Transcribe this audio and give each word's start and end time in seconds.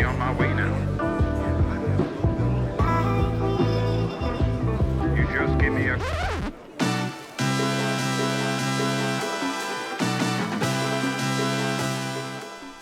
be 0.00 0.06
on 0.06 0.14
my 0.14 0.32
way 0.38 0.54
now. 0.54 0.74
You 5.16 5.40
just 5.40 5.58
give 5.58 5.70
me 5.70 5.90
a. 5.90 5.98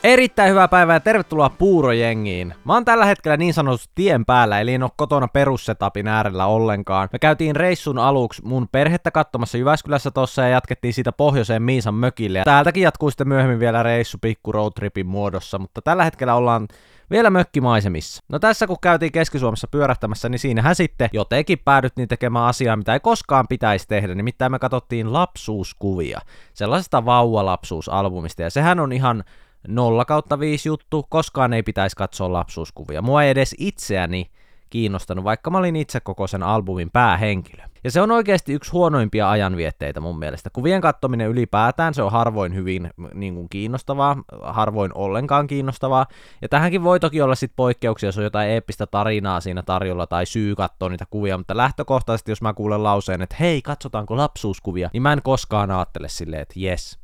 Erittäin 0.05 0.51
hyvää 0.51 0.69
päivää 0.69 0.96
ja 0.96 1.01
tervetuloa 1.01 1.51
Puurojengiin. 1.51 2.55
Mä 2.65 2.75
oon 2.75 2.85
tällä 2.85 3.05
hetkellä 3.05 3.37
niin 3.37 3.55
sanotusti 3.55 3.93
tien 3.95 4.25
päällä, 4.25 4.61
eli 4.61 4.75
en 4.75 4.82
oo 4.82 4.91
kotona 4.96 5.29
perussetapin 5.29 6.09
äärellä 6.09 6.46
ollenkaan. 6.46 7.09
Me 7.12 7.19
käytiin 7.19 7.57
reissun 7.57 7.98
aluksi 7.98 8.43
mun 8.45 8.69
perhettä 8.73 9.11
katsomassa 9.11 9.59
Jyväskylässä 9.59 10.11
tossa 10.11 10.43
ja 10.43 10.48
jatkettiin 10.48 10.95
siitä 10.95 11.12
pohjoiseen 11.12 11.62
Miisan 11.62 11.95
mökille. 11.95 12.39
Ja 12.39 12.45
täältäkin 12.45 12.82
jatkuu 12.82 13.11
sitten 13.11 13.29
myöhemmin 13.29 13.61
vielä 13.61 13.82
reissu 13.82 14.19
pikku 14.21 14.53
roadtripin 14.53 15.07
muodossa, 15.07 15.59
mutta 15.59 15.83
tällä 15.83 16.05
hetkellä 16.05 16.35
ollaan 16.35 16.69
vielä 17.11 17.30
mökkimaisemissa. 17.30 18.23
No 18.29 18.39
tässä 18.39 18.67
kun 18.67 18.77
käytiin 18.83 19.12
Keski-Suomessa 19.12 19.69
pyörähtämässä, 19.69 20.29
niin 20.29 20.39
siinähän 20.39 20.75
sitten 20.75 21.11
jotenkin 21.12 21.59
päädyttiin 21.65 22.09
tekemään 22.09 22.47
asiaa, 22.47 22.77
mitä 22.77 22.95
ei 22.95 23.01
koskaan 23.01 23.49
pitäisi 23.49 23.89
tehdä. 23.89 24.15
Nimittäin 24.15 24.53
me 24.53 24.59
katsottiin 24.59 25.13
lapsuuskuvia, 25.13 26.21
sellaisesta 26.55 27.05
vauvalapsuusalbumista, 27.05 28.43
ja 28.43 28.51
sehän 28.51 28.80
on 28.80 28.93
ihan 28.93 29.25
0 29.69 30.05
kautta 30.05 30.41
5 30.41 30.69
juttu, 30.69 31.07
koskaan 31.09 31.52
ei 31.52 31.63
pitäisi 31.63 31.97
katsoa 31.97 32.33
lapsuuskuvia. 32.33 33.02
Mua 33.02 33.23
ei 33.23 33.30
edes 33.30 33.55
itseäni 33.59 34.30
kiinnostanut, 34.71 35.25
vaikka 35.25 35.51
mä 35.51 35.59
olin 35.59 35.77
itse 35.77 36.01
koko 36.01 36.27
sen 36.27 36.43
albumin 36.43 36.91
päähenkilö. 36.91 37.63
Ja 37.84 37.91
se 37.91 38.00
on 38.00 38.10
oikeasti 38.10 38.52
yksi 38.52 38.73
huonoimpia 38.73 39.30
ajanvietteitä 39.30 40.00
mun 40.00 40.18
mielestä. 40.18 40.50
Kuvien 40.52 40.80
kattominen 40.80 41.28
ylipäätään, 41.28 41.95
se 41.95 42.02
on 42.02 42.12
harvoin 42.12 42.54
hyvin 42.54 42.91
niin 43.14 43.34
kuin 43.34 43.48
kiinnostavaa, 43.48 44.16
harvoin 44.42 44.91
ollenkaan 44.95 45.46
kiinnostavaa. 45.46 46.06
Ja 46.42 46.48
tähänkin 46.48 46.82
voi 46.84 47.01
toki 47.01 47.23
olla 47.23 47.34
sit 47.34 47.52
poikkeuksia, 47.57 48.09
jos 48.09 48.18
on 48.18 48.24
jotain 48.24 48.51
eeppistä 48.51 48.87
tarinaa 48.87 49.40
siinä 49.40 49.62
tarjolla 49.62 50.07
tai 50.07 50.26
syy 50.26 50.54
katsoa 50.54 50.88
niitä 50.88 51.07
kuvia, 51.10 51.38
mutta 51.38 51.57
lähtökohtaisesti 51.57 52.32
jos 52.32 52.43
mä 52.43 52.54
kuulen 52.54 52.82
lauseen, 52.82 53.23
että 53.23 53.37
hei, 53.40 53.62
katsotaanko 53.62 54.16
lapsuuskuvia, 54.16 54.90
niin 54.92 55.02
mä 55.02 55.13
en 55.13 55.23
koskaan 55.23 55.70
ajattele 55.70 56.09
silleen, 56.09 56.42
että 56.42 56.54
jes, 56.57 56.98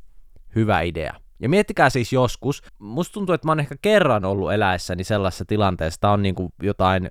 hyvä 0.55 0.81
idea. 0.81 1.13
Ja 1.39 1.49
miettikää 1.49 1.89
siis 1.89 2.13
joskus, 2.13 2.63
musta 2.79 3.13
tuntuu, 3.13 3.35
että 3.35 3.47
mä 3.47 3.51
oon 3.51 3.59
ehkä 3.59 3.75
kerran 3.81 4.25
ollut 4.25 4.53
eläessäni 4.53 5.03
sellaisessa 5.03 5.45
tilanteessa, 5.45 6.01
tää 6.01 6.11
on 6.11 6.21
niinku 6.21 6.53
jotain 6.63 7.09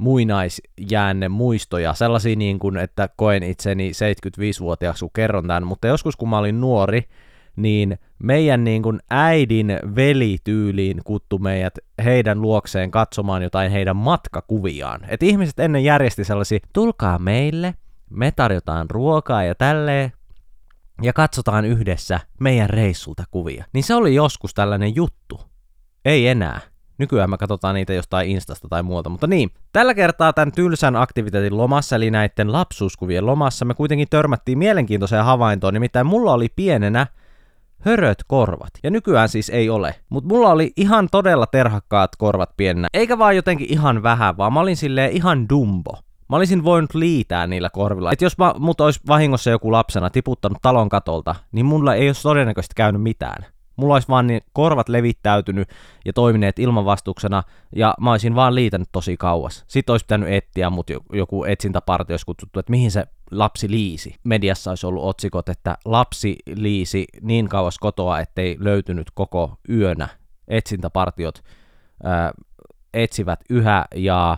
muinaisjäänne 0.00 1.28
muistoja, 1.28 1.94
sellaisia 1.94 2.36
niin 2.36 2.58
kuin, 2.58 2.76
että 2.76 3.08
koen 3.16 3.42
itseni 3.42 3.90
75-vuotiaaksi, 3.90 5.04
kun 5.04 5.10
kerron 5.14 5.46
tämän, 5.46 5.66
mutta 5.66 5.88
joskus 5.88 6.16
kun 6.16 6.28
mä 6.28 6.38
olin 6.38 6.60
nuori, 6.60 7.02
niin 7.56 7.98
meidän 8.18 8.64
niin 8.64 8.82
kuin 8.82 9.00
äidin 9.10 9.78
velityyliin 9.96 11.00
kuttu 11.04 11.38
meidät 11.38 11.78
heidän 12.04 12.42
luokseen 12.42 12.90
katsomaan 12.90 13.42
jotain 13.42 13.72
heidän 13.72 13.96
matkakuviaan. 13.96 15.00
Et 15.08 15.22
ihmiset 15.22 15.58
ennen 15.58 15.84
järjesti 15.84 16.24
sellaisia, 16.24 16.58
tulkaa 16.72 17.18
meille, 17.18 17.74
me 18.10 18.32
tarjotaan 18.36 18.90
ruokaa 18.90 19.44
ja 19.44 19.54
tälleen, 19.54 20.12
ja 21.02 21.12
katsotaan 21.12 21.64
yhdessä 21.64 22.20
meidän 22.40 22.70
reissulta 22.70 23.24
kuvia. 23.30 23.64
Niin 23.72 23.84
se 23.84 23.94
oli 23.94 24.14
joskus 24.14 24.54
tällainen 24.54 24.96
juttu. 24.96 25.40
Ei 26.04 26.28
enää. 26.28 26.60
Nykyään 27.00 27.30
me 27.30 27.38
katsotaan 27.38 27.74
niitä 27.74 27.92
jostain 27.92 28.30
Instasta 28.30 28.68
tai 28.68 28.82
muuta, 28.82 29.10
mutta 29.10 29.26
niin. 29.26 29.50
Tällä 29.72 29.94
kertaa 29.94 30.32
tämän 30.32 30.52
tylsän 30.52 30.96
aktiviteetin 30.96 31.56
lomassa, 31.56 31.96
eli 31.96 32.10
näiden 32.10 32.52
lapsuuskuvien 32.52 33.26
lomassa, 33.26 33.64
me 33.64 33.74
kuitenkin 33.74 34.08
törmättiin 34.10 34.58
mielenkiintoiseen 34.58 35.24
havaintoon, 35.24 35.74
nimittäin 35.74 36.06
mulla 36.06 36.32
oli 36.32 36.48
pienenä 36.56 37.06
höröt 37.80 38.18
korvat. 38.26 38.70
Ja 38.82 38.90
nykyään 38.90 39.28
siis 39.28 39.50
ei 39.50 39.70
ole. 39.70 39.94
Mutta 40.08 40.28
mulla 40.28 40.50
oli 40.50 40.72
ihan 40.76 41.08
todella 41.12 41.46
terhakkaat 41.46 42.16
korvat 42.16 42.50
pienenä. 42.56 42.88
Eikä 42.94 43.18
vaan 43.18 43.36
jotenkin 43.36 43.72
ihan 43.72 44.02
vähän, 44.02 44.36
vaan 44.36 44.52
mä 44.52 44.60
olin 44.60 44.76
silleen 44.76 45.12
ihan 45.12 45.48
dumbo. 45.48 45.98
Mä 46.28 46.36
olisin 46.36 46.64
voinut 46.64 46.94
liitää 46.94 47.46
niillä 47.46 47.70
korvilla. 47.70 48.12
Et 48.12 48.22
jos 48.22 48.38
mä, 48.38 48.54
mut 48.58 48.80
olisi 48.80 49.00
vahingossa 49.08 49.50
joku 49.50 49.72
lapsena 49.72 50.10
tiputtanut 50.10 50.58
talon 50.62 50.88
katolta, 50.88 51.34
niin 51.52 51.66
mulla 51.66 51.94
ei 51.94 52.08
olisi 52.08 52.22
todennäköisesti 52.22 52.74
käynyt 52.76 53.02
mitään. 53.02 53.46
Mulla 53.80 53.94
olisi 53.94 54.08
vaan 54.08 54.26
niin 54.26 54.40
korvat 54.52 54.88
levittäytynyt 54.88 55.68
ja 56.04 56.12
toimineet 56.12 56.58
ilmanvastuksena, 56.58 57.42
ja 57.76 57.94
mä 58.00 58.10
olisin 58.10 58.34
vaan 58.34 58.54
liitänyt 58.54 58.88
tosi 58.92 59.16
kauas. 59.16 59.64
Sitten 59.68 59.92
olisi 59.92 60.04
pitänyt 60.04 60.28
etsiä, 60.28 60.70
mutta 60.70 60.92
joku 61.12 61.44
etsintäpartio 61.44 62.12
olisi 62.14 62.26
kutsuttu, 62.26 62.58
että 62.58 62.70
mihin 62.70 62.90
se 62.90 63.04
lapsi 63.30 63.70
liisi. 63.70 64.14
Mediassa 64.24 64.70
olisi 64.70 64.86
ollut 64.86 65.04
otsikot, 65.04 65.48
että 65.48 65.76
lapsi 65.84 66.36
liisi 66.54 67.06
niin 67.20 67.48
kauas 67.48 67.78
kotoa, 67.78 68.20
ettei 68.20 68.56
löytynyt 68.60 69.10
koko 69.14 69.56
yönä. 69.68 70.08
Etsintäpartiot 70.48 71.44
ää, 72.04 72.32
etsivät 72.94 73.40
yhä 73.50 73.84
ja 73.94 74.36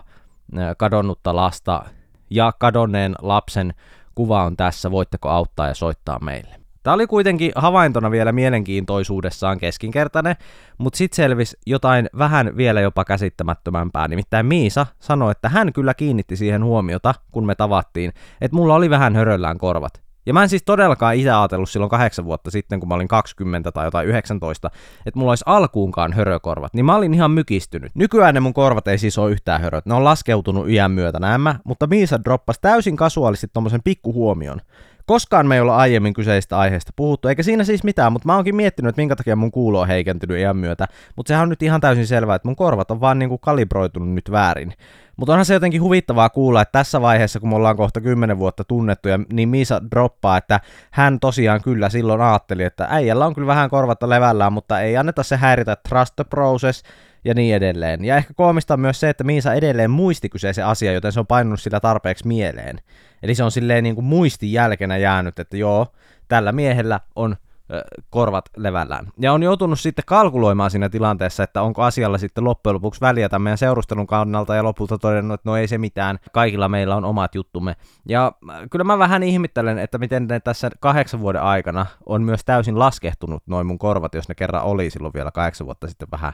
kadonnutta 0.77 1.35
lasta 1.35 1.85
ja 2.29 2.53
kadonneen 2.59 3.15
lapsen 3.21 3.73
kuva 4.15 4.43
on 4.43 4.57
tässä, 4.57 4.91
voitteko 4.91 5.29
auttaa 5.29 5.67
ja 5.67 5.73
soittaa 5.73 6.19
meille. 6.19 6.62
Tämä 6.83 6.93
oli 6.93 7.07
kuitenkin 7.07 7.51
havaintona 7.55 8.11
vielä 8.11 8.31
mielenkiintoisuudessaan 8.31 9.57
keskinkertainen, 9.57 10.35
mutta 10.77 10.97
sitten 10.97 11.15
selvisi 11.15 11.57
jotain 11.65 12.09
vähän 12.17 12.57
vielä 12.57 12.81
jopa 12.81 13.05
käsittämättömämpää. 13.05 14.07
Nimittäin 14.07 14.45
Miisa 14.45 14.85
sanoi, 14.99 15.31
että 15.31 15.49
hän 15.49 15.73
kyllä 15.73 15.93
kiinnitti 15.93 16.35
siihen 16.35 16.63
huomiota, 16.63 17.13
kun 17.31 17.45
me 17.45 17.55
tavattiin, 17.55 18.13
että 18.41 18.55
mulla 18.55 18.75
oli 18.75 18.89
vähän 18.89 19.15
höröllään 19.15 19.57
korvat. 19.57 20.03
Ja 20.25 20.33
mä 20.33 20.43
en 20.43 20.49
siis 20.49 20.63
todellakaan 20.63 21.15
itse 21.15 21.31
ajatellut 21.31 21.69
silloin 21.69 21.89
kahdeksan 21.89 22.25
vuotta 22.25 22.51
sitten, 22.51 22.79
kun 22.79 22.89
mä 22.89 22.95
olin 22.95 23.07
20 23.07 23.71
tai 23.71 23.85
jotain 23.85 24.07
19, 24.07 24.71
että 25.05 25.19
mulla 25.19 25.31
olisi 25.31 25.43
alkuunkaan 25.47 26.13
hörökorvat, 26.13 26.73
niin 26.73 26.85
mä 26.85 26.95
olin 26.95 27.13
ihan 27.13 27.31
mykistynyt. 27.31 27.91
Nykyään 27.95 28.33
ne 28.33 28.39
mun 28.39 28.53
korvat 28.53 28.87
ei 28.87 28.97
siis 28.97 29.17
ole 29.17 29.31
yhtään 29.31 29.61
höröt, 29.61 29.85
ne 29.85 29.93
on 29.93 30.03
laskeutunut 30.03 30.69
iän 30.69 30.91
myötä 30.91 31.19
nämä, 31.19 31.55
mutta 31.63 31.87
Miisa 31.87 32.23
droppasi 32.23 32.61
täysin 32.61 32.95
kasuaalisesti 32.95 33.47
tommosen 33.53 33.83
pikkuhuomion. 33.83 34.61
Koskaan 35.05 35.47
me 35.47 35.55
ei 35.55 35.61
olla 35.61 35.77
aiemmin 35.77 36.13
kyseistä 36.13 36.57
aiheesta 36.57 36.91
puhuttu, 36.95 37.27
eikä 37.27 37.43
siinä 37.43 37.63
siis 37.63 37.83
mitään, 37.83 38.13
mutta 38.13 38.25
mä 38.25 38.35
oonkin 38.35 38.55
miettinyt, 38.55 38.89
että 38.89 39.01
minkä 39.01 39.15
takia 39.15 39.35
mun 39.35 39.51
kuulo 39.51 39.79
on 39.79 39.87
heikentynyt 39.87 40.37
iän 40.37 40.57
myötä. 40.57 40.87
Mutta 41.15 41.27
sehän 41.27 41.43
on 41.43 41.49
nyt 41.49 41.63
ihan 41.63 41.81
täysin 41.81 42.07
selvää, 42.07 42.35
että 42.35 42.47
mun 42.47 42.55
korvat 42.55 42.91
on 42.91 43.01
vaan 43.01 43.19
niinku 43.19 43.37
kalibroitunut 43.37 44.09
nyt 44.09 44.31
väärin. 44.31 44.73
Mutta 45.17 45.33
onhan 45.33 45.45
se 45.45 45.53
jotenkin 45.53 45.81
huvittavaa 45.81 46.29
kuulla, 46.29 46.61
että 46.61 46.71
tässä 46.71 47.01
vaiheessa, 47.01 47.39
kun 47.39 47.49
me 47.49 47.55
ollaan 47.55 47.77
kohta 47.77 48.01
10 48.01 48.37
vuotta 48.37 48.63
tunnettu, 48.63 49.09
ja 49.09 49.19
niin 49.33 49.49
Misa 49.49 49.81
droppaa, 49.91 50.37
että 50.37 50.59
hän 50.91 51.19
tosiaan 51.19 51.61
kyllä 51.63 51.89
silloin 51.89 52.21
ajatteli, 52.21 52.63
että 52.63 52.87
äijällä 52.89 53.25
on 53.25 53.35
kyllä 53.35 53.47
vähän 53.47 53.69
korvatta 53.69 54.09
levällään, 54.09 54.53
mutta 54.53 54.81
ei 54.81 54.97
anneta 54.97 55.23
se 55.23 55.37
häiritä 55.37 55.77
trust 55.89 56.15
the 56.15 56.23
process, 56.23 56.83
ja 57.25 57.33
niin 57.33 57.55
edelleen. 57.55 58.05
Ja 58.05 58.17
ehkä 58.17 58.33
koomista 58.33 58.73
on 58.73 58.79
myös 58.79 58.99
se, 58.99 59.09
että 59.09 59.23
Miisa 59.23 59.53
edelleen 59.53 59.91
muisti 59.91 60.29
kyseisen 60.29 60.65
asia, 60.65 60.93
joten 60.93 61.11
se 61.11 61.19
on 61.19 61.27
painunut 61.27 61.61
sillä 61.61 61.79
tarpeeksi 61.79 62.27
mieleen. 62.27 62.77
Eli 63.23 63.35
se 63.35 63.43
on 63.43 63.51
silleen 63.51 63.83
niin 63.83 63.95
kuin 63.95 64.05
muistin 64.05 64.51
jälkenä 64.51 64.97
jäänyt, 64.97 65.39
että 65.39 65.57
joo, 65.57 65.87
tällä 66.27 66.51
miehellä 66.51 66.99
on 67.15 67.35
korvat 68.09 68.45
levällään. 68.57 69.07
Ja 69.19 69.33
on 69.33 69.43
joutunut 69.43 69.79
sitten 69.79 70.05
kalkuloimaan 70.07 70.71
siinä 70.71 70.89
tilanteessa, 70.89 71.43
että 71.43 71.61
onko 71.61 71.83
asialla 71.83 72.17
sitten 72.17 72.43
loppujen 72.43 72.73
lopuksi 72.73 73.01
väliä 73.01 73.29
tämän 73.29 73.41
meidän 73.41 73.57
seurustelun 73.57 74.07
kannalta 74.07 74.55
ja 74.55 74.63
lopulta 74.63 74.97
todennut, 74.97 75.33
että 75.33 75.49
no 75.49 75.57
ei 75.57 75.67
se 75.67 75.77
mitään, 75.77 76.19
kaikilla 76.31 76.69
meillä 76.69 76.95
on 76.95 77.05
omat 77.05 77.35
juttumme. 77.35 77.75
Ja 78.09 78.31
kyllä 78.71 78.83
mä 78.83 78.99
vähän 78.99 79.23
ihmittelen, 79.23 79.79
että 79.79 79.97
miten 79.97 80.27
ne 80.27 80.39
tässä 80.39 80.69
kahdeksan 80.79 81.19
vuoden 81.19 81.41
aikana 81.41 81.85
on 82.05 82.23
myös 82.23 82.45
täysin 82.45 82.79
laskehtunut 82.79 83.43
noin 83.45 83.67
mun 83.67 83.79
korvat, 83.79 84.13
jos 84.13 84.29
ne 84.29 84.35
kerran 84.35 84.63
oli 84.63 84.89
silloin 84.89 85.13
vielä 85.13 85.31
kahdeksan 85.31 85.65
vuotta 85.65 85.87
sitten 85.87 86.07
vähän, 86.11 86.33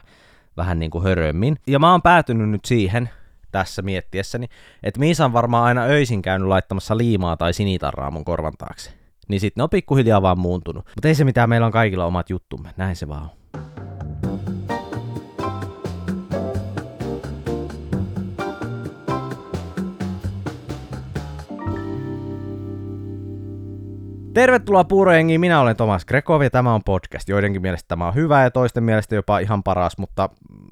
vähän 0.56 0.78
niin 0.78 0.90
kuin 0.90 1.04
hörömmin. 1.04 1.56
Ja 1.66 1.78
mä 1.78 1.90
oon 1.90 2.02
päätynyt 2.02 2.48
nyt 2.48 2.64
siihen, 2.64 3.10
tässä 3.52 3.82
miettiessäni, 3.82 4.48
että 4.82 5.00
Miisa 5.00 5.24
on 5.24 5.32
varmaan 5.32 5.64
aina 5.64 5.82
öisin 5.82 6.22
käynyt 6.22 6.48
laittamassa 6.48 6.96
liimaa 6.96 7.36
tai 7.36 7.52
sinitarraa 7.52 8.10
mun 8.10 8.24
korvan 8.24 8.52
taakse 8.58 9.00
niin 9.30 9.40
sitten 9.40 9.60
ne 9.60 9.62
on 9.62 9.70
pikkuhiljaa 9.70 10.22
vaan 10.22 10.38
muuntunut. 10.38 10.86
Mutta 10.86 11.08
ei 11.08 11.14
se 11.14 11.24
mitään, 11.24 11.48
meillä 11.48 11.66
on 11.66 11.72
kaikilla 11.72 12.04
omat 12.04 12.30
juttumme, 12.30 12.70
näin 12.76 12.96
se 12.96 13.08
vaan 13.08 13.22
on. 13.22 13.39
Tervetuloa 24.34 24.84
Puurojengiin, 24.84 25.40
minä 25.40 25.60
olen 25.60 25.76
Tomas 25.76 26.04
Grekov 26.04 26.42
ja 26.42 26.50
tämä 26.50 26.74
on 26.74 26.84
podcast. 26.84 27.28
Joidenkin 27.28 27.62
mielestä 27.62 27.88
tämä 27.88 28.08
on 28.08 28.14
hyvä 28.14 28.42
ja 28.42 28.50
toisten 28.50 28.84
mielestä 28.84 29.14
jopa 29.14 29.38
ihan 29.38 29.62
paras, 29.62 29.98
mutta 29.98 30.28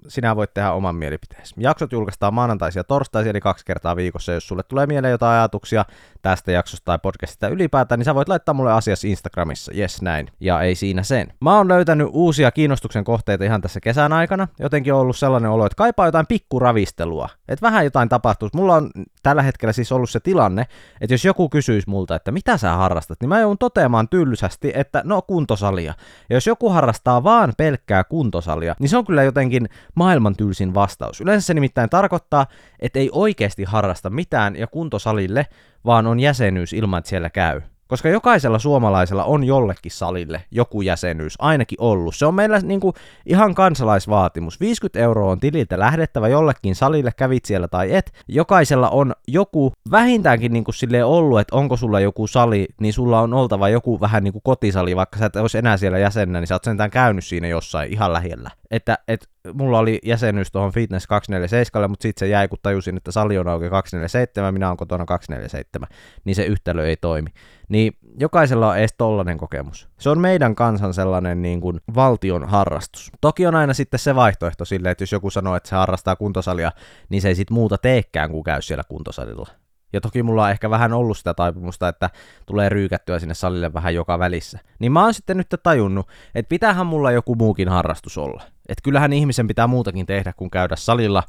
sinä 0.08 0.36
voit 0.36 0.54
tehdä 0.54 0.72
oman 0.72 0.94
mielipiteesi. 0.94 1.54
Jaksot 1.58 1.92
julkaistaan 1.92 2.34
maanantaisia 2.34 2.80
ja 2.80 2.84
torstaisia, 2.84 3.30
eli 3.30 3.40
kaksi 3.40 3.64
kertaa 3.64 3.96
viikossa. 3.96 4.32
Jos 4.32 4.48
sulle 4.48 4.62
tulee 4.62 4.86
mieleen 4.86 5.12
jotain 5.12 5.38
ajatuksia 5.38 5.84
tästä 6.28 6.52
jaksosta 6.52 6.84
tai 6.84 6.98
podcastista 7.02 7.48
ylipäätään, 7.48 7.98
niin 7.98 8.04
sä 8.04 8.14
voit 8.14 8.28
laittaa 8.28 8.54
mulle 8.54 8.72
asiassa 8.72 9.08
Instagramissa. 9.08 9.72
Yes, 9.76 10.02
näin. 10.02 10.28
Ja 10.40 10.60
ei 10.60 10.74
siinä 10.74 11.02
sen. 11.02 11.32
Mä 11.40 11.56
oon 11.56 11.68
löytänyt 11.68 12.08
uusia 12.10 12.50
kiinnostuksen 12.50 13.04
kohteita 13.04 13.44
ihan 13.44 13.60
tässä 13.60 13.80
kesän 13.80 14.12
aikana. 14.12 14.48
Jotenkin 14.60 14.94
on 14.94 15.00
ollut 15.00 15.16
sellainen 15.16 15.50
olo, 15.50 15.66
että 15.66 15.76
kaipaa 15.76 16.06
jotain 16.06 16.26
pikkuravistelua. 16.26 17.28
Että 17.48 17.66
vähän 17.66 17.84
jotain 17.84 18.08
tapahtuu. 18.08 18.48
Mulla 18.54 18.74
on 18.74 18.90
tällä 19.22 19.42
hetkellä 19.42 19.72
siis 19.72 19.92
ollut 19.92 20.10
se 20.10 20.20
tilanne, 20.20 20.66
että 21.00 21.14
jos 21.14 21.24
joku 21.24 21.48
kysyisi 21.48 21.90
multa, 21.90 22.16
että 22.16 22.32
mitä 22.32 22.56
sä 22.56 22.72
harrastat, 22.72 23.20
niin 23.20 23.28
mä 23.28 23.40
joudun 23.40 23.58
toteamaan 23.58 24.08
tylsästi, 24.08 24.72
että 24.74 25.02
no 25.04 25.22
kuntosalia. 25.22 25.94
Ja 26.30 26.36
jos 26.36 26.46
joku 26.46 26.70
harrastaa 26.70 27.24
vaan 27.24 27.52
pelkkää 27.58 28.04
kuntosalia, 28.04 28.76
niin 28.80 28.88
se 28.88 28.96
on 28.96 29.06
kyllä 29.06 29.22
jotenkin 29.22 29.68
maailman 29.94 30.36
tylsin 30.36 30.74
vastaus. 30.74 31.20
Yleensä 31.20 31.46
se 31.46 31.54
nimittäin 31.54 31.90
tarkoittaa, 31.90 32.46
että 32.80 32.98
ei 32.98 33.10
oikeasti 33.12 33.64
harrasta 33.64 34.10
mitään 34.10 34.56
ja 34.56 34.66
kuntosalille, 34.66 35.46
vaan 35.84 36.06
on 36.06 36.20
jäsenyys 36.20 36.72
ilman, 36.72 36.98
että 36.98 37.08
siellä 37.08 37.30
käy. 37.30 37.60
Koska 37.88 38.08
jokaisella 38.08 38.58
suomalaisella 38.58 39.24
on 39.24 39.44
jollekin 39.44 39.92
salille 39.92 40.42
joku 40.50 40.82
jäsenyys, 40.82 41.34
ainakin 41.38 41.80
ollut. 41.80 42.16
Se 42.16 42.26
on 42.26 42.34
meillä 42.34 42.58
niin 42.58 42.80
kuin 42.80 42.94
ihan 43.26 43.54
kansalaisvaatimus. 43.54 44.60
50 44.60 44.98
euroa 44.98 45.32
on 45.32 45.40
tililtä 45.40 45.78
lähdettävä 45.78 46.28
jollekin 46.28 46.74
salille, 46.74 47.12
kävit 47.16 47.44
siellä 47.44 47.68
tai 47.68 47.94
et. 47.94 48.12
Jokaisella 48.28 48.88
on 48.88 49.12
joku 49.28 49.72
vähintäänkin 49.90 50.52
niin 50.52 50.64
kuin 50.64 50.74
ollut, 51.04 51.40
että 51.40 51.56
onko 51.56 51.76
sulla 51.76 52.00
joku 52.00 52.26
sali, 52.26 52.66
niin 52.80 52.92
sulla 52.92 53.20
on 53.20 53.34
oltava 53.34 53.68
joku 53.68 54.00
vähän 54.00 54.24
niin 54.24 54.32
kuin 54.32 54.42
kotisali, 54.44 54.96
vaikka 54.96 55.18
sä 55.18 55.26
et 55.26 55.36
olisi 55.36 55.58
enää 55.58 55.76
siellä 55.76 55.98
jäsenä, 55.98 56.40
niin 56.40 56.48
sä 56.48 56.54
oot 56.54 56.64
sentään 56.64 56.90
käynyt 56.90 57.24
siinä 57.24 57.48
jossain 57.48 57.92
ihan 57.92 58.12
lähellä. 58.12 58.50
Että, 58.70 58.98
että 59.08 59.26
mulla 59.54 59.78
oli 59.78 59.98
jäsenyys 60.04 60.52
tuohon 60.52 60.72
Fitness 60.72 61.06
247, 61.06 61.90
mutta 61.90 62.02
sitten 62.02 62.26
se 62.26 62.28
jäi, 62.28 62.48
kun 62.48 62.58
tajusin, 62.62 62.96
että 62.96 63.12
sali 63.12 63.38
on 63.38 63.48
auki 63.48 63.70
247, 63.70 64.54
minä 64.54 64.66
olen 64.68 64.76
kotona 64.76 65.04
247, 65.04 65.88
niin 66.24 66.34
se 66.34 66.44
yhtälö 66.44 66.86
ei 66.86 66.96
toimi. 66.96 67.30
Niin 67.68 67.92
jokaisella 68.20 68.68
on 68.68 68.78
edes 68.78 68.94
tollanen 68.98 69.38
kokemus. 69.38 69.88
Se 69.98 70.10
on 70.10 70.18
meidän 70.18 70.54
kansan 70.54 70.94
sellainen 70.94 71.42
niin 71.42 71.60
kuin 71.60 71.80
valtion 71.94 72.48
harrastus. 72.48 73.10
Toki 73.20 73.46
on 73.46 73.54
aina 73.54 73.74
sitten 73.74 74.00
se 74.00 74.14
vaihtoehto 74.14 74.64
sille, 74.64 74.90
että 74.90 75.02
jos 75.02 75.12
joku 75.12 75.30
sanoo, 75.30 75.56
että 75.56 75.68
se 75.68 75.76
harrastaa 75.76 76.16
kuntosalia, 76.16 76.72
niin 77.08 77.22
se 77.22 77.28
ei 77.28 77.34
sitten 77.34 77.54
muuta 77.54 77.78
teekään 77.78 78.30
kuin 78.30 78.44
käy 78.44 78.62
siellä 78.62 78.84
kuntosalilla. 78.88 79.48
Ja 79.92 80.00
toki 80.00 80.22
mulla 80.22 80.44
on 80.44 80.50
ehkä 80.50 80.70
vähän 80.70 80.92
ollut 80.92 81.18
sitä 81.18 81.34
taipumusta, 81.34 81.88
että 81.88 82.10
tulee 82.46 82.68
ryykättyä 82.68 83.18
sinne 83.18 83.34
salille 83.34 83.72
vähän 83.72 83.94
joka 83.94 84.18
välissä. 84.18 84.58
Niin 84.78 84.92
mä 84.92 85.04
oon 85.04 85.14
sitten 85.14 85.36
nyt 85.36 85.54
tajunnut, 85.62 86.08
että 86.34 86.48
pitäähän 86.48 86.86
mulla 86.86 87.12
joku 87.12 87.34
muukin 87.34 87.68
harrastus 87.68 88.18
olla. 88.18 88.42
Että 88.68 88.82
kyllähän 88.82 89.12
ihmisen 89.12 89.46
pitää 89.46 89.66
muutakin 89.66 90.06
tehdä 90.06 90.32
kuin 90.36 90.50
käydä 90.50 90.76
salilla 90.76 91.22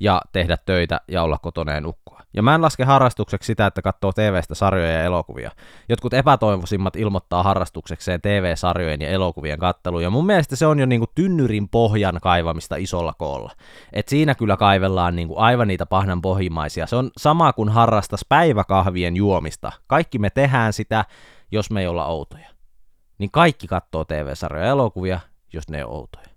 ja 0.00 0.22
tehdä 0.32 0.56
töitä 0.56 1.00
ja 1.08 1.22
olla 1.22 1.38
kotona 1.38 1.72
ja 1.72 1.80
nukkua. 1.80 2.20
Ja 2.34 2.42
mä 2.42 2.54
en 2.54 2.62
laske 2.62 2.84
harrastukseksi 2.84 3.46
sitä, 3.46 3.66
että 3.66 3.82
katsoo 3.82 4.12
TV-stä 4.12 4.54
sarjoja 4.54 4.92
ja 4.92 5.02
elokuvia. 5.02 5.50
Jotkut 5.88 6.14
epätoivoisimmat 6.14 6.96
ilmoittaa 6.96 7.42
harrastuksekseen 7.42 8.20
TV-sarjojen 8.20 9.00
ja 9.00 9.08
elokuvien 9.08 9.58
kattelu, 9.58 10.00
ja 10.00 10.10
mun 10.10 10.26
mielestä 10.26 10.56
se 10.56 10.66
on 10.66 10.78
jo 10.78 10.86
niinku 10.86 11.06
tynnyrin 11.14 11.68
pohjan 11.68 12.18
kaivamista 12.22 12.76
isolla 12.76 13.14
koolla. 13.18 13.52
Et 13.92 14.08
siinä 14.08 14.34
kyllä 14.34 14.56
kaivellaan 14.56 15.16
niinku 15.16 15.38
aivan 15.38 15.68
niitä 15.68 15.86
pahnan 15.86 16.22
pohjimaisia. 16.22 16.86
Se 16.86 16.96
on 16.96 17.10
sama 17.18 17.52
kuin 17.52 17.68
harrastas 17.68 18.24
päiväkahvien 18.28 19.16
juomista. 19.16 19.72
Kaikki 19.86 20.18
me 20.18 20.30
tehdään 20.30 20.72
sitä, 20.72 21.04
jos 21.50 21.70
me 21.70 21.80
ei 21.80 21.86
olla 21.86 22.06
outoja. 22.06 22.48
Niin 23.18 23.30
kaikki 23.30 23.66
katsoo 23.66 24.04
TV-sarjoja 24.04 24.66
ja 24.66 24.70
elokuvia, 24.70 25.20
jos 25.52 25.68
ne 25.68 25.84
on 25.84 25.92
outoja. 25.92 26.33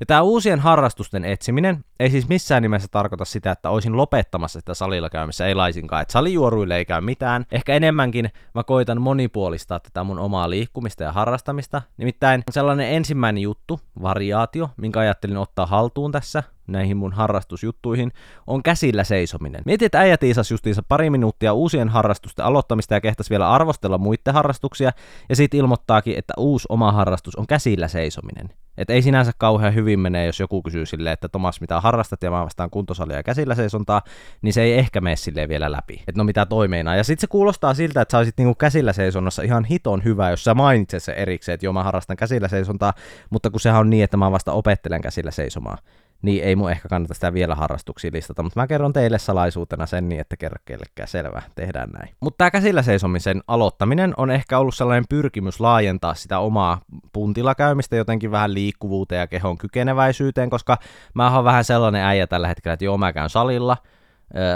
Ja 0.00 0.06
tämä 0.06 0.22
uusien 0.22 0.60
harrastusten 0.60 1.24
etsiminen 1.24 1.84
ei 2.00 2.10
siis 2.10 2.28
missään 2.28 2.62
nimessä 2.62 2.88
tarkoita 2.90 3.24
sitä, 3.24 3.50
että 3.50 3.70
olisin 3.70 3.96
lopettamassa 3.96 4.60
sitä 4.60 4.74
salilla 4.74 5.10
käymissä, 5.10 5.46
ei 5.46 5.54
laisinkaan, 5.54 6.02
että 6.02 6.12
salijuoruille 6.12 6.76
ei 6.76 6.84
käy 6.84 7.00
mitään. 7.00 7.46
Ehkä 7.52 7.74
enemmänkin 7.74 8.30
mä 8.54 8.64
koitan 8.64 9.02
monipuolistaa 9.02 9.80
tätä 9.80 10.04
mun 10.04 10.18
omaa 10.18 10.50
liikkumista 10.50 11.02
ja 11.02 11.12
harrastamista. 11.12 11.82
Nimittäin 11.96 12.42
sellainen 12.50 12.92
ensimmäinen 12.92 13.42
juttu, 13.42 13.80
variaatio, 14.02 14.70
minkä 14.76 15.00
ajattelin 15.00 15.36
ottaa 15.36 15.66
haltuun 15.66 16.12
tässä, 16.12 16.42
näihin 16.72 16.96
mun 16.96 17.12
harrastusjuttuihin, 17.12 18.12
on 18.46 18.62
käsillä 18.62 19.04
seisominen. 19.04 19.62
Mietin, 19.66 19.86
että 19.86 20.00
äijä 20.00 20.16
tiisas 20.16 20.50
justiinsa 20.50 20.82
pari 20.88 21.10
minuuttia 21.10 21.52
uusien 21.52 21.88
harrastusten 21.88 22.44
aloittamista 22.44 22.94
ja 22.94 23.00
kehtas 23.00 23.30
vielä 23.30 23.50
arvostella 23.50 23.98
muiden 23.98 24.34
harrastuksia, 24.34 24.90
ja 25.28 25.36
sitten 25.36 25.60
ilmoittaakin, 25.60 26.18
että 26.18 26.34
uusi 26.36 26.66
oma 26.68 26.92
harrastus 26.92 27.36
on 27.36 27.46
käsillä 27.46 27.88
seisominen. 27.88 28.50
Et 28.78 28.90
ei 28.90 29.02
sinänsä 29.02 29.32
kauhean 29.38 29.74
hyvin 29.74 30.00
mene, 30.00 30.26
jos 30.26 30.40
joku 30.40 30.62
kysyy 30.62 30.86
silleen, 30.86 31.12
että 31.12 31.28
Tomas, 31.28 31.60
mitä 31.60 31.80
harrastat, 31.80 32.22
ja 32.22 32.30
mä 32.30 32.44
vastaan 32.44 32.70
kuntosalia 32.70 33.16
ja 33.16 33.22
käsillä 33.22 33.54
seisontaa, 33.54 34.02
niin 34.42 34.52
se 34.52 34.62
ei 34.62 34.72
ehkä 34.72 35.00
mene 35.00 35.16
silleen 35.16 35.48
vielä 35.48 35.72
läpi. 35.72 35.94
Että 35.94 36.20
no 36.20 36.24
mitä 36.24 36.46
toimeenaan. 36.46 36.96
Ja 36.96 37.04
sitten 37.04 37.20
se 37.20 37.26
kuulostaa 37.26 37.74
siltä, 37.74 38.00
että 38.00 38.12
sä 38.12 38.18
olisit 38.18 38.38
niinku 38.38 38.54
käsillä 38.54 38.92
seisonnassa 38.92 39.42
ihan 39.42 39.64
hiton 39.64 40.04
hyvä, 40.04 40.30
jos 40.30 40.44
sä 40.44 40.54
mainitset 40.54 41.02
se 41.02 41.12
erikseen, 41.12 41.54
että 41.54 41.66
joo 41.66 41.72
mä 41.72 41.82
harrastan 41.82 42.16
käsillä 42.16 42.48
seisontaa, 42.48 42.92
mutta 43.30 43.50
kun 43.50 43.60
sehän 43.60 43.80
on 43.80 43.90
niin, 43.90 44.04
että 44.04 44.16
mä 44.16 44.32
vasta 44.32 44.52
opettelen 44.52 45.00
käsillä 45.00 45.30
seisomaan 45.30 45.78
niin 46.22 46.44
ei 46.44 46.56
mun 46.56 46.70
ehkä 46.70 46.88
kannata 46.88 47.14
sitä 47.14 47.32
vielä 47.32 47.54
harrastuksiin 47.54 48.12
listata, 48.12 48.42
mutta 48.42 48.60
mä 48.60 48.66
kerron 48.66 48.92
teille 48.92 49.18
salaisuutena 49.18 49.86
sen 49.86 50.08
niin, 50.08 50.20
että 50.20 50.36
kerro 50.36 50.56
kellekään 50.64 51.08
selvä, 51.08 51.42
tehdään 51.54 51.90
näin. 51.90 52.14
Mutta 52.20 52.38
tämä 52.38 52.50
käsillä 52.50 52.82
seisomisen 52.82 53.40
aloittaminen 53.46 54.14
on 54.16 54.30
ehkä 54.30 54.58
ollut 54.58 54.74
sellainen 54.74 55.04
pyrkimys 55.08 55.60
laajentaa 55.60 56.14
sitä 56.14 56.38
omaa 56.38 56.80
puntilla 57.12 57.54
käymistä 57.54 57.96
jotenkin 57.96 58.30
vähän 58.30 58.54
liikkuvuuteen 58.54 59.20
ja 59.20 59.26
kehon 59.26 59.58
kykeneväisyyteen, 59.58 60.50
koska 60.50 60.78
mä 61.14 61.34
oon 61.34 61.44
vähän 61.44 61.64
sellainen 61.64 62.04
äijä 62.04 62.26
tällä 62.26 62.48
hetkellä, 62.48 62.72
että 62.72 62.84
joo 62.84 62.98
mä 62.98 63.12
käyn 63.12 63.30
salilla, 63.30 63.76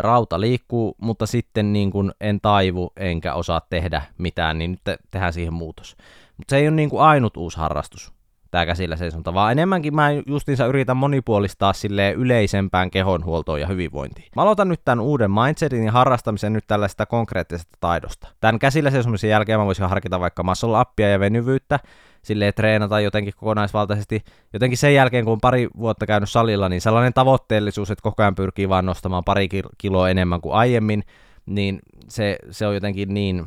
rauta 0.00 0.40
liikkuu, 0.40 0.96
mutta 1.00 1.26
sitten 1.26 1.72
niin 1.72 1.90
kun 1.90 2.12
en 2.20 2.40
taivu 2.40 2.93
enkä 2.96 3.34
osaa 3.34 3.61
tehdä 3.70 4.02
mitään, 4.19 4.58
niin 4.58 4.70
nyt 4.70 5.00
tehdään 5.11 5.32
siihen 5.32 5.52
muutos. 5.52 5.96
Mutta 6.37 6.50
se 6.50 6.56
ei 6.56 6.69
ole 6.69 6.76
niin 6.76 6.90
kuin 6.90 7.02
ainut 7.02 7.37
uusi 7.37 7.58
harrastus 7.58 8.12
tämä 8.55 8.67
käsillä 8.67 8.97
seisonta, 8.97 9.35
vaan 9.35 9.53
enemmänkin 9.53 9.95
mä 9.95 10.09
justiinsa 10.27 10.67
yritän 10.67 10.97
monipuolistaa 10.97 11.73
sille 11.73 12.12
yleisempään 12.12 12.91
kehonhuoltoon 12.91 13.61
ja 13.61 13.67
hyvinvointiin. 13.67 14.29
Mä 14.37 14.43
aloitan 14.43 14.69
nyt 14.69 14.81
tämän 14.85 15.01
uuden 15.01 15.31
mindsetin 15.31 15.85
ja 15.85 15.93
harrastamisen 15.93 16.53
nyt 16.53 16.65
tällaista 16.67 17.06
konkreettisesta 17.06 17.79
taidosta. 17.81 18.29
Tämän 18.41 18.59
käsillä 18.59 18.91
seisomisen 18.91 19.31
jälkeen 19.31 19.59
mä 19.59 19.67
voisin 19.67 19.89
harkita 19.89 20.21
vaikka 20.21 20.43
muscle 20.43 20.81
uppia 20.81 21.09
ja 21.09 21.21
venyvyyttä, 21.21 21.81
silleen 22.23 22.55
treenata 22.55 23.01
jotenkin 23.01 23.35
kokonaisvaltaisesti. 23.37 24.25
Jotenkin 24.53 24.79
sen 24.79 24.95
jälkeen, 24.95 25.25
kun 25.25 25.33
on 25.33 25.41
pari 25.41 25.69
vuotta 25.79 26.07
käynyt 26.07 26.31
salilla, 26.31 26.69
niin 26.69 26.81
sellainen 26.81 27.12
tavoitteellisuus, 27.12 27.91
että 27.91 28.03
koko 28.03 28.23
ajan 28.23 28.35
pyrkii 28.35 28.69
vaan 28.69 28.87
nostamaan 28.87 29.25
pari 29.25 29.49
kiloa 29.79 30.11
enemmän 30.11 30.41
kuin 30.41 30.55
aiemmin, 30.55 31.03
niin 31.47 31.79
se, 32.09 32.39
se 32.50 32.67
on 32.67 32.75
jotenkin 32.75 33.15
niin 33.15 33.47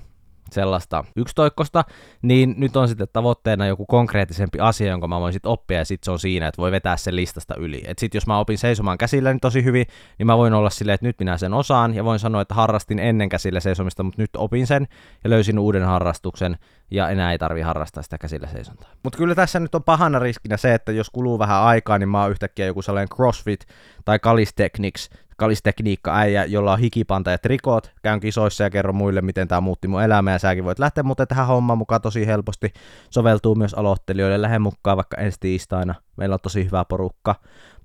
sellaista 0.52 1.04
yksitoikkosta, 1.16 1.84
niin 2.22 2.56
nyt 2.58 2.76
on 2.76 2.88
sitten 2.88 3.08
tavoitteena 3.14 3.68
joku 3.68 3.86
konkreettisempi 3.86 4.60
asia, 4.60 4.92
jonka 4.92 5.08
mä 5.08 5.20
voin 5.20 5.34
sitten 5.34 5.52
oppia, 5.52 5.78
ja 5.78 5.86
sitten 5.86 6.06
se 6.06 6.12
on 6.12 6.20
siinä, 6.20 6.48
että 6.48 6.62
voi 6.62 6.72
vetää 6.72 6.98
sen 6.98 7.16
listasta 7.16 7.56
yli. 7.56 7.84
Et 7.88 8.00
sitten 8.00 8.18
jos 8.18 8.28
mä 8.28 8.40
opin 8.40 8.58
seisomaan 8.58 8.98
käsillä 8.98 9.32
niin 9.32 9.40
tosi 9.40 9.64
hyvin, 9.64 9.86
niin 10.18 10.28
mä 10.28 10.38
voin 10.38 10.54
olla 10.54 10.70
silleen, 10.70 10.94
että 10.94 11.08
nyt 11.08 11.20
minä 11.20 11.38
sen 11.38 11.54
osaan, 11.54 11.96
ja 11.96 12.04
voin 12.04 12.20
sanoa, 12.20 12.42
että 12.42 12.54
harrastin 12.54 13.00
ennen 13.00 13.30
käsillä 13.30 13.60
seisomista, 13.60 14.04
mutta 14.04 14.22
nyt 14.22 14.36
opin 14.38 14.68
sen, 14.68 14.88
ja 15.24 15.30
löysin 15.30 15.60
uuden 15.60 15.86
harrastuksen, 15.86 16.58
ja 16.92 17.10
enää 17.10 17.32
ei 17.32 17.38
tarvi 17.38 17.62
harrastaa 17.62 18.04
sitä 18.04 18.18
käsillä 18.18 18.48
seisontaa. 18.48 18.90
Mutta 19.04 19.18
kyllä 19.18 19.36
tässä 19.36 19.60
nyt 19.60 19.76
on 19.76 19.84
pahana 19.84 20.20
riskinä 20.20 20.58
se, 20.58 20.74
että 20.74 20.92
jos 20.92 21.10
kuluu 21.10 21.40
vähän 21.40 21.62
aikaa, 21.62 21.98
niin 21.98 22.10
mä 22.10 22.22
oon 22.22 22.32
yhtäkkiä 22.32 22.66
joku 22.66 22.82
sellainen 22.82 23.10
CrossFit 23.10 23.66
tai 24.06 24.20
Calisthenics 24.20 25.10
kalistekniikka 25.38 26.18
äijä, 26.18 26.46
jolla 26.46 26.74
on 26.74 26.80
hikipanta 26.80 27.32
ja 27.32 27.38
trikot. 27.38 27.92
Käyn 28.04 28.20
kisoissa 28.20 28.64
ja 28.64 28.70
kerron 28.70 28.96
muille, 28.96 29.22
miten 29.22 29.48
tämä 29.48 29.62
muutti 29.62 29.88
mun 29.88 30.04
elämää 30.04 30.34
ja 30.34 30.40
säkin 30.40 30.64
voit 30.64 30.80
lähteä 30.80 31.04
muuten 31.04 31.28
tähän 31.28 31.48
hommaan 31.48 31.78
mukaan 31.78 32.02
tosi 32.02 32.28
helposti. 32.28 32.74
Soveltuu 33.10 33.56
myös 33.56 33.74
aloittelijoille. 33.74 34.42
Lähde 34.42 34.60
mukaan 34.60 34.98
vaikka 34.98 35.18
ensi 35.18 35.38
tiistaina. 35.40 35.96
Meillä 36.18 36.34
on 36.34 36.40
tosi 36.44 36.66
hyvä 36.66 36.86
porukka. 36.86 37.36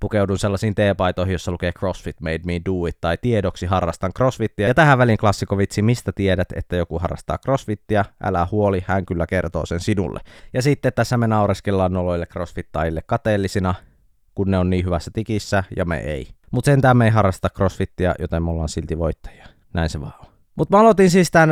Pukeudun 0.00 0.38
sellaisiin 0.38 0.74
teepaitoihin, 0.74 1.32
jossa 1.32 1.52
lukee 1.52 1.72
CrossFit 1.72 2.20
made 2.20 2.40
me 2.46 2.60
do 2.64 2.86
it 2.86 2.96
tai 3.00 3.18
tiedoksi 3.22 3.66
harrastan 3.66 4.12
CrossFittia. 4.12 4.68
Ja 4.68 4.74
tähän 4.74 4.98
välin 4.98 5.18
klassikovitsi, 5.18 5.82
mistä 5.82 6.12
tiedät, 6.12 6.48
että 6.56 6.76
joku 6.76 6.98
harrastaa 6.98 7.38
CrossFittia, 7.38 8.04
älä 8.24 8.48
huoli, 8.50 8.84
hän 8.86 9.06
kyllä 9.06 9.26
kertoo 9.26 9.66
sen 9.66 9.80
sinulle. 9.80 10.20
Ja 10.52 10.62
sitten 10.62 10.92
tässä 10.92 11.16
me 11.16 11.26
naureskellaan 11.26 11.92
noloille 11.92 12.26
CrossFittajille 12.26 13.00
kateellisina, 13.06 13.74
kun 14.34 14.50
ne 14.50 14.58
on 14.58 14.70
niin 14.70 14.84
hyvässä 14.84 15.10
tikissä 15.14 15.64
ja 15.76 15.84
me 15.84 15.98
ei. 15.98 16.28
Mutta 16.52 16.70
sentään 16.70 16.96
me 16.96 17.04
ei 17.04 17.10
harrasta 17.10 17.48
crossfittia, 17.56 18.14
joten 18.18 18.42
me 18.42 18.50
ollaan 18.50 18.68
silti 18.68 18.98
voittajia. 18.98 19.46
Näin 19.74 19.88
se 19.88 20.00
vaan 20.00 20.12
on. 20.20 20.32
Mutta 20.54 20.76
mä 20.76 20.80
aloitin 20.80 21.10
siis 21.10 21.30
tämän 21.30 21.50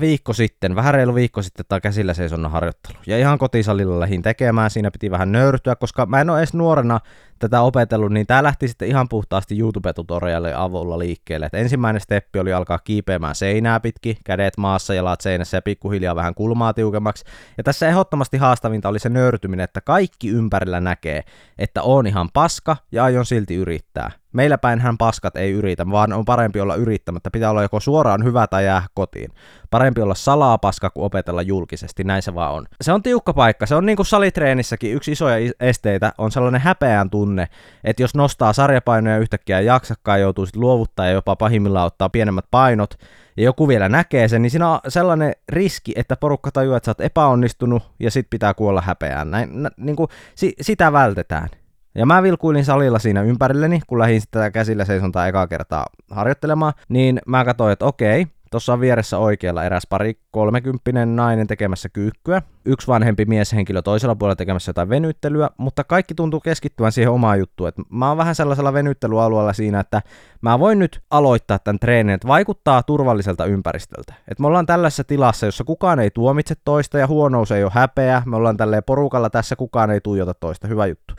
viikko 0.00 0.32
sitten, 0.32 0.76
vähän 0.76 0.94
reilu 0.94 1.14
viikko 1.14 1.42
sitten, 1.42 1.64
tai 1.68 1.80
käsillä 1.80 2.14
seisonnan 2.14 2.50
harjoittelu. 2.50 2.98
Ja 3.06 3.18
ihan 3.18 3.38
kotisalilla 3.38 4.00
lähin 4.00 4.22
tekemään, 4.22 4.70
siinä 4.70 4.90
piti 4.90 5.10
vähän 5.10 5.32
nöyrtyä, 5.32 5.76
koska 5.76 6.06
mä 6.06 6.20
en 6.20 6.30
ole 6.30 6.38
edes 6.38 6.54
nuorena 6.54 7.00
tätä 7.38 7.60
opetellut, 7.60 8.12
niin 8.12 8.26
tää 8.26 8.42
lähti 8.42 8.68
sitten 8.68 8.88
ihan 8.88 9.08
puhtaasti 9.08 9.58
YouTube-tutorialin 9.58 10.56
avulla 10.56 10.98
liikkeelle. 10.98 11.46
Et 11.46 11.54
ensimmäinen 11.54 12.00
steppi 12.00 12.38
oli 12.38 12.52
alkaa 12.52 12.78
kiipeämään 12.78 13.34
seinää 13.34 13.80
pitki, 13.80 14.18
kädet 14.24 14.56
maassa, 14.56 14.94
jalat 14.94 15.20
seinässä 15.20 15.56
ja 15.56 15.62
pikkuhiljaa 15.62 16.16
vähän 16.16 16.34
kulmaa 16.34 16.74
tiukemmaksi. 16.74 17.24
Ja 17.56 17.64
tässä 17.64 17.88
ehdottomasti 17.88 18.36
haastavinta 18.36 18.88
oli 18.88 18.98
se 18.98 19.08
nöyrtyminen, 19.08 19.64
että 19.64 19.80
kaikki 19.80 20.28
ympärillä 20.28 20.80
näkee, 20.80 21.22
että 21.58 21.82
on 21.82 22.06
ihan 22.06 22.28
paska 22.32 22.76
ja 22.92 23.04
aion 23.04 23.26
silti 23.26 23.54
yrittää. 23.54 24.10
Meillä 24.32 24.58
päinhän 24.58 24.98
paskat 24.98 25.36
ei 25.36 25.52
yritä, 25.52 25.90
vaan 25.90 26.12
on 26.12 26.24
parempi 26.24 26.60
olla 26.60 26.74
yrittämättä. 26.74 27.30
Pitää 27.30 27.50
olla 27.50 27.62
joko 27.62 27.80
suoraan 27.80 28.24
hyvä 28.24 28.46
tai 28.46 28.64
jää 28.64 28.82
kotiin. 28.94 29.30
Parempi 29.70 30.00
olla 30.00 30.14
salaa 30.14 30.58
paska 30.58 30.90
kuin 30.90 31.04
opetella 31.04 31.42
julkisesti, 31.42 32.04
näin 32.04 32.22
se 32.22 32.34
vaan 32.34 32.52
on. 32.54 32.66
Se 32.80 32.92
on 32.92 33.02
tiukka 33.02 33.32
paikka, 33.32 33.66
se 33.66 33.74
on 33.74 33.86
niin 33.86 33.96
kuin 33.96 34.06
salitreenissäkin 34.06 34.94
yksi 34.94 35.12
isoja 35.12 35.52
esteitä, 35.60 36.12
on 36.18 36.32
sellainen 36.32 36.60
häpeän 36.60 37.10
tunne, 37.10 37.48
että 37.84 38.02
jos 38.02 38.14
nostaa 38.14 38.52
sarjapainoja 38.52 39.18
yhtäkkiä 39.18 39.60
ja 39.60 39.72
jaksakkaan, 39.72 40.20
joutuu 40.20 40.46
sitten 40.46 40.60
luovuttaa 40.60 41.06
ja 41.06 41.12
jopa 41.12 41.36
pahimmillaan 41.36 41.86
ottaa 41.86 42.08
pienemmät 42.08 42.44
painot, 42.50 42.94
ja 43.36 43.44
joku 43.44 43.68
vielä 43.68 43.88
näkee 43.88 44.28
sen, 44.28 44.42
niin 44.42 44.50
siinä 44.50 44.70
on 44.70 44.78
sellainen 44.88 45.32
riski, 45.48 45.92
että 45.96 46.16
porukka 46.16 46.50
tajuaa, 46.50 46.76
että 46.76 46.84
sä 46.84 46.90
oot 46.90 47.00
epäonnistunut 47.00 47.82
ja 48.00 48.10
sit 48.10 48.26
pitää 48.30 48.54
kuolla 48.54 48.80
häpeään. 48.80 49.30
Näin, 49.30 49.62
n- 49.62 49.70
niin 49.76 49.96
kuin, 49.96 50.08
si- 50.34 50.54
sitä 50.60 50.92
vältetään. 50.92 51.48
Ja 51.94 52.06
mä 52.06 52.22
vilkuilin 52.22 52.64
salilla 52.64 52.98
siinä 52.98 53.22
ympärilleni, 53.22 53.80
kun 53.86 53.98
lähdin 53.98 54.20
sitä 54.20 54.50
käsillä 54.50 54.84
seisontaa 54.84 55.26
ekaa 55.26 55.46
kertaa 55.46 55.86
harjoittelemaan, 56.10 56.72
niin 56.88 57.20
mä 57.26 57.44
katsoin, 57.44 57.72
että 57.72 57.84
okei, 57.84 58.26
Tuossa 58.52 58.72
on 58.72 58.80
vieressä 58.80 59.18
oikealla 59.18 59.64
eräs 59.64 59.86
pari 59.88 60.18
kolmekymppinen 60.30 61.16
nainen 61.16 61.46
tekemässä 61.46 61.88
kyykkyä, 61.88 62.42
yksi 62.64 62.86
vanhempi 62.86 63.24
mieshenkilö 63.24 63.82
toisella 63.82 64.14
puolella 64.14 64.36
tekemässä 64.36 64.70
jotain 64.70 64.88
venyttelyä, 64.88 65.50
mutta 65.56 65.84
kaikki 65.84 66.14
tuntuu 66.14 66.40
keskittyvän 66.40 66.92
siihen 66.92 67.12
omaan 67.12 67.38
juttuun. 67.38 67.68
Et 67.68 67.74
mä 67.90 68.08
oon 68.08 68.16
vähän 68.16 68.34
sellaisella 68.34 68.72
venyttelyalueella 68.72 69.52
siinä, 69.52 69.80
että 69.80 70.02
mä 70.40 70.58
voin 70.58 70.78
nyt 70.78 71.00
aloittaa 71.10 71.58
tämän 71.58 71.78
treenin, 71.78 72.14
että 72.14 72.28
vaikuttaa 72.28 72.82
turvalliselta 72.82 73.44
ympäristöltä. 73.44 74.14
Et 74.28 74.38
me 74.38 74.46
ollaan 74.46 74.66
tällaisessa 74.66 75.04
tilassa, 75.04 75.46
jossa 75.46 75.64
kukaan 75.64 76.00
ei 76.00 76.10
tuomitse 76.10 76.54
toista 76.64 76.98
ja 76.98 77.06
huonous 77.06 77.52
ei 77.52 77.64
ole 77.64 77.72
häpeä, 77.74 78.22
me 78.26 78.36
ollaan 78.36 78.56
tälleen 78.56 78.84
porukalla 78.84 79.30
tässä, 79.30 79.56
kukaan 79.56 79.90
ei 79.90 80.00
tuijota 80.00 80.34
toista, 80.34 80.68
hyvä 80.68 80.86
juttu. 80.86 81.14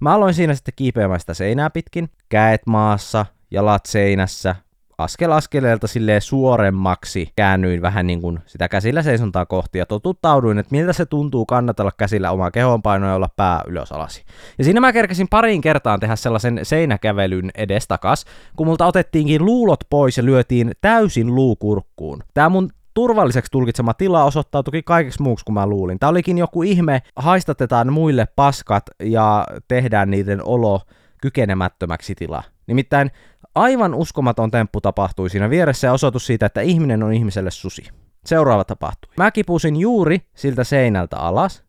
Mä 0.00 0.14
aloin 0.14 0.34
siinä 0.34 0.54
sitten 0.54 0.74
kiipeämään 0.76 1.20
sitä 1.20 1.34
seinää 1.34 1.70
pitkin, 1.70 2.08
käet 2.28 2.62
maassa, 2.66 3.26
jalat 3.50 3.86
seinässä, 3.86 4.56
askel 4.98 5.32
askeleelta 5.32 5.86
silleen 5.86 6.20
suoremmaksi 6.20 7.32
käännyin 7.36 7.82
vähän 7.82 8.06
niin 8.06 8.20
kuin 8.20 8.38
sitä 8.46 8.68
käsillä 8.68 9.02
seisontaa 9.02 9.46
kohti 9.46 9.78
ja 9.78 9.86
totuttauduin, 9.86 10.58
että 10.58 10.74
miltä 10.74 10.92
se 10.92 11.06
tuntuu 11.06 11.46
kannatella 11.46 11.92
käsillä 11.96 12.30
omaa 12.30 12.50
kehonpainoa 12.50 13.08
ja 13.08 13.14
olla 13.14 13.28
pää 13.36 13.62
ylös 13.66 13.92
alasi. 13.92 14.24
Ja 14.58 14.64
siinä 14.64 14.80
mä 14.80 14.92
kerkesin 14.92 15.28
pariin 15.28 15.60
kertaan 15.60 16.00
tehdä 16.00 16.16
sellaisen 16.16 16.60
seinäkävelyn 16.62 17.50
edestakas, 17.54 18.24
kun 18.56 18.66
multa 18.66 18.86
otettiinkin 18.86 19.44
luulot 19.44 19.80
pois 19.90 20.16
ja 20.16 20.24
lyötiin 20.24 20.72
täysin 20.80 21.34
luukurkkuun. 21.34 22.22
Tää 22.34 22.48
mun 22.48 22.70
turvalliseksi 22.96 23.50
tulkitsema 23.50 23.94
tila 23.94 24.24
osoittautui 24.24 24.82
kaikeksi 24.82 25.22
muuksi 25.22 25.44
kuin 25.44 25.54
mä 25.54 25.66
luulin. 25.66 25.98
Tää 25.98 26.08
olikin 26.08 26.38
joku 26.38 26.62
ihme, 26.62 27.02
haistatetaan 27.16 27.92
muille 27.92 28.26
paskat 28.36 28.84
ja 29.02 29.46
tehdään 29.68 30.10
niiden 30.10 30.44
olo 30.44 30.80
kykenemättömäksi 31.22 32.14
tila. 32.14 32.42
Nimittäin 32.66 33.10
aivan 33.54 33.94
uskomaton 33.94 34.50
temppu 34.50 34.80
tapahtui 34.80 35.30
siinä 35.30 35.50
vieressä 35.50 35.86
ja 35.86 35.92
osoitus 35.92 36.26
siitä, 36.26 36.46
että 36.46 36.60
ihminen 36.60 37.02
on 37.02 37.12
ihmiselle 37.12 37.50
susi. 37.50 37.84
Seuraava 38.26 38.64
tapahtui. 38.64 39.12
Mä 39.16 39.30
kipusin 39.30 39.76
juuri 39.76 40.20
siltä 40.34 40.64
seinältä 40.64 41.16
alas, 41.16 41.64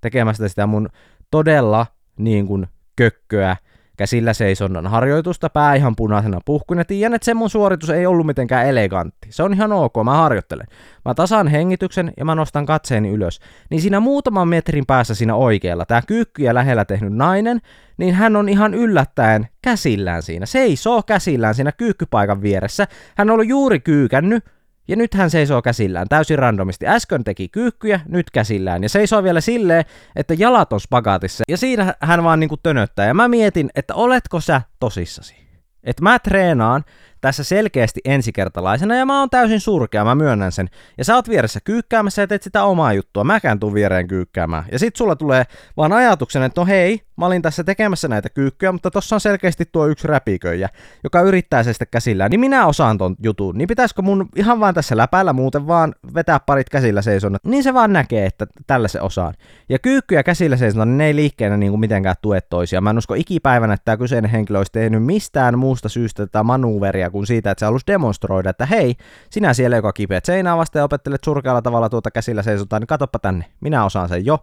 tekemästä 0.00 0.48
sitä 0.48 0.66
mun 0.66 0.88
todella 1.30 1.86
niin 2.18 2.46
kuin 2.46 2.66
kökköä 2.96 3.56
käsillä 3.98 4.32
seisonnan 4.32 4.86
harjoitusta, 4.86 5.50
pää 5.50 5.74
ihan 5.74 5.96
punaisena 5.96 6.40
puhkuin, 6.44 6.78
ja 6.78 6.84
tiedän, 6.84 7.14
että 7.14 7.24
se 7.24 7.34
mun 7.34 7.50
suoritus 7.50 7.90
ei 7.90 8.06
ollut 8.06 8.26
mitenkään 8.26 8.66
elegantti. 8.66 9.28
Se 9.30 9.42
on 9.42 9.54
ihan 9.54 9.72
ok, 9.72 9.92
mä 10.04 10.14
harjoittelen. 10.14 10.66
Mä 11.04 11.14
tasaan 11.14 11.48
hengityksen 11.48 12.12
ja 12.16 12.24
mä 12.24 12.34
nostan 12.34 12.66
katseeni 12.66 13.08
ylös. 13.08 13.40
Niin 13.70 13.80
siinä 13.80 14.00
muutaman 14.00 14.48
metrin 14.48 14.86
päässä 14.86 15.14
siinä 15.14 15.34
oikealla, 15.34 15.84
tää 15.86 16.02
kyykkyjä 16.06 16.54
lähellä 16.54 16.84
tehnyt 16.84 17.12
nainen, 17.12 17.60
niin 17.96 18.14
hän 18.14 18.36
on 18.36 18.48
ihan 18.48 18.74
yllättäen 18.74 19.48
käsillään 19.62 20.22
siinä. 20.22 20.46
Seisoo 20.46 21.02
käsillään 21.02 21.54
siinä 21.54 21.72
kyykkypaikan 21.72 22.42
vieressä. 22.42 22.86
Hän 23.16 23.30
on 23.30 23.34
ollut 23.34 23.48
juuri 23.48 23.80
kyykännyt, 23.80 24.44
ja 24.88 24.96
nyt 24.96 25.14
hän 25.14 25.30
seisoo 25.30 25.62
käsillään 25.62 26.06
täysin 26.08 26.38
randomisti. 26.38 26.86
Äsken 26.86 27.24
teki 27.24 27.48
kyykkyjä, 27.48 28.00
nyt 28.08 28.30
käsillään. 28.30 28.82
Ja 28.82 28.88
seisoo 28.88 29.22
vielä 29.22 29.40
silleen, 29.40 29.84
että 30.16 30.34
jalat 30.34 30.72
on 30.72 30.80
spagaatissa. 30.80 31.44
Ja 31.48 31.56
siinä 31.56 31.94
hän 32.00 32.24
vaan 32.24 32.40
niinku 32.40 32.56
tönöttää. 32.56 33.06
Ja 33.06 33.14
mä 33.14 33.28
mietin, 33.28 33.70
että 33.74 33.94
oletko 33.94 34.40
sä 34.40 34.62
tosissasi? 34.80 35.36
Että 35.84 36.02
mä 36.02 36.18
treenaan 36.18 36.84
tässä 37.20 37.44
selkeästi 37.44 38.00
ensikertalaisena 38.04 38.94
ja 38.94 39.06
mä 39.06 39.20
oon 39.20 39.30
täysin 39.30 39.60
surkea, 39.60 40.04
mä 40.04 40.14
myönnän 40.14 40.52
sen. 40.52 40.68
Ja 40.98 41.04
sä 41.04 41.14
oot 41.14 41.28
vieressä 41.28 41.60
kyykkäämässä 41.64 42.22
ja 42.22 42.26
teet 42.26 42.42
sitä 42.42 42.64
omaa 42.64 42.92
juttua, 42.92 43.24
mäkään 43.24 43.60
tuun 43.60 43.74
viereen 43.74 44.08
kyykkäämään. 44.08 44.64
Ja 44.72 44.78
sit 44.78 44.96
sulla 44.96 45.16
tulee 45.16 45.44
vaan 45.76 45.92
ajatuksen, 45.92 46.42
että 46.42 46.60
no 46.60 46.66
hei, 46.66 47.00
mä 47.16 47.26
olin 47.26 47.42
tässä 47.42 47.64
tekemässä 47.64 48.08
näitä 48.08 48.28
kyykkyjä, 48.28 48.72
mutta 48.72 48.90
tossa 48.90 49.16
on 49.16 49.20
selkeästi 49.20 49.64
tuo 49.72 49.86
yksi 49.86 50.08
räpiköijä, 50.08 50.68
joka 51.04 51.20
yrittää 51.20 51.62
se 51.62 51.72
sitten 51.72 51.88
käsillään, 51.90 52.30
niin 52.30 52.40
minä 52.40 52.66
osaan 52.66 52.98
ton 52.98 53.16
jutun. 53.22 53.58
Niin 53.58 53.68
pitäisikö 53.68 54.02
mun 54.02 54.28
ihan 54.36 54.60
vaan 54.60 54.74
tässä 54.74 54.96
läpällä 54.96 55.32
muuten 55.32 55.66
vaan 55.66 55.94
vetää 56.14 56.40
parit 56.40 56.68
käsillä 56.68 57.02
seisonnat, 57.02 57.44
niin 57.44 57.62
se 57.62 57.74
vaan 57.74 57.92
näkee, 57.92 58.26
että 58.26 58.46
tällä 58.66 58.88
se 58.88 59.00
osaan. 59.00 59.34
Ja 59.68 59.78
kyykkyjä 59.78 60.22
käsillä 60.22 60.56
seisonnat, 60.56 60.88
niin 60.88 60.98
ne 60.98 61.06
ei 61.06 61.16
liikkeenä 61.16 61.56
niin 61.56 61.72
kuin 61.72 61.80
mitenkään 61.80 62.16
tue 62.22 62.40
toisia. 62.40 62.80
Mä 62.80 62.90
en 62.90 62.98
usko 62.98 63.14
ikipäivänä, 63.14 63.74
että 63.74 63.84
tämä 63.84 63.96
kyseinen 63.96 64.30
henkilö 64.30 64.58
olisi 64.58 64.72
tehnyt 64.72 65.04
mistään 65.04 65.58
muusta 65.58 65.88
syystä 65.88 66.26
tätä 66.26 66.42
manuveria 66.42 67.07
kuin 67.10 67.26
siitä, 67.26 67.50
että 67.50 67.60
se 67.60 67.66
halusi 67.66 67.86
demonstroida, 67.86 68.50
että 68.50 68.66
hei, 68.66 68.94
sinä 69.30 69.54
siellä, 69.54 69.76
joka 69.76 69.92
kipeät 69.92 70.24
seinää 70.24 70.56
vasta 70.56 70.78
ja 70.78 70.84
opettelet 70.84 71.24
surkealla 71.24 71.62
tavalla 71.62 71.88
tuota 71.88 72.10
käsillä 72.10 72.42
seisotaan, 72.42 72.82
niin 72.82 72.86
katoppa 72.86 73.18
tänne, 73.18 73.44
minä 73.60 73.84
osaan 73.84 74.08
sen 74.08 74.26
jo 74.26 74.38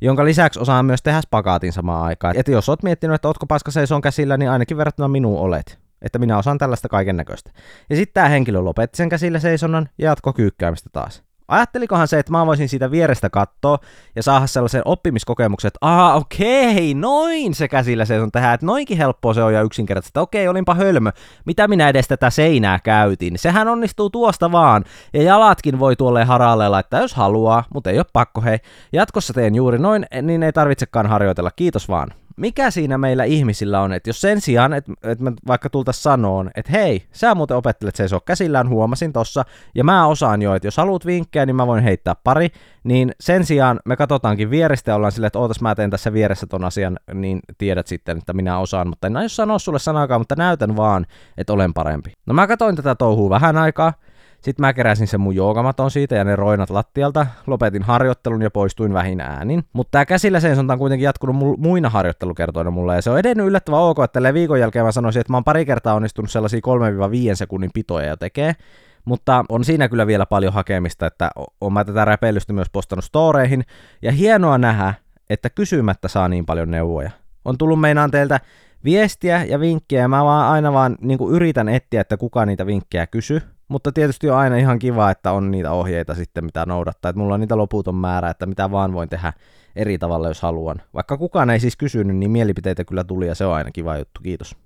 jonka 0.00 0.24
lisäksi 0.24 0.60
osaan 0.60 0.86
myös 0.86 1.02
tehdä 1.02 1.20
spagaatin 1.20 1.72
samaan 1.72 2.04
aikaan. 2.04 2.36
Että 2.36 2.52
jos 2.52 2.68
oot 2.68 2.82
miettinyt, 2.82 3.14
että 3.14 3.28
ootko 3.28 3.46
paska 3.46 3.70
seison 3.70 4.00
käsillä, 4.00 4.36
niin 4.36 4.50
ainakin 4.50 4.76
verrattuna 4.76 5.08
minuun 5.08 5.38
olet. 5.38 5.78
Että 6.02 6.18
minä 6.18 6.38
osaan 6.38 6.58
tällaista 6.58 6.88
kaiken 6.88 7.16
näköistä. 7.16 7.50
Ja 7.90 7.96
sitten 7.96 8.14
tämä 8.14 8.28
henkilö 8.28 8.60
lopetti 8.60 8.96
sen 8.96 9.08
käsillä 9.08 9.38
seisonnan 9.38 9.88
ja 9.98 10.04
jatko 10.10 10.32
kyykkäämistä 10.32 10.90
taas. 10.92 11.25
Ajattelikohan 11.48 12.08
se, 12.08 12.18
että 12.18 12.32
mä 12.32 12.46
voisin 12.46 12.68
siitä 12.68 12.90
vierestä 12.90 13.30
katsoa 13.30 13.78
ja 14.16 14.22
saada 14.22 14.46
sellaisen 14.46 14.82
oppimiskokemuksen, 14.84 15.68
että 15.68 15.78
aha, 15.80 16.14
okei, 16.14 16.94
noin 16.94 17.54
se 17.54 17.68
käsillä 17.68 18.04
se 18.04 18.20
on 18.20 18.32
tähän, 18.32 18.54
että 18.54 18.66
noinkin 18.66 18.98
helppoa 18.98 19.34
se 19.34 19.42
on 19.42 19.54
ja 19.54 19.62
yksinkertaisesti, 19.62 20.10
että 20.10 20.20
okei, 20.20 20.48
olinpa 20.48 20.74
hölmö, 20.74 21.10
mitä 21.44 21.68
minä 21.68 21.88
edes 21.88 22.08
tätä 22.08 22.30
seinää 22.30 22.78
käytin, 22.84 23.38
sehän 23.38 23.68
onnistuu 23.68 24.10
tuosta 24.10 24.52
vaan, 24.52 24.84
ja 25.12 25.22
jalatkin 25.22 25.78
voi 25.78 25.96
tuolle 25.96 26.24
haralle 26.24 26.68
laittaa, 26.68 27.00
jos 27.00 27.14
haluaa, 27.14 27.64
mutta 27.74 27.90
ei 27.90 27.98
ole 27.98 28.06
pakko, 28.12 28.40
hei, 28.40 28.58
jatkossa 28.92 29.34
teen 29.34 29.54
juuri 29.54 29.78
noin, 29.78 30.06
niin 30.22 30.42
ei 30.42 30.52
tarvitsekaan 30.52 31.06
harjoitella, 31.06 31.50
kiitos 31.50 31.88
vaan 31.88 32.08
mikä 32.36 32.70
siinä 32.70 32.98
meillä 32.98 33.24
ihmisillä 33.24 33.80
on, 33.80 33.92
että 33.92 34.08
jos 34.08 34.20
sen 34.20 34.40
sijaan, 34.40 34.72
että, 34.72 34.92
että 35.02 35.24
me 35.24 35.32
vaikka 35.46 35.70
tultaisiin 35.70 36.02
sanoon, 36.02 36.50
että 36.54 36.72
hei, 36.72 37.06
sä 37.12 37.34
muuten 37.34 37.56
opettelet 37.56 37.96
seisoo 37.96 38.20
käsillään, 38.20 38.68
huomasin 38.68 39.12
tossa, 39.12 39.44
ja 39.74 39.84
mä 39.84 40.06
osaan 40.06 40.42
jo, 40.42 40.54
että 40.54 40.66
jos 40.66 40.76
haluat 40.76 41.06
vinkkejä, 41.06 41.46
niin 41.46 41.56
mä 41.56 41.66
voin 41.66 41.84
heittää 41.84 42.14
pari, 42.24 42.48
niin 42.84 43.12
sen 43.20 43.44
sijaan 43.44 43.80
me 43.84 43.96
katsotaankin 43.96 44.50
vierestä 44.50 44.90
ja 44.90 44.94
ollaan 44.94 45.12
silleen, 45.12 45.26
että 45.26 45.38
ootas 45.38 45.60
mä 45.60 45.74
teen 45.74 45.90
tässä 45.90 46.12
vieressä 46.12 46.46
ton 46.46 46.64
asian, 46.64 46.98
niin 47.14 47.40
tiedät 47.58 47.86
sitten, 47.86 48.18
että 48.18 48.32
minä 48.32 48.58
osaan, 48.58 48.88
mutta 48.88 49.06
en 49.06 49.16
aio 49.16 49.28
sanoa 49.28 49.58
sulle 49.58 49.78
sanakaan, 49.78 50.20
mutta 50.20 50.36
näytän 50.36 50.76
vaan, 50.76 51.06
että 51.38 51.52
olen 51.52 51.74
parempi. 51.74 52.12
No 52.26 52.34
mä 52.34 52.46
katsoin 52.46 52.76
tätä 52.76 52.94
touhua 52.94 53.30
vähän 53.30 53.56
aikaa, 53.56 53.92
sitten 54.46 54.62
mä 54.66 54.72
keräsin 54.72 55.06
sen 55.06 55.20
mun 55.20 55.34
joogamaton 55.34 55.90
siitä 55.90 56.14
ja 56.14 56.24
ne 56.24 56.36
roinat 56.36 56.70
lattialta, 56.70 57.26
lopetin 57.46 57.82
harjoittelun 57.82 58.42
ja 58.42 58.50
poistuin 58.50 58.94
vähin 58.94 59.20
äänin. 59.20 59.64
Mutta 59.72 59.90
tää 59.90 60.06
käsillä 60.06 60.40
seisonta 60.40 60.72
on 60.72 60.78
kuitenkin 60.78 61.04
jatkunut 61.04 61.36
mul- 61.36 61.56
muina 61.58 61.88
harjoittelukertoina 61.90 62.70
mulle 62.70 62.94
ja 62.94 63.02
se 63.02 63.10
on 63.10 63.18
edennyt 63.18 63.46
yllättävän 63.46 63.80
ok, 63.80 63.98
että 63.98 64.12
tällä 64.12 64.34
viikon 64.34 64.60
jälkeen 64.60 64.84
mä 64.84 64.92
sanoisin, 64.92 65.20
että 65.20 65.32
mä 65.32 65.36
oon 65.36 65.44
pari 65.44 65.64
kertaa 65.64 65.94
onnistunut 65.94 66.30
sellaisia 66.30 66.60
3-5 67.32 67.36
sekunnin 67.36 67.70
pitoja 67.74 68.08
jo 68.08 68.16
tekee. 68.16 68.52
Mutta 69.04 69.44
on 69.48 69.64
siinä 69.64 69.88
kyllä 69.88 70.06
vielä 70.06 70.26
paljon 70.26 70.52
hakemista, 70.52 71.06
että 71.06 71.30
on 71.60 71.72
mä 71.72 71.84
tätä 71.84 72.04
räpeilystä 72.04 72.52
myös 72.52 72.70
postannut 72.72 73.04
storeihin. 73.04 73.64
Ja 74.02 74.12
hienoa 74.12 74.58
nähdä, 74.58 74.94
että 75.30 75.50
kysymättä 75.50 76.08
saa 76.08 76.28
niin 76.28 76.46
paljon 76.46 76.70
neuvoja. 76.70 77.10
On 77.44 77.58
tullut 77.58 77.80
meinaan 77.80 78.10
teiltä 78.10 78.40
viestiä 78.84 79.44
ja 79.44 79.60
vinkkejä, 79.60 80.02
ja 80.02 80.08
mä 80.08 80.24
vaan 80.24 80.52
aina 80.52 80.72
vaan 80.72 80.96
niin 81.00 81.18
yritän 81.30 81.68
etsiä, 81.68 82.00
että 82.00 82.16
kuka 82.16 82.46
niitä 82.46 82.66
vinkkejä 82.66 83.06
kysy. 83.06 83.42
Mutta 83.68 83.92
tietysti 83.92 84.30
on 84.30 84.36
aina 84.36 84.56
ihan 84.56 84.78
kiva, 84.78 85.10
että 85.10 85.32
on 85.32 85.50
niitä 85.50 85.72
ohjeita 85.72 86.14
sitten, 86.14 86.44
mitä 86.44 86.66
noudattaa. 86.66 87.08
Että 87.08 87.20
mulla 87.20 87.34
on 87.34 87.40
niitä 87.40 87.56
loputon 87.56 87.94
määrä, 87.94 88.30
että 88.30 88.46
mitä 88.46 88.70
vaan 88.70 88.92
voin 88.92 89.08
tehdä 89.08 89.32
eri 89.76 89.98
tavalla, 89.98 90.28
jos 90.28 90.42
haluan. 90.42 90.82
Vaikka 90.94 91.16
kukaan 91.16 91.50
ei 91.50 91.60
siis 91.60 91.76
kysynyt, 91.76 92.16
niin 92.16 92.30
mielipiteitä 92.30 92.84
kyllä 92.84 93.04
tuli 93.04 93.26
ja 93.26 93.34
se 93.34 93.46
on 93.46 93.54
aina 93.54 93.70
kiva 93.70 93.98
juttu. 93.98 94.20
Kiitos. 94.22 94.56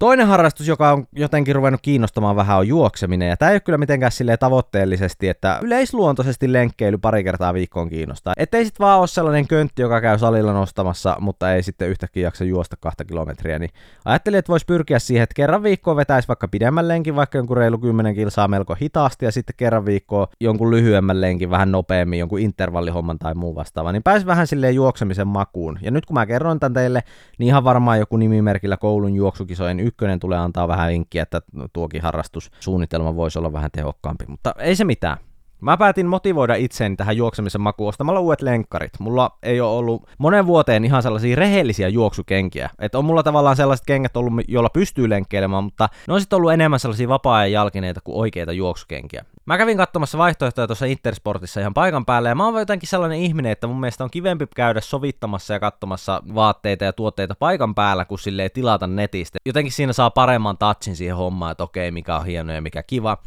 Toinen 0.00 0.26
harrastus, 0.26 0.68
joka 0.68 0.92
on 0.92 1.06
jotenkin 1.12 1.54
ruvennut 1.54 1.80
kiinnostamaan 1.82 2.36
vähän, 2.36 2.58
on 2.58 2.68
juokseminen. 2.68 3.28
Ja 3.28 3.36
tämä 3.36 3.50
ei 3.50 3.54
ole 3.54 3.60
kyllä 3.60 3.78
mitenkään 3.78 4.12
silleen 4.12 4.38
tavoitteellisesti, 4.38 5.28
että 5.28 5.58
yleisluontoisesti 5.62 6.52
lenkkeily 6.52 6.98
pari 6.98 7.24
kertaa 7.24 7.54
viikkoon 7.54 7.88
kiinnostaa. 7.88 8.34
Ettei 8.36 8.64
sit 8.64 8.80
vaan 8.80 9.00
ole 9.00 9.06
sellainen 9.06 9.48
köntti, 9.48 9.82
joka 9.82 10.00
käy 10.00 10.18
salilla 10.18 10.52
nostamassa, 10.52 11.16
mutta 11.20 11.54
ei 11.54 11.62
sitten 11.62 11.88
yhtäkkiä 11.88 12.26
jaksa 12.26 12.44
juosta 12.44 12.76
kahta 12.80 13.04
kilometriä. 13.04 13.58
Niin 13.58 13.70
ajattelin, 14.04 14.38
että 14.38 14.50
voisi 14.50 14.66
pyrkiä 14.66 14.98
siihen, 14.98 15.22
että 15.22 15.34
kerran 15.34 15.62
viikkoon 15.62 15.96
vetäisi 15.96 16.28
vaikka 16.28 16.48
pidemmän 16.48 16.88
lenkin, 16.88 17.16
vaikka 17.16 17.38
jonkun 17.38 17.56
reilu 17.56 17.78
10 17.78 18.14
kilsaa 18.14 18.48
melko 18.48 18.74
hitaasti, 18.74 19.24
ja 19.24 19.32
sitten 19.32 19.54
kerran 19.56 19.84
viikkoon 19.84 20.26
jonkun 20.40 20.70
lyhyemmän 20.70 21.20
lenkin 21.20 21.50
vähän 21.50 21.72
nopeammin, 21.72 22.18
jonkun 22.18 22.40
intervallihomman 22.40 23.18
tai 23.18 23.34
muu 23.34 23.54
vastaava. 23.54 23.92
Niin 23.92 24.02
pääsi 24.02 24.26
vähän 24.26 24.46
silleen 24.46 24.74
juoksemisen 24.74 25.28
makuun. 25.28 25.78
Ja 25.82 25.90
nyt 25.90 26.06
kun 26.06 26.14
mä 26.14 26.26
kerron 26.26 26.60
tämän 26.60 26.74
teille, 26.74 27.02
niin 27.38 27.46
ihan 27.46 27.64
varmaan 27.64 27.98
joku 27.98 28.16
nimimerkillä 28.16 28.76
koulun 28.76 29.14
juoksukisojen 29.14 29.89
ykkönen 29.90 30.20
tulee 30.20 30.38
antaa 30.38 30.68
vähän 30.68 30.88
vinkkiä, 30.88 31.22
että 31.22 31.42
tuokin 31.72 32.02
harrastussuunnitelma 32.02 33.16
voisi 33.16 33.38
olla 33.38 33.52
vähän 33.52 33.70
tehokkaampi, 33.70 34.24
mutta 34.28 34.54
ei 34.58 34.76
se 34.76 34.84
mitään. 34.84 35.16
Mä 35.60 35.76
päätin 35.76 36.06
motivoida 36.06 36.54
itseäni 36.54 36.96
tähän 36.96 37.16
juoksemisen 37.16 37.60
makuun 37.60 37.88
ostamalla 37.88 38.20
uudet 38.20 38.42
lenkkarit. 38.42 38.92
Mulla 39.00 39.38
ei 39.42 39.60
ole 39.60 39.70
ollut 39.78 40.10
monen 40.18 40.46
vuoteen 40.46 40.84
ihan 40.84 41.02
sellaisia 41.02 41.36
rehellisiä 41.36 41.88
juoksukenkiä. 41.88 42.70
Että 42.78 42.98
on 42.98 43.04
mulla 43.04 43.22
tavallaan 43.22 43.56
sellaiset 43.56 43.86
kengät 43.86 44.16
ollut, 44.16 44.32
joilla 44.48 44.70
pystyy 44.72 45.10
lenkkeilemään, 45.10 45.64
mutta 45.64 45.88
ne 46.08 46.14
on 46.14 46.20
sitten 46.20 46.36
ollut 46.36 46.52
enemmän 46.52 46.80
sellaisia 46.80 47.08
vapaa-ajan 47.08 47.52
jalkineita 47.52 48.00
kuin 48.04 48.16
oikeita 48.16 48.52
juoksukenkiä. 48.52 49.24
Mä 49.46 49.58
kävin 49.58 49.76
katsomassa 49.76 50.18
vaihtoehtoja 50.18 50.66
tuossa 50.66 50.86
Intersportissa 50.86 51.60
ihan 51.60 51.74
paikan 51.74 52.04
päällä, 52.04 52.28
ja 52.28 52.34
mä 52.34 52.44
oon 52.44 52.58
jotenkin 52.58 52.88
sellainen 52.88 53.18
ihminen, 53.18 53.52
että 53.52 53.66
mun 53.66 53.80
mielestä 53.80 54.04
on 54.04 54.10
kivempi 54.10 54.46
käydä 54.56 54.80
sovittamassa 54.80 55.54
ja 55.54 55.60
katsomassa 55.60 56.22
vaatteita 56.34 56.84
ja 56.84 56.92
tuotteita 56.92 57.34
paikan 57.34 57.74
päällä, 57.74 58.04
kuin 58.04 58.18
silleen 58.18 58.50
tilata 58.54 58.86
netistä. 58.86 59.38
Jotenkin 59.46 59.72
siinä 59.72 59.92
saa 59.92 60.10
paremman 60.10 60.58
touchin 60.58 60.96
siihen 60.96 61.16
hommaan, 61.16 61.52
että 61.52 61.64
okei, 61.64 61.90
mikä 61.90 62.16
on 62.16 62.26
hieno 62.26 62.52
ja 62.52 62.62
mikä 62.62 62.82
kiva. 62.82 63.18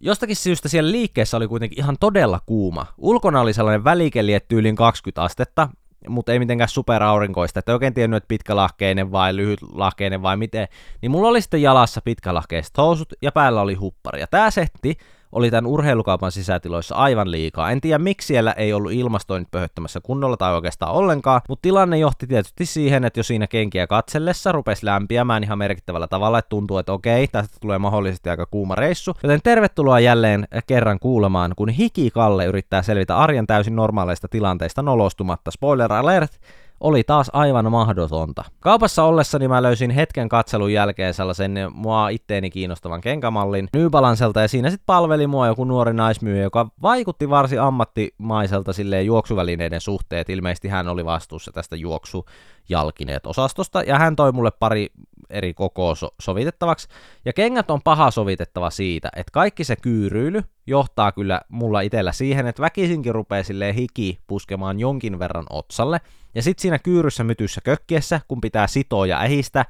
Jostakin 0.00 0.36
syystä 0.36 0.68
siellä 0.68 0.92
liikkeessä 0.92 1.36
oli 1.36 1.48
kuitenkin 1.48 1.78
ihan 1.78 1.96
todella 2.00 2.40
kuuma. 2.46 2.86
Ulkona 2.98 3.40
oli 3.40 3.52
sellainen 3.52 3.84
välikeli, 3.84 4.34
että 4.34 4.54
yli 4.54 4.72
20 4.72 5.22
astetta, 5.22 5.68
mutta 6.08 6.32
ei 6.32 6.38
mitenkään 6.38 6.68
superaurinkoista, 6.68 7.58
että 7.58 7.72
oikein 7.72 7.94
tiennyt, 7.94 8.16
että 8.16 8.28
pitkälahkeinen 8.28 9.12
vai 9.12 9.36
lyhytlahkeinen 9.36 10.22
vai 10.22 10.36
miten, 10.36 10.68
niin 11.02 11.10
mulla 11.10 11.28
oli 11.28 11.40
sitten 11.40 11.62
jalassa 11.62 12.00
pitkälahkeiset 12.04 12.76
housut 12.76 13.12
ja 13.22 13.32
päällä 13.32 13.60
oli 13.60 13.74
huppari. 13.74 14.20
Ja 14.20 14.26
tää 14.26 14.50
setti 14.50 14.96
oli 15.32 15.50
tämän 15.50 15.66
urheilukaupan 15.66 16.32
sisätiloissa 16.32 16.94
aivan 16.94 17.30
liikaa. 17.30 17.70
En 17.70 17.80
tiedä 17.80 17.98
miksi 17.98 18.26
siellä 18.26 18.52
ei 18.52 18.72
ollut 18.72 18.92
ilmastoinnit 18.92 19.50
pöhöttämässä 19.50 20.00
kunnolla 20.02 20.36
tai 20.36 20.54
oikeastaan 20.54 20.92
ollenkaan, 20.92 21.40
mutta 21.48 21.62
tilanne 21.62 21.98
johti 21.98 22.26
tietysti 22.26 22.66
siihen, 22.66 23.04
että 23.04 23.20
jo 23.20 23.24
siinä 23.24 23.46
kenkiä 23.46 23.86
katsellessa 23.86 24.52
rupesi 24.52 24.86
lämpiämään 24.86 25.44
ihan 25.44 25.58
merkittävällä 25.58 26.06
tavalla, 26.06 26.38
että 26.38 26.48
tuntuu, 26.48 26.78
että 26.78 26.92
okei, 26.92 27.28
tästä 27.28 27.56
tulee 27.60 27.78
mahdollisesti 27.78 28.30
aika 28.30 28.46
kuuma 28.46 28.74
reissu. 28.74 29.14
Joten 29.22 29.40
tervetuloa 29.44 30.00
jälleen 30.00 30.48
kerran 30.66 30.98
kuulemaan, 30.98 31.52
kun 31.56 31.68
Hiki 31.68 32.10
Kalle 32.10 32.46
yrittää 32.46 32.82
selvitä 32.82 33.16
arjen 33.16 33.46
täysin 33.46 33.76
normaaleista 33.76 34.28
tilanteista 34.28 34.82
nolostumatta. 34.82 35.50
Spoiler 35.50 35.92
alert, 35.92 36.40
oli 36.82 37.04
taas 37.04 37.30
aivan 37.32 37.70
mahdotonta. 37.70 38.44
Kaupassa 38.60 39.04
ollessani 39.04 39.48
mä 39.48 39.62
löysin 39.62 39.90
hetken 39.90 40.28
katselun 40.28 40.72
jälkeen 40.72 41.14
sellaisen 41.14 41.58
mua 41.74 42.08
itteeni 42.08 42.50
kiinnostavan 42.50 43.00
kenkämallin 43.00 43.68
New 43.74 43.90
Balancelta 43.90 44.40
ja 44.40 44.48
siinä 44.48 44.70
sitten 44.70 44.86
palveli 44.86 45.26
mua 45.26 45.46
joku 45.46 45.64
nuori 45.64 45.92
naismyyjä, 45.92 46.42
joka 46.42 46.66
vaikutti 46.82 47.30
varsin 47.30 47.60
ammattimaiselta 47.60 48.72
silleen 48.72 49.06
juoksuvälineiden 49.06 49.80
suhteet. 49.80 50.30
Ilmeisesti 50.30 50.68
hän 50.68 50.88
oli 50.88 51.04
vastuussa 51.04 51.52
tästä 51.52 51.76
juoksujalkineet 51.76 53.26
osastosta 53.26 53.82
ja 53.82 53.98
hän 53.98 54.16
toi 54.16 54.32
mulle 54.32 54.50
pari 54.50 54.88
eri 55.32 55.54
kokoa 55.54 55.94
so- 55.94 56.14
sovitettavaksi. 56.20 56.88
Ja 57.24 57.32
kengät 57.32 57.70
on 57.70 57.82
paha 57.82 58.10
sovitettava 58.10 58.70
siitä, 58.70 59.08
että 59.16 59.30
kaikki 59.32 59.64
se 59.64 59.76
kyyryily 59.76 60.42
johtaa 60.66 61.12
kyllä 61.12 61.40
mulla 61.48 61.80
itellä 61.80 62.12
siihen, 62.12 62.46
että 62.46 62.62
väkisinkin 62.62 63.14
rupeaa 63.14 63.42
silleen 63.42 63.74
hiki 63.74 64.18
puskemaan 64.26 64.80
jonkin 64.80 65.18
verran 65.18 65.46
otsalle. 65.50 66.00
Ja 66.34 66.42
sitten 66.42 66.62
siinä 66.62 66.78
kyyryssä 66.78 67.24
mytyssä 67.24 67.60
kökkiessä, 67.60 68.20
kun 68.28 68.40
pitää 68.40 68.66
sitoa 68.66 69.06
ja 69.06 69.20
ähistä, 69.20 69.64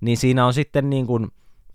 niin 0.00 0.16
siinä 0.16 0.46
on 0.46 0.54
sitten 0.54 0.90
niin 0.90 1.06
kuin 1.06 1.28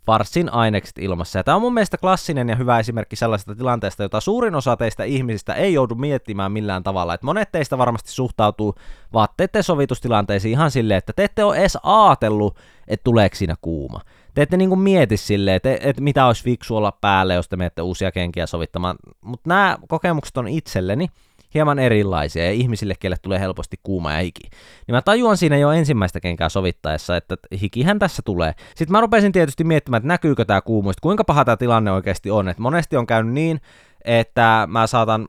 farssin 0.05 0.53
ainekset 0.53 0.98
ilmassa. 0.98 1.39
Ja 1.39 1.43
tämä 1.43 1.55
on 1.55 1.62
mun 1.62 1.74
mielestä 1.74 1.98
klassinen 1.98 2.50
ja 2.50 2.55
hyvä 2.55 2.79
esimerkki 2.79 3.15
sellaisesta 3.15 3.55
tilanteesta, 3.55 4.03
jota 4.03 4.19
suurin 4.19 4.55
osa 4.55 4.77
teistä 4.77 5.03
ihmisistä 5.03 5.53
ei 5.53 5.74
joudu 5.74 5.95
miettimään 5.95 6.51
millään 6.51 6.83
tavalla. 6.83 7.13
Et 7.13 7.24
monet 7.24 7.51
teistä 7.51 7.77
varmasti 7.77 8.12
suhtautuu 8.12 8.75
vaatteiden 9.13 9.63
sovitustilanteisiin 9.63 10.51
ihan 10.51 10.72
silleen, 10.72 10.98
että 10.98 11.13
te 11.15 11.24
ette 11.24 11.43
ole 11.43 11.57
edes 11.57 11.77
ajatellut, 11.83 12.57
että 12.88 13.03
tuleeko 13.03 13.36
siinä 13.36 13.55
kuuma. 13.62 14.01
Te 14.33 14.41
ette 14.41 14.57
niinku 14.57 14.75
mieti 14.75 15.17
silleen, 15.17 15.55
että, 15.55 15.77
että 15.81 16.01
mitä 16.01 16.25
olisi 16.25 16.43
fiksu 16.43 16.77
olla 16.77 16.91
päälle, 16.91 17.33
jos 17.33 17.50
te 17.50 17.55
menette 17.55 17.81
uusia 17.81 18.12
kenkiä 18.12 18.45
sovittamaan. 18.45 18.95
Mutta 19.22 19.50
nämä 19.50 19.77
kokemukset 19.88 20.38
on 20.38 20.48
itselleni 20.48 21.07
hieman 21.53 21.79
erilaisia 21.79 22.45
ja 22.45 22.51
ihmisille, 22.51 22.95
kelle 23.00 23.15
tulee 23.22 23.39
helposti 23.39 23.77
kuuma 23.83 24.13
ja 24.13 24.19
hiki. 24.19 24.50
Niin 24.88 24.95
mä 24.95 25.01
tajuan 25.01 25.38
siinä 25.38 25.57
jo 25.57 25.72
ensimmäistä 25.72 26.19
kenkää 26.19 26.50
sovittaessa, 26.50 27.17
että 27.17 27.36
hikihän 27.62 28.00
tässä 28.00 28.22
tulee. 28.25 28.53
Sitten 28.75 28.91
mä 28.91 29.01
rupesin 29.01 29.31
tietysti 29.31 29.63
miettimään, 29.63 29.98
että 29.98 30.07
näkyykö 30.07 30.45
tämä 30.45 30.62
kuumuus, 30.62 30.95
kuinka 31.01 31.24
paha 31.24 31.45
tämä 31.45 31.57
tilanne 31.57 31.91
oikeasti 31.91 32.31
on. 32.31 32.50
Että 32.50 32.62
monesti 32.62 32.98
on 32.98 33.07
käynyt 33.07 33.33
niin, 33.33 33.62
että 34.05 34.67
mä 34.72 34.88
saatan 34.88 35.27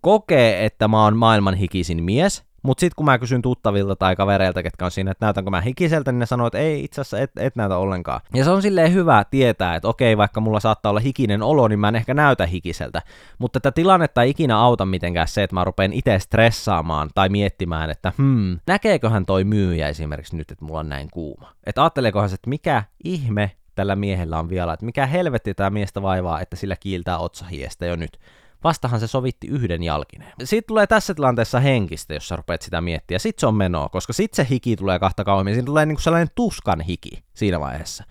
kokea, 0.00 0.58
että 0.58 0.88
mä 0.88 1.04
oon 1.04 1.16
maailman 1.16 1.54
hikisin 1.54 2.04
mies, 2.04 2.44
mutta 2.66 2.80
sitten 2.80 2.96
kun 2.96 3.04
mä 3.04 3.18
kysyn 3.18 3.42
tuttavilta 3.42 3.96
tai 3.96 4.16
kavereilta, 4.16 4.62
ketkä 4.62 4.84
on 4.84 4.90
siinä, 4.90 5.10
että 5.10 5.26
näytänkö 5.26 5.50
mä 5.50 5.60
hikiseltä, 5.60 6.12
niin 6.12 6.18
ne 6.18 6.26
sanoo, 6.26 6.46
että 6.46 6.58
ei 6.58 6.84
itse 6.84 7.00
asiassa 7.00 7.18
et, 7.18 7.30
et 7.36 7.56
näytä 7.56 7.76
ollenkaan. 7.76 8.20
Ja 8.34 8.44
se 8.44 8.50
on 8.50 8.62
silleen 8.62 8.92
hyvä 8.92 9.24
tietää, 9.30 9.74
että 9.74 9.88
okei, 9.88 10.16
vaikka 10.16 10.40
mulla 10.40 10.60
saattaa 10.60 10.90
olla 10.90 11.00
hikinen 11.00 11.42
olo, 11.42 11.68
niin 11.68 11.78
mä 11.78 11.88
en 11.88 11.96
ehkä 11.96 12.14
näytä 12.14 12.46
hikiseltä. 12.46 13.02
Mutta 13.38 13.60
tätä 13.60 13.74
tilannetta 13.74 14.22
ei 14.22 14.30
ikinä 14.30 14.58
auta 14.58 14.86
mitenkään 14.86 15.28
se, 15.28 15.42
että 15.42 15.54
mä 15.54 15.64
rupean 15.64 15.92
itse 15.92 16.18
stressaamaan 16.18 17.10
tai 17.14 17.28
miettimään, 17.28 17.90
että 17.90 18.12
hmm, 18.18 18.58
näkeeköhän 18.66 19.26
toi 19.26 19.44
myyjä 19.44 19.88
esimerkiksi 19.88 20.36
nyt, 20.36 20.50
että 20.50 20.64
mulla 20.64 20.80
on 20.80 20.88
näin 20.88 21.08
kuuma. 21.10 21.52
Että 21.66 21.82
ajatteleekohan 21.82 22.28
se, 22.28 22.34
että 22.34 22.50
mikä 22.50 22.82
ihme 23.04 23.50
tällä 23.74 23.96
miehellä 23.96 24.38
on 24.38 24.48
vielä, 24.48 24.72
että 24.72 24.86
mikä 24.86 25.06
helvetti 25.06 25.54
tämä 25.54 25.70
miestä 25.70 26.02
vaivaa, 26.02 26.40
että 26.40 26.56
sillä 26.56 26.76
kiiltää 26.76 27.18
otsahiestä 27.18 27.86
jo 27.86 27.96
nyt 27.96 28.18
vastahan 28.64 29.00
se 29.00 29.06
sovitti 29.06 29.46
yhden 29.46 29.82
jalkineen. 29.82 30.32
Siitä 30.44 30.66
tulee 30.66 30.86
tässä 30.86 31.14
tilanteessa 31.14 31.60
henkistä, 31.60 32.14
jos 32.14 32.28
sä 32.28 32.36
rupeat 32.36 32.62
sitä 32.62 32.80
miettiä. 32.80 33.18
Sitten 33.18 33.40
se 33.40 33.46
on 33.46 33.54
menoa, 33.54 33.88
koska 33.88 34.12
sitten 34.12 34.36
se 34.44 34.50
hiki 34.50 34.76
tulee 34.76 34.98
kahta 34.98 35.24
kauemmin. 35.24 35.54
Siinä 35.54 35.66
tulee 35.66 35.86
niinku 35.86 36.02
sellainen 36.02 36.28
tuskan 36.34 36.80
hiki 36.80 37.24
siinä 37.34 37.60
vaiheessa. 37.60 38.04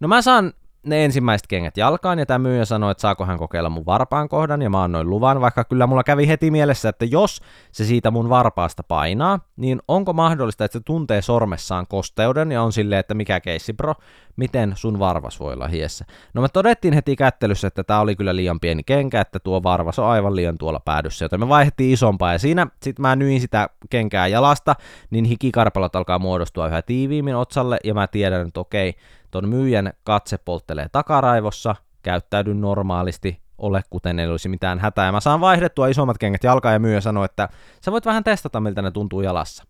No 0.00 0.08
mä 0.08 0.22
saan 0.22 0.52
ne 0.86 1.04
ensimmäiset 1.04 1.46
kengät 1.46 1.76
jalkaan, 1.76 2.18
ja 2.18 2.26
tämä 2.26 2.38
myyjä 2.38 2.64
sanoi, 2.64 2.90
että 2.90 3.00
saako 3.00 3.24
hän 3.24 3.38
kokeilla 3.38 3.70
mun 3.70 3.86
varpaan 3.86 4.28
kohdan, 4.28 4.62
ja 4.62 4.70
mä 4.70 4.82
annoin 4.82 5.10
luvan, 5.10 5.40
vaikka 5.40 5.64
kyllä 5.64 5.86
mulla 5.86 6.04
kävi 6.04 6.28
heti 6.28 6.50
mielessä, 6.50 6.88
että 6.88 7.04
jos 7.04 7.40
se 7.72 7.84
siitä 7.84 8.10
mun 8.10 8.28
varpaasta 8.28 8.82
painaa, 8.82 9.38
niin 9.56 9.80
onko 9.88 10.12
mahdollista, 10.12 10.64
että 10.64 10.78
se 10.78 10.82
tuntee 10.84 11.22
sormessaan 11.22 11.86
kosteuden, 11.86 12.52
ja 12.52 12.62
on 12.62 12.72
silleen, 12.72 12.98
että 12.98 13.14
mikä 13.14 13.40
keissi 13.40 13.72
bro, 13.72 13.94
miten 14.36 14.72
sun 14.76 14.98
varvas 14.98 15.40
voi 15.40 15.52
olla 15.52 15.68
hiessä. 15.68 16.04
No 16.34 16.42
me 16.42 16.48
todettiin 16.48 16.94
heti 16.94 17.16
kättelyssä, 17.16 17.68
että 17.68 17.84
tämä 17.84 18.00
oli 18.00 18.16
kyllä 18.16 18.36
liian 18.36 18.60
pieni 18.60 18.82
kenkä, 18.82 19.20
että 19.20 19.38
tuo 19.38 19.62
varvas 19.62 19.98
on 19.98 20.06
aivan 20.06 20.36
liian 20.36 20.58
tuolla 20.58 20.80
päädyssä, 20.80 21.24
joten 21.24 21.40
me 21.40 21.48
vaihdettiin 21.48 21.92
isompaa, 21.92 22.32
ja 22.32 22.38
siinä 22.38 22.66
sitten 22.82 23.02
mä 23.02 23.16
nyin 23.16 23.40
sitä 23.40 23.68
kenkää 23.90 24.26
jalasta, 24.26 24.74
niin 25.10 25.24
hikikarpalot 25.24 25.96
alkaa 25.96 26.18
muodostua 26.18 26.68
yhä 26.68 26.82
tiiviimmin 26.82 27.36
otsalle, 27.36 27.78
ja 27.84 27.94
mä 27.94 28.06
tiedän, 28.06 28.46
että 28.46 28.60
okei, 28.60 28.94
ton 29.32 29.48
myyjän 29.48 29.92
katse 30.04 30.38
polttelee 30.38 30.86
takaraivossa, 30.92 31.76
käyttäydy 32.02 32.54
normaalisti, 32.54 33.42
ole 33.58 33.82
kuten 33.90 34.18
ei 34.18 34.26
olisi 34.26 34.48
mitään 34.48 34.78
hätää. 34.78 35.12
Mä 35.12 35.20
saan 35.20 35.40
vaihdettua 35.40 35.88
isommat 35.88 36.18
kengät 36.18 36.44
jalkaan 36.44 36.72
ja 36.72 36.78
myyjä 36.78 37.00
sanoo, 37.00 37.24
että 37.24 37.48
sä 37.84 37.92
voit 37.92 38.06
vähän 38.06 38.24
testata, 38.24 38.60
miltä 38.60 38.82
ne 38.82 38.90
tuntuu 38.90 39.20
jalassa. 39.20 39.64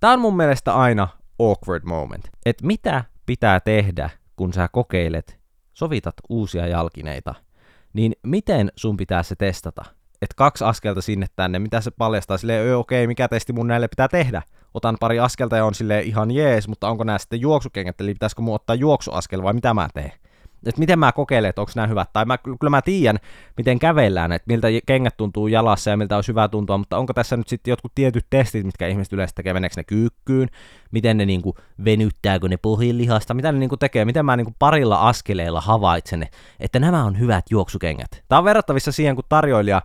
Tää 0.00 0.12
on 0.12 0.20
mun 0.20 0.36
mielestä 0.36 0.74
aina 0.74 1.08
awkward 1.38 1.84
moment. 1.84 2.30
Että 2.46 2.66
mitä 2.66 3.04
pitää 3.26 3.60
tehdä, 3.60 4.10
kun 4.36 4.52
sä 4.52 4.68
kokeilet, 4.72 5.38
sovitat 5.72 6.14
uusia 6.28 6.66
jalkineita, 6.66 7.34
niin 7.92 8.12
miten 8.22 8.72
sun 8.76 8.96
pitää 8.96 9.22
se 9.22 9.36
testata? 9.36 9.84
että 10.22 10.34
kaksi 10.36 10.64
askelta 10.64 11.00
sinne 11.00 11.26
tänne, 11.36 11.58
mitä 11.58 11.80
se 11.80 11.90
paljastaa, 11.90 12.38
silleen, 12.38 12.76
okei, 12.76 13.00
okay, 13.02 13.06
mikä 13.06 13.28
testi 13.28 13.52
mun 13.52 13.66
näille 13.66 13.88
pitää 13.88 14.08
tehdä? 14.08 14.42
Otan 14.76 14.96
pari 15.00 15.20
askelta 15.20 15.56
ja 15.56 15.64
on 15.64 15.74
sille 15.74 16.00
ihan 16.00 16.30
jees, 16.30 16.68
mutta 16.68 16.88
onko 16.88 17.04
nämä 17.04 17.18
sitten 17.18 17.40
juoksukengät, 17.40 18.00
eli 18.00 18.14
pitäisikö 18.14 18.42
mun 18.42 18.54
ottaa 18.54 18.76
juoksuaskel 18.76 19.42
vai 19.42 19.52
mitä 19.52 19.74
mä 19.74 19.88
teen? 19.94 20.12
että 20.66 20.78
miten 20.78 20.98
mä 20.98 21.12
kokeilen, 21.12 21.48
että 21.48 21.60
onko 21.60 21.72
nämä 21.76 21.86
hyvät. 21.86 22.12
Tai 22.12 22.24
mä, 22.24 22.38
kyllä 22.38 22.70
mä 22.70 22.82
tiedän, 22.82 23.18
miten 23.56 23.78
kävellään, 23.78 24.32
että 24.32 24.46
miltä 24.46 24.68
kengät 24.86 25.16
tuntuu 25.16 25.46
jalassa 25.46 25.90
ja 25.90 25.96
miltä 25.96 26.16
olisi 26.16 26.28
hyvä 26.28 26.48
tuntua, 26.48 26.78
mutta 26.78 26.98
onko 26.98 27.12
tässä 27.12 27.36
nyt 27.36 27.48
sitten 27.48 27.72
jotkut 27.72 27.92
tietyt 27.94 28.26
testit, 28.30 28.66
mitkä 28.66 28.86
ihmiset 28.86 29.12
yleensä 29.12 29.34
tekee, 29.34 29.52
meneekö 29.52 29.74
ne 29.76 29.84
kyykkyyn, 29.84 30.48
miten 30.90 31.16
ne 31.16 31.26
niinku 31.26 31.54
venyttääkö 31.84 32.48
ne 32.48 32.56
pohjilihasta, 32.56 33.34
mitä 33.34 33.52
ne 33.52 33.58
niinku 33.58 33.76
tekee, 33.76 34.04
miten 34.04 34.24
mä 34.24 34.36
niinku 34.36 34.54
parilla 34.58 35.08
askeleella 35.08 35.60
havaitsen, 35.60 36.26
että 36.60 36.78
nämä 36.78 37.04
on 37.04 37.18
hyvät 37.18 37.44
juoksukengät. 37.50 38.24
Tämä 38.28 38.38
on 38.38 38.44
verrattavissa 38.44 38.92
siihen, 38.92 39.14
kun 39.14 39.24
tarjoilija 39.28 39.82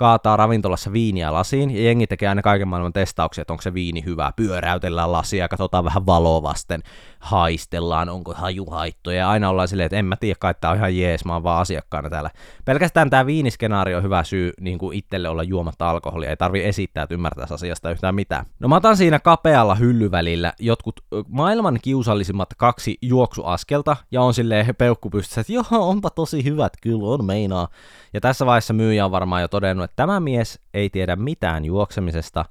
kaataa 0.00 0.36
ravintolassa 0.36 0.92
viiniä 0.92 1.32
lasiin, 1.32 1.70
ja 1.70 1.82
jengi 1.82 2.06
tekee 2.06 2.28
aina 2.28 2.42
kaiken 2.42 2.68
maailman 2.68 2.92
testauksia, 2.92 3.42
että 3.42 3.52
onko 3.52 3.62
se 3.62 3.74
viini 3.74 4.04
hyvä, 4.04 4.32
pyöräytellään 4.36 5.12
lasia, 5.12 5.48
katsotaan 5.48 5.84
vähän 5.84 6.06
valoa 6.06 6.42
vasten, 6.42 6.82
haistellaan, 7.18 8.08
onko 8.08 8.34
hajuhaittoja, 8.34 9.18
ja 9.18 9.30
aina 9.30 9.48
ollaan 9.48 9.68
silleen, 9.68 9.86
että 9.86 9.96
en 9.96 10.04
mä 10.04 10.16
tiedä, 10.16 10.36
kai 10.40 10.54
tää 10.60 10.70
on 10.70 10.76
ihan 10.76 10.96
jees, 10.96 11.24
mä 11.24 11.32
oon 11.32 11.42
vaan 11.42 11.60
asiakkaana 11.60 12.10
täällä. 12.10 12.30
Pelkästään 12.64 13.10
tämä 13.10 13.26
viiniskenaario 13.26 13.96
on 13.96 14.02
hyvä 14.02 14.24
syy 14.24 14.52
niin 14.60 14.78
kuin 14.78 14.98
itselle 14.98 15.28
olla 15.28 15.42
juomatta 15.42 15.90
alkoholia, 15.90 16.30
ei 16.30 16.36
tarvi 16.36 16.64
esittää, 16.64 17.02
että 17.02 17.14
ymmärtäisi 17.14 17.54
asiasta 17.54 17.90
yhtään 17.90 18.14
mitään. 18.14 18.46
No 18.60 18.68
mä 18.68 18.76
otan 18.76 18.96
siinä 18.96 19.18
kapealla 19.18 19.74
hyllyvälillä 19.74 20.52
jotkut 20.58 21.00
maailman 21.28 21.78
kiusallisimmat 21.82 22.48
kaksi 22.56 22.98
juoksuaskelta, 23.02 23.96
ja 24.10 24.22
on 24.22 24.34
silleen 24.34 24.76
peukku 24.76 25.10
pystyssä, 25.10 25.40
että 25.40 25.52
joo, 25.52 25.64
onpa 25.70 26.10
tosi 26.10 26.44
hyvät, 26.44 26.72
kyllä 26.82 27.06
on 27.06 27.24
meinaa. 27.24 27.68
Ja 28.14 28.20
tässä 28.20 28.46
vaiheessa 28.46 28.74
myyjä 28.74 29.04
on 29.04 29.10
varmaan 29.10 29.42
jo 29.42 29.48
todennut, 29.48 29.89
tämä 29.96 30.20
mies 30.20 30.60
ei 30.74 30.90
tiedä 30.90 31.16
mitään 31.16 31.64
juoksemisesta 31.64 32.44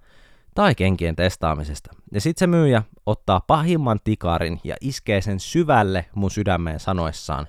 tai 0.55 0.75
kenkien 0.75 1.15
testaamisesta. 1.15 1.91
Ja 2.11 2.21
sitten 2.21 2.39
se 2.39 2.47
myyjä 2.47 2.83
ottaa 3.05 3.41
pahimman 3.47 3.99
tikarin 4.03 4.59
ja 4.63 4.75
iskee 4.81 5.21
sen 5.21 5.39
syvälle 5.39 6.05
mun 6.15 6.31
sydämeen 6.31 6.79
sanoessaan. 6.79 7.47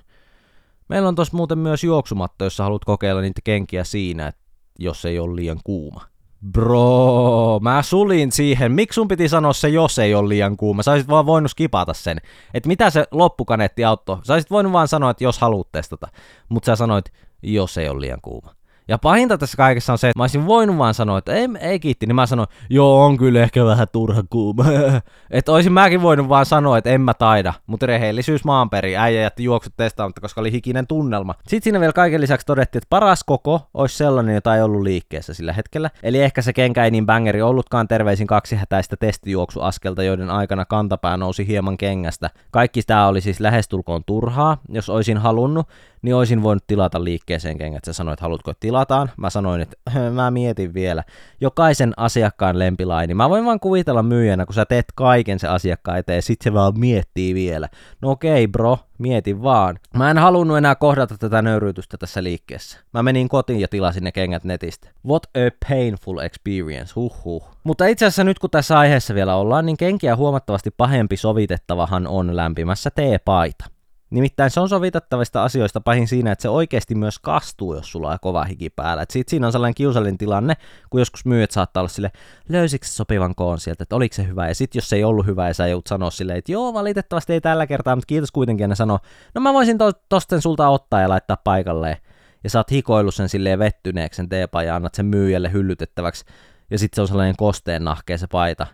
Meillä 0.89 1.07
on 1.07 1.15
tossa 1.15 1.37
muuten 1.37 1.57
myös 1.57 1.83
juoksumatto, 1.83 2.43
jos 2.43 2.57
sä 2.57 2.63
haluat 2.63 2.85
kokeilla 2.85 3.21
niitä 3.21 3.41
kenkiä 3.43 3.83
siinä, 3.83 4.33
jos 4.79 5.05
ei 5.05 5.19
ole 5.19 5.35
liian 5.35 5.59
kuuma. 5.63 6.11
Bro, 6.51 7.59
mä 7.61 7.81
sulin 7.81 8.31
siihen. 8.31 8.71
Miksi 8.71 8.95
sun 8.95 9.07
piti 9.07 9.29
sanoa 9.29 9.53
se, 9.53 9.69
jos 9.69 9.99
ei 9.99 10.15
ole 10.15 10.29
liian 10.29 10.57
kuuma? 10.57 10.83
Sä 10.83 10.91
olisit 10.91 11.09
vaan 11.09 11.25
voinut 11.25 11.51
skipata 11.51 11.93
sen. 11.93 12.17
Että 12.53 12.67
mitä 12.67 12.89
se 12.89 13.05
loppukaneetti 13.11 13.83
auttoi? 13.85 14.17
Sä 14.23 14.33
olisit 14.33 14.51
voinut 14.51 14.73
vaan 14.73 14.87
sanoa, 14.87 15.09
että 15.09 15.23
jos 15.23 15.39
haluat 15.39 15.71
testata. 15.71 16.07
Mutta 16.49 16.65
sä 16.65 16.75
sanoit, 16.75 17.05
jos 17.43 17.77
ei 17.77 17.89
ole 17.89 18.01
liian 18.01 18.21
kuuma. 18.21 18.55
Ja 18.87 18.97
pahinta 18.97 19.37
tässä 19.37 19.57
kaikessa 19.57 19.93
on 19.93 19.97
se, 19.97 20.09
että 20.09 20.19
mä 20.19 20.23
olisin 20.23 20.45
voinut 20.45 20.77
vaan 20.77 20.93
sanoa, 20.93 21.17
että 21.17 21.33
ei, 21.33 21.47
ei 21.59 21.79
kiitti, 21.79 22.05
niin 22.05 22.15
mä 22.15 22.25
sanoin, 22.25 22.47
joo, 22.69 23.05
on 23.05 23.17
kyllä 23.17 23.41
ehkä 23.41 23.65
vähän 23.65 23.87
turha 23.91 24.23
kuuma. 24.29 24.65
että 25.29 25.51
olisin 25.51 25.73
mäkin 25.73 26.01
voinut 26.01 26.29
vaan 26.29 26.45
sanoa, 26.45 26.77
että 26.77 26.89
en 26.89 27.01
mä 27.01 27.13
taida, 27.13 27.53
mutta 27.67 27.85
rehellisyys 27.85 28.43
maanperi, 28.43 28.97
äijä 28.97 29.21
jätti 29.21 29.43
juoksut 29.43 29.73
testaamatta, 29.77 30.21
koska 30.21 30.41
oli 30.41 30.51
hikinen 30.51 30.87
tunnelma. 30.87 31.35
Sitten 31.47 31.63
siinä 31.63 31.79
vielä 31.79 31.93
kaiken 31.93 32.21
lisäksi 32.21 32.45
todettiin, 32.45 32.79
että 32.79 32.89
paras 32.89 33.23
koko 33.23 33.69
olisi 33.73 33.97
sellainen, 33.97 34.35
jota 34.35 34.55
ei 34.55 34.61
ollut 34.61 34.81
liikkeessä 34.81 35.33
sillä 35.33 35.53
hetkellä. 35.53 35.89
Eli 36.03 36.21
ehkä 36.21 36.41
se 36.41 36.53
kenkä 36.53 36.85
ei 36.85 36.91
niin 36.91 37.05
bangeri 37.05 37.41
ollutkaan 37.41 37.87
terveisin 37.87 38.27
kaksi 38.27 38.55
hätäistä 38.55 38.97
testijuoksuaskelta, 38.97 40.03
joiden 40.03 40.29
aikana 40.29 40.65
kantapää 40.65 41.17
nousi 41.17 41.47
hieman 41.47 41.77
kengästä. 41.77 42.29
Kaikki 42.51 42.81
tämä 42.87 43.07
oli 43.07 43.21
siis 43.21 43.39
lähestulkoon 43.39 44.03
turhaa, 44.05 44.57
jos 44.69 44.89
olisin 44.89 45.17
halunnut, 45.17 45.67
niin 46.01 46.15
olisin 46.15 46.43
voinut 46.43 46.67
tilata 46.67 47.03
liikkeeseen 47.03 47.57
kengät. 47.57 47.83
Sä 47.85 47.93
sanoit, 47.93 48.19
haluatko 48.19 48.53
tilataan? 48.59 49.11
Mä 49.17 49.29
sanoin, 49.29 49.61
että 49.61 49.77
mä 50.15 50.31
mietin 50.31 50.73
vielä. 50.73 51.03
Jokaisen 51.41 51.93
asiakkaan 51.97 52.59
lempilaini. 52.59 53.13
Mä 53.13 53.29
voin 53.29 53.45
vaan 53.45 53.59
kuvitella 53.59 54.03
myyjänä, 54.03 54.45
kun 54.45 54.53
sä 54.53 54.65
teet 54.65 54.85
kaiken 54.95 55.39
se 55.39 55.47
asiakkaan 55.47 55.97
eteen, 55.97 56.21
sit 56.21 56.41
se 56.41 56.53
vaan 56.53 56.79
miettii 56.79 57.33
vielä. 57.33 57.69
No 58.01 58.11
okei, 58.11 58.43
okay, 58.43 58.47
bro, 58.47 58.77
mietin 58.97 59.43
vaan. 59.43 59.79
Mä 59.95 60.11
en 60.11 60.17
halunnut 60.17 60.57
enää 60.57 60.75
kohdata 60.75 61.17
tätä 61.17 61.41
nöyryytystä 61.41 61.97
tässä 61.97 62.23
liikkeessä. 62.23 62.79
Mä 62.93 63.03
menin 63.03 63.29
kotiin 63.29 63.59
ja 63.59 63.67
tilasin 63.67 64.03
ne 64.03 64.11
kengät 64.11 64.43
netistä. 64.43 64.89
What 65.07 65.23
a 65.25 65.67
painful 65.69 66.17
experience, 66.17 66.93
huhhuh. 66.95 67.43
Mutta 67.63 67.85
itse 67.85 68.05
asiassa 68.05 68.23
nyt 68.23 68.39
kun 68.39 68.49
tässä 68.49 68.79
aiheessa 68.79 69.15
vielä 69.15 69.35
ollaan, 69.35 69.65
niin 69.65 69.77
kenkiä 69.77 70.15
huomattavasti 70.15 70.71
pahempi 70.71 71.17
sovitettavahan 71.17 72.07
on 72.07 72.35
lämpimässä 72.35 72.89
teepaita. 72.95 73.65
Nimittäin 74.11 74.51
se 74.51 74.59
on 74.59 74.69
sovitettavista 74.69 75.43
asioista 75.43 75.81
pahin 75.81 76.07
siinä, 76.07 76.31
että 76.31 76.41
se 76.41 76.49
oikeasti 76.49 76.95
myös 76.95 77.19
kastuu, 77.19 77.75
jos 77.75 77.91
sulla 77.91 78.09
on 78.09 78.17
kova 78.21 78.43
hiki 78.43 78.69
päällä. 78.69 79.03
Et 79.03 79.11
sit 79.11 79.29
siinä 79.29 79.47
on 79.47 79.51
sellainen 79.51 79.75
kiusallinen 79.75 80.17
tilanne, 80.17 80.53
kun 80.89 81.01
joskus 81.01 81.25
myyjät 81.25 81.51
saattaa 81.51 81.81
olla 81.81 81.89
sille, 81.89 82.11
löysikö 82.49 82.85
sopivan 82.85 83.35
koon 83.35 83.59
sieltä, 83.59 83.83
että 83.83 83.95
oliko 83.95 84.15
se 84.15 84.27
hyvä, 84.27 84.47
ja 84.47 84.55
sitten 84.55 84.79
jos 84.79 84.89
se 84.89 84.95
ei 84.95 85.03
ollut 85.03 85.25
hyvä, 85.25 85.47
ja 85.47 85.53
sä 85.53 85.67
joudut 85.67 85.87
sanoa 85.87 86.09
silleen, 86.09 86.37
että 86.37 86.51
joo, 86.51 86.73
valitettavasti 86.73 87.33
ei 87.33 87.41
tällä 87.41 87.67
kertaa, 87.67 87.95
mutta 87.95 88.07
kiitos 88.07 88.31
kuitenkin, 88.31 88.63
ja 88.63 88.67
ne 88.67 88.75
sanoo, 88.75 88.99
no 89.35 89.41
mä 89.41 89.53
voisin 89.53 89.77
to- 89.77 89.93
tosten 90.09 90.41
sulta 90.41 90.69
ottaa 90.69 91.01
ja 91.01 91.09
laittaa 91.09 91.37
paikalleen. 91.43 91.97
Ja 92.43 92.49
sä 92.49 92.59
oot 92.59 92.71
hikoillut 92.71 93.15
sen 93.15 93.29
silleen 93.29 93.59
vettyneeksi 93.59 94.17
sen 94.17 94.29
teepa 94.29 94.63
ja 94.63 94.75
annat 94.75 94.95
sen 94.95 95.05
myyjälle 95.05 95.51
hyllytettäväksi, 95.51 96.25
ja 96.71 96.79
sitten 96.79 96.95
se 96.95 97.01
on 97.01 97.07
sellainen 97.07 97.35
kosteen 97.37 97.83
nahkea 97.83 98.17
se 98.17 98.27
paita. 98.27 98.67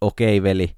Okei, 0.00 0.42
veli, 0.42 0.76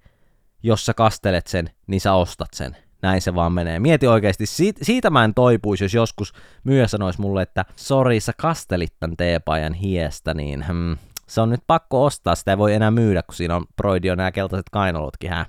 jos 0.63 0.87
sä 0.87 0.95
kastelet 0.95 1.47
sen, 1.47 1.71
niin 1.87 2.01
sä 2.01 2.13
ostat 2.13 2.49
sen 2.55 2.77
näin 3.03 3.23
se 3.23 3.35
vaan 3.35 3.53
menee. 3.53 3.79
Mieti 3.79 4.07
oikeasti, 4.07 4.47
siitä, 4.47 4.85
siitä 4.85 5.11
mä 5.11 5.25
en 5.25 5.35
toipuisi, 5.35 5.85
jos 5.85 5.95
joskus 5.95 6.33
myyjä 6.65 6.87
sanoisi 6.87 7.21
mulle, 7.21 7.43
että 7.43 7.65
sori, 7.77 8.21
sä 8.21 8.33
kastelit 8.37 8.93
tän 9.01 9.17
teepajan 9.17 9.75
hiestä, 9.75 10.35
niin 10.35 10.67
hmm, 10.69 10.97
se 11.27 11.41
on 11.41 11.51
nyt 11.51 11.63
pakko 11.67 12.05
ostaa, 12.05 12.35
sitä 12.35 12.51
ei 12.51 12.59
voi 12.59 12.75
enää 12.75 12.91
myydä, 12.91 13.23
kun 13.23 13.35
siinä 13.35 13.57
on 13.57 13.65
broidio 13.77 14.15
nämä 14.15 14.33
keltaiset 14.33 14.71
kainalotkin, 14.71 15.31
hä? 15.31 15.47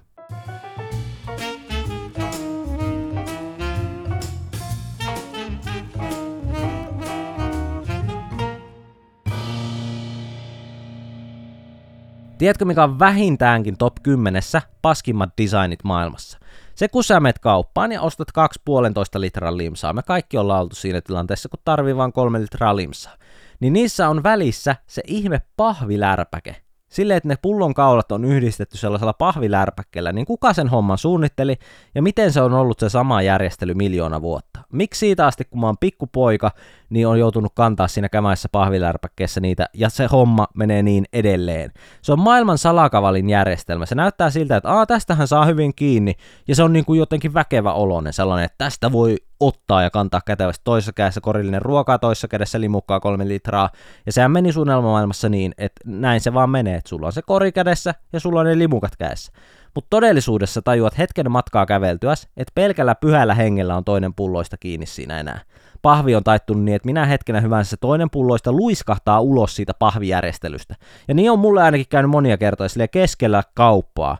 Tiedätkö, 12.41 12.65
mikä 12.65 12.83
on 12.83 12.99
vähintäänkin 12.99 13.77
top 13.77 13.93
10 14.03 14.41
paskimmat 14.81 15.29
designit 15.37 15.83
maailmassa? 15.83 16.39
Se 16.75 16.87
kun 16.87 17.03
sä 17.03 17.19
menet 17.19 17.39
kauppaan 17.39 17.91
ja 17.91 18.01
ostat 18.01 18.27
2,5 18.29 19.19
litran 19.19 19.57
limsaa, 19.57 19.93
me 19.93 20.03
kaikki 20.03 20.37
ollaan 20.37 20.61
oltu 20.61 20.75
siinä 20.75 21.01
tilanteessa, 21.01 21.49
kun 21.49 21.59
tarvii 21.65 21.95
vain 21.95 22.13
3 22.13 22.41
litraa 22.41 22.75
limsaa, 22.75 23.13
niin 23.59 23.73
niissä 23.73 24.09
on 24.09 24.23
välissä 24.23 24.75
se 24.87 25.01
ihme 25.07 25.41
pahvilärpäke, 25.57 26.55
Silleen, 26.91 27.17
että 27.17 27.29
ne 27.29 27.35
pullonkaulat 27.41 28.11
on 28.11 28.25
yhdistetty 28.25 28.77
sellaisella 28.77 29.13
pahvilärpäkkeellä, 29.13 30.11
niin 30.11 30.25
kuka 30.25 30.53
sen 30.53 30.67
homman 30.67 30.97
suunnitteli 30.97 31.55
ja 31.95 32.01
miten 32.01 32.31
se 32.31 32.41
on 32.41 32.53
ollut 32.53 32.79
se 32.79 32.89
sama 32.89 33.21
järjestely 33.21 33.73
miljoona 33.73 34.21
vuotta? 34.21 34.59
Miksi 34.73 34.99
siitä 34.99 35.25
asti, 35.25 35.45
kun 35.45 35.59
mä 35.59 35.65
oon 35.65 35.77
pikkupoika, 35.79 36.51
niin 36.89 37.07
on 37.07 37.19
joutunut 37.19 37.51
kantaa 37.55 37.87
siinä 37.87 38.09
kämäessä 38.09 38.49
pahvilärpäkkeessä 38.51 39.39
niitä, 39.39 39.65
ja 39.73 39.89
se 39.89 40.07
homma 40.11 40.47
menee 40.55 40.83
niin 40.83 41.05
edelleen. 41.13 41.71
Se 42.01 42.13
on 42.13 42.19
maailman 42.19 42.57
salakavalin 42.57 43.29
järjestelmä. 43.29 43.85
Se 43.85 43.95
näyttää 43.95 44.29
siltä, 44.29 44.57
että 44.57 44.71
Aa, 44.71 44.85
tästähän 44.85 45.27
saa 45.27 45.45
hyvin 45.45 45.75
kiinni, 45.75 46.15
ja 46.47 46.55
se 46.55 46.63
on 46.63 46.73
niin 46.73 46.85
kuin 46.85 46.99
jotenkin 46.99 47.33
väkevä 47.33 47.73
oloinen, 47.73 48.13
sellainen, 48.13 48.45
että 48.45 48.57
tästä 48.57 48.91
voi 48.91 49.17
ottaa 49.41 49.83
ja 49.83 49.89
kantaa 49.89 50.21
kätevästi 50.25 50.61
toisessa 50.63 50.93
kädessä 50.93 51.21
korillinen 51.21 51.61
ruokaa, 51.61 51.99
toisessa 51.99 52.27
kädessä 52.27 52.61
limukkaa 52.61 52.99
kolme 52.99 53.27
litraa. 53.27 53.69
Ja 54.05 54.11
sehän 54.11 54.31
meni 54.31 54.51
suunnelmamaailmassa 54.51 55.29
niin, 55.29 55.53
että 55.57 55.81
näin 55.85 56.21
se 56.21 56.33
vaan 56.33 56.49
menee, 56.49 56.75
että 56.75 56.89
sulla 56.89 57.05
on 57.05 57.13
se 57.13 57.21
kori 57.21 57.51
kädessä 57.51 57.93
ja 58.13 58.19
sulla 58.19 58.39
on 58.39 58.45
ne 58.45 58.57
limukat 58.57 58.95
kädessä. 58.95 59.31
Mutta 59.75 59.87
todellisuudessa 59.89 60.61
tajuat 60.61 60.97
hetken 60.97 61.31
matkaa 61.31 61.65
käveltyäs, 61.65 62.27
että 62.37 62.51
pelkällä 62.55 62.95
pyhällä 62.95 63.35
hengellä 63.35 63.75
on 63.75 63.83
toinen 63.83 64.13
pulloista 64.13 64.57
kiinni 64.57 64.85
siinä 64.85 65.19
enää. 65.19 65.39
Pahvi 65.81 66.15
on 66.15 66.23
taittunut 66.23 66.63
niin, 66.63 66.75
että 66.75 66.85
minä 66.85 67.05
hetkenä 67.05 67.41
hyvänsä 67.41 67.69
se 67.69 67.77
toinen 67.77 68.09
pulloista 68.09 68.51
luiskahtaa 68.51 69.21
ulos 69.21 69.55
siitä 69.55 69.73
pahvijärjestelystä. 69.79 70.75
Ja 71.07 71.13
niin 71.13 71.31
on 71.31 71.39
mulle 71.39 71.63
ainakin 71.63 71.85
käynyt 71.89 72.11
monia 72.11 72.37
kertoja 72.37 72.87
keskellä 72.91 73.43
kauppaa 73.53 74.17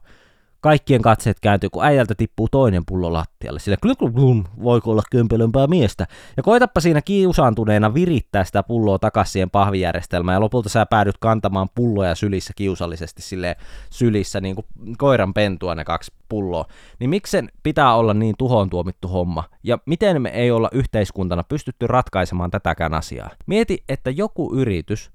kaikkien 0.61 1.01
katseet 1.01 1.39
kääntyy, 1.39 1.69
kun 1.69 1.85
äijältä 1.85 2.15
tippuu 2.15 2.47
toinen 2.51 2.83
pullo 2.85 3.13
lattialle. 3.13 3.59
Sillä 3.59 3.77
klum, 3.99 4.43
voiko 4.63 4.91
olla 4.91 5.01
kömpelömpää 5.11 5.67
miestä. 5.67 6.07
Ja 6.37 6.43
koitappa 6.43 6.81
siinä 6.81 7.01
kiusaantuneena 7.01 7.93
virittää 7.93 8.43
sitä 8.43 8.63
pulloa 8.63 8.99
takaisin 8.99 9.31
siihen 9.31 9.49
pahvijärjestelmään, 9.49 10.35
ja 10.35 10.39
lopulta 10.39 10.69
sä 10.69 10.85
päädyt 10.85 11.17
kantamaan 11.19 11.69
pulloja 11.75 12.15
sylissä 12.15 12.53
kiusallisesti 12.55 13.21
sille 13.21 13.55
sylissä, 13.89 14.41
niin 14.41 14.55
kuin 14.55 14.65
koiran 14.97 15.33
pentua 15.33 15.75
ne 15.75 15.83
kaksi 15.83 16.13
pulloa. 16.29 16.65
Niin 16.99 17.09
miksen 17.09 17.49
pitää 17.63 17.95
olla 17.95 18.13
niin 18.13 18.35
tuhoon 18.37 18.69
tuomittu 18.69 19.07
homma? 19.07 19.43
Ja 19.63 19.77
miten 19.85 20.21
me 20.21 20.29
ei 20.29 20.51
olla 20.51 20.69
yhteiskuntana 20.71 21.43
pystytty 21.43 21.87
ratkaisemaan 21.87 22.51
tätäkään 22.51 22.93
asiaa? 22.93 23.29
Mieti, 23.45 23.83
että 23.89 24.09
joku 24.09 24.55
yritys 24.55 25.11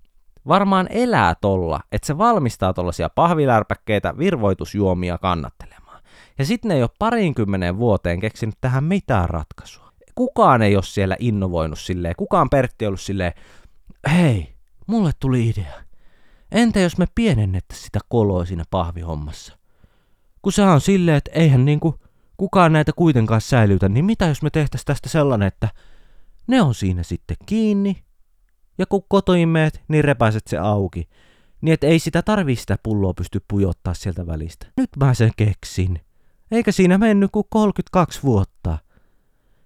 varmaan 0.49 0.87
elää 0.91 1.35
tolla, 1.41 1.81
että 1.93 2.07
se 2.07 2.19
valmistaa 2.19 2.73
tollasia 2.73 3.11
pahvilärpäkkeitä 3.11 4.19
virvoitusjuomia 4.19 5.19
kannattelemaan. 5.19 6.03
Ja 6.39 6.45
sitten 6.45 6.71
ei 6.71 6.83
ole 6.83 6.91
parinkymmeneen 6.99 7.79
vuoteen 7.79 8.21
keksinyt 8.21 8.55
tähän 8.61 8.85
mitään 8.85 9.31
ratkaisua. 9.31 9.93
Kukaan 10.15 10.63
ei 10.63 10.77
ole 10.77 10.83
siellä 10.83 11.17
innovoinut 11.19 11.79
silleen, 11.79 12.15
kukaan 12.17 12.51
Pertti 12.51 12.87
ollut 12.87 13.01
silleen, 13.01 13.33
hei, 14.13 14.55
mulle 14.87 15.11
tuli 15.21 15.49
idea. 15.49 15.73
Entä 16.53 16.81
jos 16.81 16.99
me 16.99 17.07
pienennettäisiin 17.15 17.85
sitä 17.85 17.99
koloa 18.09 18.45
siinä 18.45 18.65
pahvihommassa? 18.71 19.59
Kun 20.43 20.53
se 20.53 20.63
on 20.63 20.81
silleen, 20.81 21.17
että 21.17 21.31
eihän 21.35 21.65
niinku 21.65 22.01
kukaan 22.37 22.73
näitä 22.73 22.93
kuitenkaan 22.97 23.41
säilytä, 23.41 23.89
niin 23.89 24.05
mitä 24.05 24.27
jos 24.27 24.43
me 24.43 24.51
tehtäisiin 24.51 24.87
tästä 24.87 25.09
sellainen, 25.09 25.49
että 25.49 25.69
ne 26.47 26.63
on 26.63 26.75
siinä 26.75 27.03
sitten 27.03 27.37
kiinni, 27.47 28.06
ja 28.79 28.87
kun 28.87 29.03
kotoin 29.09 29.49
meet, 29.49 29.83
niin 29.89 30.05
repäiset 30.05 30.47
se 30.47 30.59
auki. 30.59 31.09
Niin 31.61 31.73
et 31.73 31.85
ei 31.85 31.99
sitä 31.99 32.23
tarvii 32.23 32.57
sitä 32.57 32.79
pulloa 32.83 33.15
pysty 33.15 33.41
pujottaa 33.49 33.95
sieltä 33.95 34.27
välistä. 34.27 34.67
Nyt 34.77 34.91
mä 35.01 35.15
sen 35.15 35.31
keksin. 35.37 36.01
Eikä 36.51 36.73
siinä 36.73 36.99
mennyt 36.99 37.31
kuin 37.33 37.47
32 37.51 38.23
vuotta. 38.23 38.79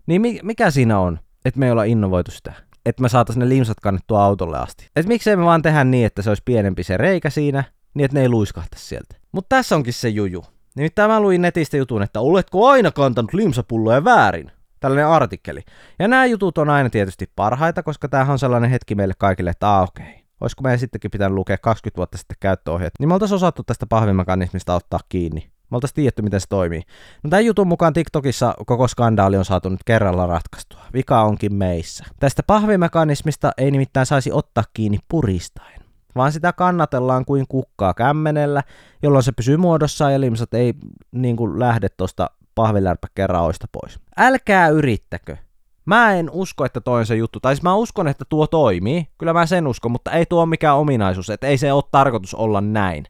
Niin 0.06 0.20
mi- 0.20 0.40
mikä 0.42 0.70
siinä 0.70 0.98
on, 0.98 1.18
että 1.44 1.60
me 1.60 1.66
ei 1.66 1.72
olla 1.72 1.84
innovoitu 1.84 2.30
sitä? 2.30 2.52
että 2.86 3.02
me 3.02 3.08
saataisiin 3.08 3.40
ne 3.40 3.48
limsat 3.48 3.80
kannettua 3.80 4.24
autolle 4.24 4.58
asti. 4.58 4.88
Et 4.96 5.06
miksei 5.06 5.36
me 5.36 5.44
vaan 5.44 5.62
tehdä 5.62 5.84
niin, 5.84 6.06
että 6.06 6.22
se 6.22 6.30
olisi 6.30 6.42
pienempi 6.44 6.82
se 6.82 6.96
reikä 6.96 7.30
siinä, 7.30 7.64
niin 7.94 8.04
että 8.04 8.14
ne 8.14 8.22
ei 8.22 8.28
luiskahtaisi 8.28 8.86
sieltä. 8.86 9.16
Mutta 9.32 9.56
tässä 9.56 9.76
onkin 9.76 9.92
se 9.92 10.08
juju. 10.08 10.44
Nimittäin 10.76 11.10
mä 11.10 11.20
luin 11.20 11.42
netistä 11.42 11.76
jutun, 11.76 12.02
että 12.02 12.20
oletko 12.20 12.68
aina 12.68 12.90
kantanut 12.90 13.34
limsapulloja 13.34 14.04
väärin? 14.04 14.52
Tällainen 14.80 15.06
artikkeli. 15.06 15.60
Ja 15.98 16.08
nämä 16.08 16.26
jutut 16.26 16.58
on 16.58 16.70
aina 16.70 16.90
tietysti 16.90 17.30
parhaita, 17.36 17.82
koska 17.82 18.08
tämähän 18.08 18.32
on 18.32 18.38
sellainen 18.38 18.70
hetki 18.70 18.94
meille 18.94 19.14
kaikille, 19.18 19.50
että 19.50 19.76
ah, 19.76 19.82
okei, 19.82 20.06
okay. 20.06 20.20
olisiko 20.40 20.62
meidän 20.62 20.78
sittenkin 20.78 21.10
pitänyt 21.10 21.34
lukea 21.34 21.58
20 21.58 21.96
vuotta 21.96 22.18
sitten 22.18 22.36
käyttöohjeet, 22.40 22.92
niin 22.98 23.08
me 23.08 23.14
oltaisiin 23.14 23.36
osattu 23.36 23.62
tästä 23.62 23.86
pahvimekanismista 23.86 24.74
ottaa 24.74 25.00
kiinni. 25.08 25.50
Me 25.70 25.74
oltaisiin 25.76 25.94
tiedetty, 25.94 26.22
miten 26.22 26.40
se 26.40 26.46
toimii. 26.48 26.82
No 27.22 27.30
tämän 27.30 27.44
jutun 27.44 27.68
mukaan 27.68 27.92
TikTokissa 27.92 28.54
koko 28.66 28.88
skandaali 28.88 29.36
on 29.36 29.44
saatu 29.44 29.68
nyt 29.68 29.84
kerralla 29.86 30.26
ratkaistua. 30.26 30.80
Vika 30.94 31.22
onkin 31.22 31.54
meissä. 31.54 32.04
Tästä 32.20 32.42
pahvimekanismista 32.42 33.52
ei 33.58 33.70
nimittäin 33.70 34.06
saisi 34.06 34.32
ottaa 34.32 34.64
kiinni 34.74 34.98
puristaen 35.08 35.80
vaan 36.14 36.32
sitä 36.32 36.52
kannatellaan 36.52 37.24
kuin 37.24 37.44
kukkaa 37.48 37.94
kämmenellä, 37.94 38.62
jolloin 39.02 39.22
se 39.22 39.32
pysyy 39.32 39.56
muodossaan 39.56 40.12
ja 40.12 40.20
limsat 40.20 40.54
ei 40.54 40.74
niin 41.12 41.36
kuin 41.36 41.58
lähde 41.58 41.88
tuosta 41.88 42.30
pahvilärpäkeraoista 42.60 43.66
pois. 43.72 44.00
Älkää 44.16 44.68
yrittäkö. 44.68 45.36
Mä 45.84 46.14
en 46.14 46.30
usko, 46.30 46.64
että 46.64 46.80
toi 46.80 47.00
on 47.00 47.06
se 47.06 47.16
juttu. 47.16 47.40
Tai 47.40 47.54
siis 47.54 47.62
mä 47.62 47.74
uskon, 47.74 48.08
että 48.08 48.24
tuo 48.28 48.46
toimii. 48.46 49.06
Kyllä 49.18 49.32
mä 49.32 49.46
sen 49.46 49.66
uskon, 49.66 49.92
mutta 49.92 50.10
ei 50.10 50.26
tuo 50.26 50.40
ole 50.40 50.48
mikään 50.48 50.76
ominaisuus. 50.76 51.30
Että 51.30 51.46
ei 51.46 51.58
se 51.58 51.72
ole 51.72 51.82
tarkoitus 51.90 52.34
olla 52.34 52.60
näin. 52.60 53.04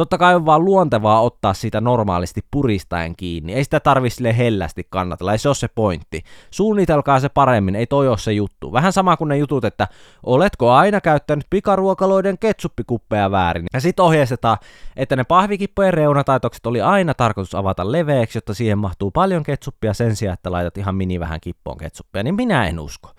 Totta 0.00 0.18
kai 0.18 0.34
on 0.34 0.46
vaan 0.46 0.64
luontevaa 0.64 1.20
ottaa 1.20 1.54
sitä 1.54 1.80
normaalisti 1.80 2.40
puristaen 2.50 3.16
kiinni. 3.16 3.54
Ei 3.54 3.64
sitä 3.64 3.80
tarvi 3.80 4.10
sille 4.10 4.36
hellästi 4.36 4.86
kannatella, 4.90 5.32
ei 5.32 5.38
se 5.38 5.48
ole 5.48 5.54
se 5.54 5.68
pointti. 5.68 6.22
Suunnitelkaa 6.50 7.20
se 7.20 7.28
paremmin, 7.28 7.76
ei 7.76 7.86
toi 7.86 8.08
ole 8.08 8.18
se 8.18 8.32
juttu. 8.32 8.72
Vähän 8.72 8.92
sama 8.92 9.16
kuin 9.16 9.28
ne 9.28 9.36
jutut, 9.36 9.64
että 9.64 9.88
oletko 10.22 10.70
aina 10.70 11.00
käyttänyt 11.00 11.46
pikaruokaloiden 11.50 12.38
ketsuppikuppeja 12.38 13.30
väärin. 13.30 13.66
Ja 13.72 13.80
sit 13.80 14.00
ohjeistetaan, 14.00 14.58
että 14.96 15.16
ne 15.16 15.24
pahvikippojen 15.24 15.94
reunataitokset 15.94 16.66
oli 16.66 16.80
aina 16.80 17.14
tarkoitus 17.14 17.54
avata 17.54 17.92
leveäksi, 17.92 18.38
jotta 18.38 18.54
siihen 18.54 18.78
mahtuu 18.78 19.10
paljon 19.10 19.42
ketsuppia 19.42 19.94
sen 19.94 20.16
sijaan, 20.16 20.34
että 20.34 20.52
laitat 20.52 20.78
ihan 20.78 20.94
mini 20.94 21.20
vähän 21.20 21.40
kippoon 21.40 21.78
ketsuppia. 21.78 22.22
Niin 22.22 22.34
minä 22.34 22.66
en 22.66 22.80
usko. 22.80 23.10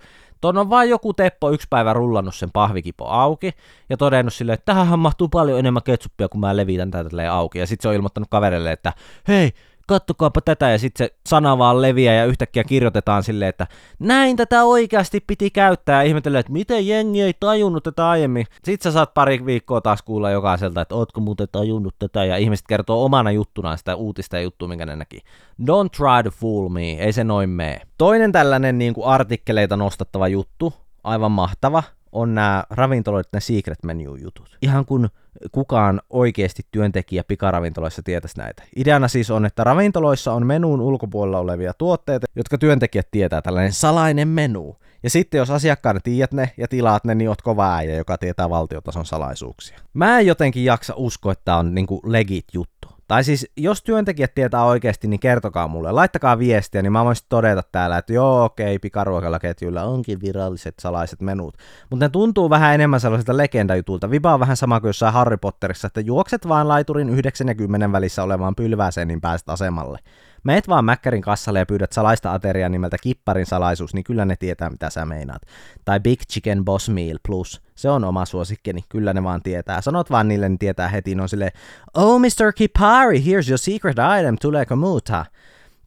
Tuon 0.42 0.58
on 0.58 0.70
vain 0.70 0.90
joku 0.90 1.14
Teppo 1.14 1.50
yksi 1.50 1.66
päivä 1.70 1.92
rullannut 1.92 2.34
sen 2.34 2.50
pahvikipo 2.52 3.06
auki 3.06 3.50
ja 3.90 3.96
todennut 3.96 4.34
sille, 4.34 4.52
että 4.52 4.74
tähän 4.74 4.98
mahtuu 4.98 5.28
paljon 5.28 5.58
enemmän 5.58 5.82
ketsuppia, 5.82 6.28
kun 6.28 6.40
mä 6.40 6.56
levitän 6.56 6.90
tätä 6.90 7.34
auki. 7.34 7.58
Ja 7.58 7.66
sitten 7.66 7.82
se 7.82 7.88
on 7.88 7.94
ilmoittanut 7.94 8.30
kaverille, 8.30 8.72
että 8.72 8.92
hei, 9.28 9.52
kattokaapa 9.86 10.40
tätä, 10.40 10.70
ja 10.70 10.78
sitten 10.78 11.06
se 11.06 11.14
sana 11.28 11.58
vaan 11.58 11.82
leviää 11.82 12.14
ja 12.14 12.24
yhtäkkiä 12.24 12.64
kirjoitetaan 12.64 13.22
silleen, 13.22 13.48
että 13.48 13.66
näin 13.98 14.36
tätä 14.36 14.64
oikeasti 14.64 15.20
piti 15.26 15.50
käyttää, 15.50 16.02
ja 16.02 16.08
ihmetellä, 16.08 16.38
että 16.38 16.52
miten 16.52 16.86
jengi 16.86 17.22
ei 17.22 17.34
tajunnut 17.40 17.84
tätä 17.84 18.08
aiemmin. 18.08 18.46
Sitten 18.64 18.92
sä 18.92 18.94
saat 18.94 19.14
pari 19.14 19.46
viikkoa 19.46 19.80
taas 19.80 20.02
kuulla 20.02 20.30
jokaiselta, 20.30 20.80
että 20.80 20.94
ootko 20.94 21.20
muuten 21.20 21.48
tajunnut 21.52 21.94
tätä, 21.98 22.24
ja 22.24 22.36
ihmiset 22.36 22.66
kertoo 22.68 23.04
omana 23.04 23.30
juttunaan 23.30 23.78
sitä 23.78 23.96
uutista 23.96 24.36
ja 24.36 24.42
juttua, 24.42 24.68
minkä 24.68 24.86
ne 24.86 24.96
näki. 24.96 25.20
Don't 25.62 25.90
try 25.96 26.22
to 26.24 26.30
fool 26.30 26.68
me, 26.68 26.92
ei 26.92 27.12
se 27.12 27.24
noin 27.24 27.50
mene. 27.50 27.80
Toinen 27.98 28.32
tällainen 28.32 28.78
niin 28.78 28.94
kuin 28.94 29.06
artikkeleita 29.06 29.76
nostattava 29.76 30.28
juttu, 30.28 30.74
aivan 31.04 31.32
mahtava, 31.32 31.82
on 32.12 32.34
nämä 32.34 32.64
ravintoloiden 32.70 33.40
secret 33.40 33.82
menu 33.84 34.16
jutut. 34.16 34.58
Ihan 34.62 34.86
kun 34.86 35.08
kukaan 35.52 36.00
oikeasti 36.10 36.62
työntekijä 36.70 37.24
pikaravintoloissa 37.24 38.02
tietäisi 38.02 38.38
näitä. 38.38 38.62
Ideana 38.76 39.08
siis 39.08 39.30
on, 39.30 39.46
että 39.46 39.64
ravintoloissa 39.64 40.32
on 40.32 40.46
menuun 40.46 40.80
ulkopuolella 40.80 41.38
olevia 41.38 41.72
tuotteita, 41.78 42.26
jotka 42.36 42.58
työntekijät 42.58 43.08
tietää, 43.10 43.42
tällainen 43.42 43.72
salainen 43.72 44.28
menu. 44.28 44.76
Ja 45.02 45.10
sitten 45.10 45.38
jos 45.38 45.50
asiakkaana 45.50 46.00
tiedät 46.00 46.32
ne 46.32 46.50
ja 46.56 46.68
tilaat 46.68 47.04
ne, 47.04 47.14
niin 47.14 47.28
oot 47.28 47.42
kova 47.42 47.74
äijä, 47.74 47.96
joka 47.96 48.18
tietää 48.18 48.50
valtiotason 48.50 49.06
salaisuuksia. 49.06 49.78
Mä 49.94 50.18
en 50.18 50.26
jotenkin 50.26 50.64
jaksa 50.64 50.94
uskoa, 50.96 51.32
että 51.32 51.44
tämä 51.44 51.58
on 51.58 51.74
niinku 51.74 52.00
legit 52.04 52.44
juttu. 52.52 52.88
Tai 53.12 53.24
siis, 53.24 53.50
jos 53.56 53.82
työntekijät 53.82 54.34
tietää 54.34 54.64
oikeasti, 54.64 55.08
niin 55.08 55.20
kertokaa 55.20 55.68
mulle. 55.68 55.92
Laittakaa 55.92 56.38
viestiä, 56.38 56.82
niin 56.82 56.92
mä 56.92 57.04
voisin 57.04 57.26
todeta 57.28 57.62
täällä, 57.72 57.98
että 57.98 58.12
joo, 58.12 58.44
okei, 58.44 58.78
pikaruokalaketjuilla 58.78 59.82
onkin 59.82 60.20
viralliset 60.20 60.74
salaiset 60.80 61.20
menut. 61.20 61.56
Mutta 61.90 62.04
ne 62.04 62.08
tuntuu 62.08 62.50
vähän 62.50 62.74
enemmän 62.74 63.00
sellaisilta 63.00 63.36
legendajutulta. 63.36 64.10
Viba 64.10 64.34
on 64.34 64.40
vähän 64.40 64.56
sama 64.56 64.80
kuin 64.80 64.88
jossain 64.88 65.12
Harry 65.14 65.36
Potterissa, 65.36 65.86
että 65.86 66.00
juokset 66.00 66.48
vaan 66.48 66.68
laiturin 66.68 67.10
9 67.10 67.48
ja 67.48 67.54
10 67.54 67.92
välissä 67.92 68.22
olevaan 68.22 68.54
pylvääseen, 68.54 69.08
niin 69.08 69.20
pääset 69.20 69.48
asemalle 69.48 69.98
meet 70.44 70.68
vaan 70.68 70.84
Mäkkärin 70.84 71.22
kassalle 71.22 71.58
ja 71.58 71.66
pyydät 71.66 71.92
salaista 71.92 72.32
ateriaa 72.32 72.68
nimeltä 72.68 72.96
Kipparin 73.02 73.46
salaisuus, 73.46 73.94
niin 73.94 74.04
kyllä 74.04 74.24
ne 74.24 74.36
tietää, 74.36 74.70
mitä 74.70 74.90
sä 74.90 75.04
meinaat. 75.04 75.42
Tai 75.84 76.00
Big 76.00 76.20
Chicken 76.32 76.64
Boss 76.64 76.88
Meal 76.88 77.18
Plus, 77.28 77.62
se 77.74 77.90
on 77.90 78.04
oma 78.04 78.24
suosikkeni, 78.24 78.84
kyllä 78.88 79.12
ne 79.12 79.22
vaan 79.22 79.42
tietää. 79.42 79.80
Sanot 79.80 80.10
vaan 80.10 80.28
niille, 80.28 80.48
niin 80.48 80.58
tietää 80.58 80.88
heti, 80.88 81.14
no 81.14 81.28
sille, 81.28 81.52
Oh 81.96 82.20
Mr. 82.20 82.52
Kipari, 82.54 83.18
here's 83.18 83.48
your 83.48 83.58
secret 83.58 83.96
item, 84.20 84.36
tuleeko 84.40 84.76
muuta? 84.76 85.26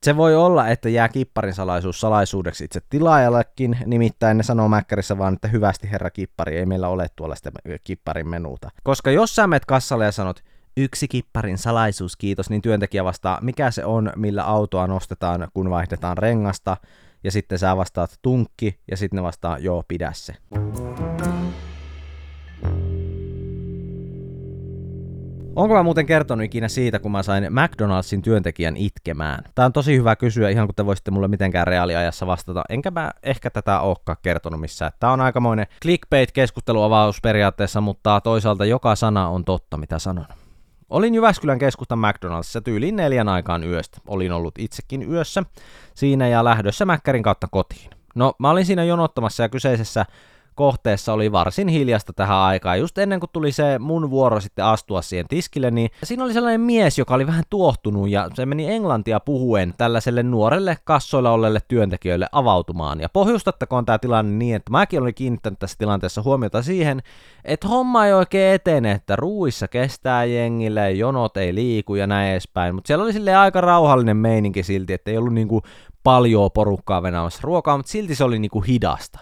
Se 0.03 0.17
voi 0.17 0.35
olla, 0.35 0.67
että 0.67 0.89
jää 0.89 1.09
kipparin 1.09 1.53
salaisuus 1.53 2.01
salaisuudeksi 2.01 2.63
itse 2.65 2.81
tilaajallekin, 2.89 3.77
nimittäin 3.85 4.37
ne 4.37 4.43
sanoo 4.43 4.67
Mäkkärissä 4.67 5.17
vaan, 5.17 5.33
että 5.33 5.47
hyvästi 5.47 5.91
herra 5.91 6.09
kippari, 6.09 6.57
ei 6.57 6.65
meillä 6.65 6.87
ole 6.87 7.07
tuolla 7.15 7.35
sitä 7.35 7.51
kipparin 7.83 8.29
menuuta. 8.29 8.69
Koska 8.83 9.11
jos 9.11 9.35
sä 9.35 9.47
menet 9.47 9.65
kassalle 9.65 10.05
ja 10.05 10.11
sanot, 10.11 10.43
yksi 10.77 11.07
kipparin 11.07 11.57
salaisuus, 11.57 12.17
kiitos, 12.17 12.49
niin 12.49 12.61
työntekijä 12.61 13.03
vastaa, 13.03 13.39
mikä 13.41 13.71
se 13.71 13.85
on, 13.85 14.11
millä 14.15 14.43
autoa 14.43 14.87
nostetaan, 14.87 15.47
kun 15.53 15.69
vaihdetaan 15.69 16.17
rengasta, 16.17 16.77
ja 17.23 17.31
sitten 17.31 17.59
sä 17.59 17.77
vastaat 17.77 18.19
tunkki, 18.21 18.79
ja 18.91 18.97
sitten 18.97 19.17
ne 19.17 19.23
vastaa, 19.23 19.57
joo, 19.57 19.83
pidä 19.87 20.11
se. 20.13 20.33
Onko 25.55 25.75
mä 25.75 25.83
muuten 25.83 26.05
kertonut 26.05 26.45
ikinä 26.45 26.67
siitä, 26.67 26.99
kun 26.99 27.11
mä 27.11 27.23
sain 27.23 27.47
McDonaldsin 27.49 28.21
työntekijän 28.21 28.77
itkemään? 28.77 29.43
Tää 29.55 29.65
on 29.65 29.73
tosi 29.73 29.97
hyvä 29.97 30.15
kysyä, 30.15 30.49
ihan 30.49 30.67
kun 30.67 30.75
te 30.75 30.85
voisitte 30.85 31.11
mulle 31.11 31.27
mitenkään 31.27 31.67
reaaliajassa 31.67 32.27
vastata. 32.27 32.63
Enkä 32.69 32.91
mä 32.91 33.11
ehkä 33.23 33.49
tätä 33.49 33.79
olekaan 33.79 34.17
kertonut 34.21 34.59
missään. 34.59 34.91
Tää 34.99 35.11
on 35.11 35.21
aikamoinen 35.21 35.67
clickbait-keskusteluavaus 35.81 37.21
periaatteessa, 37.21 37.81
mutta 37.81 38.21
toisaalta 38.21 38.65
joka 38.65 38.95
sana 38.95 39.29
on 39.29 39.45
totta, 39.45 39.77
mitä 39.77 39.99
sanon. 39.99 40.25
Olin 40.89 41.15
Jyväskylän 41.15 41.59
keskustan 41.59 41.99
McDonaldsissa 41.99 42.61
tyyliin 42.61 42.95
neljän 42.95 43.29
aikaan 43.29 43.63
yöstä. 43.63 43.97
Olin 44.07 44.31
ollut 44.31 44.53
itsekin 44.59 45.11
yössä 45.11 45.43
siinä 45.95 46.27
ja 46.27 46.43
lähdössä 46.43 46.85
Mäkkärin 46.85 47.23
kautta 47.23 47.47
kotiin. 47.51 47.89
No, 48.15 48.33
mä 48.39 48.49
olin 48.49 48.65
siinä 48.65 48.83
jonottamassa 48.83 49.43
ja 49.43 49.49
kyseisessä 49.49 50.05
kohteessa 50.55 51.13
oli 51.13 51.31
varsin 51.31 51.67
hiljasta 51.67 52.13
tähän 52.13 52.37
aikaan. 52.37 52.79
Just 52.79 52.97
ennen 52.97 53.19
kuin 53.19 53.29
tuli 53.33 53.51
se 53.51 53.79
mun 53.79 54.09
vuoro 54.09 54.39
sitten 54.39 54.65
astua 54.65 55.01
siihen 55.01 55.27
tiskille, 55.27 55.71
niin 55.71 55.89
siinä 56.03 56.23
oli 56.23 56.33
sellainen 56.33 56.61
mies, 56.61 56.97
joka 56.97 57.13
oli 57.13 57.27
vähän 57.27 57.43
tuohtunut 57.49 58.09
ja 58.09 58.29
se 58.33 58.45
meni 58.45 58.71
englantia 58.71 59.19
puhuen 59.19 59.73
tällaiselle 59.77 60.23
nuorelle 60.23 60.77
kassoilla 60.83 61.31
olleelle 61.31 61.59
työntekijöille 61.67 62.27
avautumaan. 62.31 62.99
Ja 62.99 63.09
pohjustattakoon 63.09 63.85
tämä 63.85 63.99
tilanne 63.99 64.31
niin, 64.37 64.55
että 64.55 64.71
mäkin 64.71 65.01
olin 65.01 65.15
kiinnittänyt 65.15 65.59
tässä 65.59 65.77
tilanteessa 65.77 66.21
huomiota 66.21 66.61
siihen, 66.61 67.03
että 67.45 67.67
homma 67.67 68.05
ei 68.05 68.13
oikein 68.13 68.55
etene, 68.55 68.91
että 68.91 69.15
ruuissa 69.15 69.67
kestää 69.67 70.25
jengille, 70.25 70.91
jonot 70.91 71.37
ei 71.37 71.55
liiku 71.55 71.95
ja 71.95 72.07
näin 72.07 72.31
edespäin. 72.31 72.75
Mutta 72.75 72.87
siellä 72.87 73.03
oli 73.03 73.13
sille 73.13 73.35
aika 73.35 73.61
rauhallinen 73.61 74.17
meininki 74.17 74.63
silti, 74.63 74.93
että 74.93 75.11
ei 75.11 75.17
ollut 75.17 75.33
niinku 75.33 75.61
paljon 76.03 76.51
porukkaa 76.53 77.03
venämässä 77.03 77.39
ruokaa, 77.43 77.77
mutta 77.77 77.91
silti 77.91 78.15
se 78.15 78.23
oli 78.23 78.39
niinku 78.39 78.61
hidasta 78.61 79.19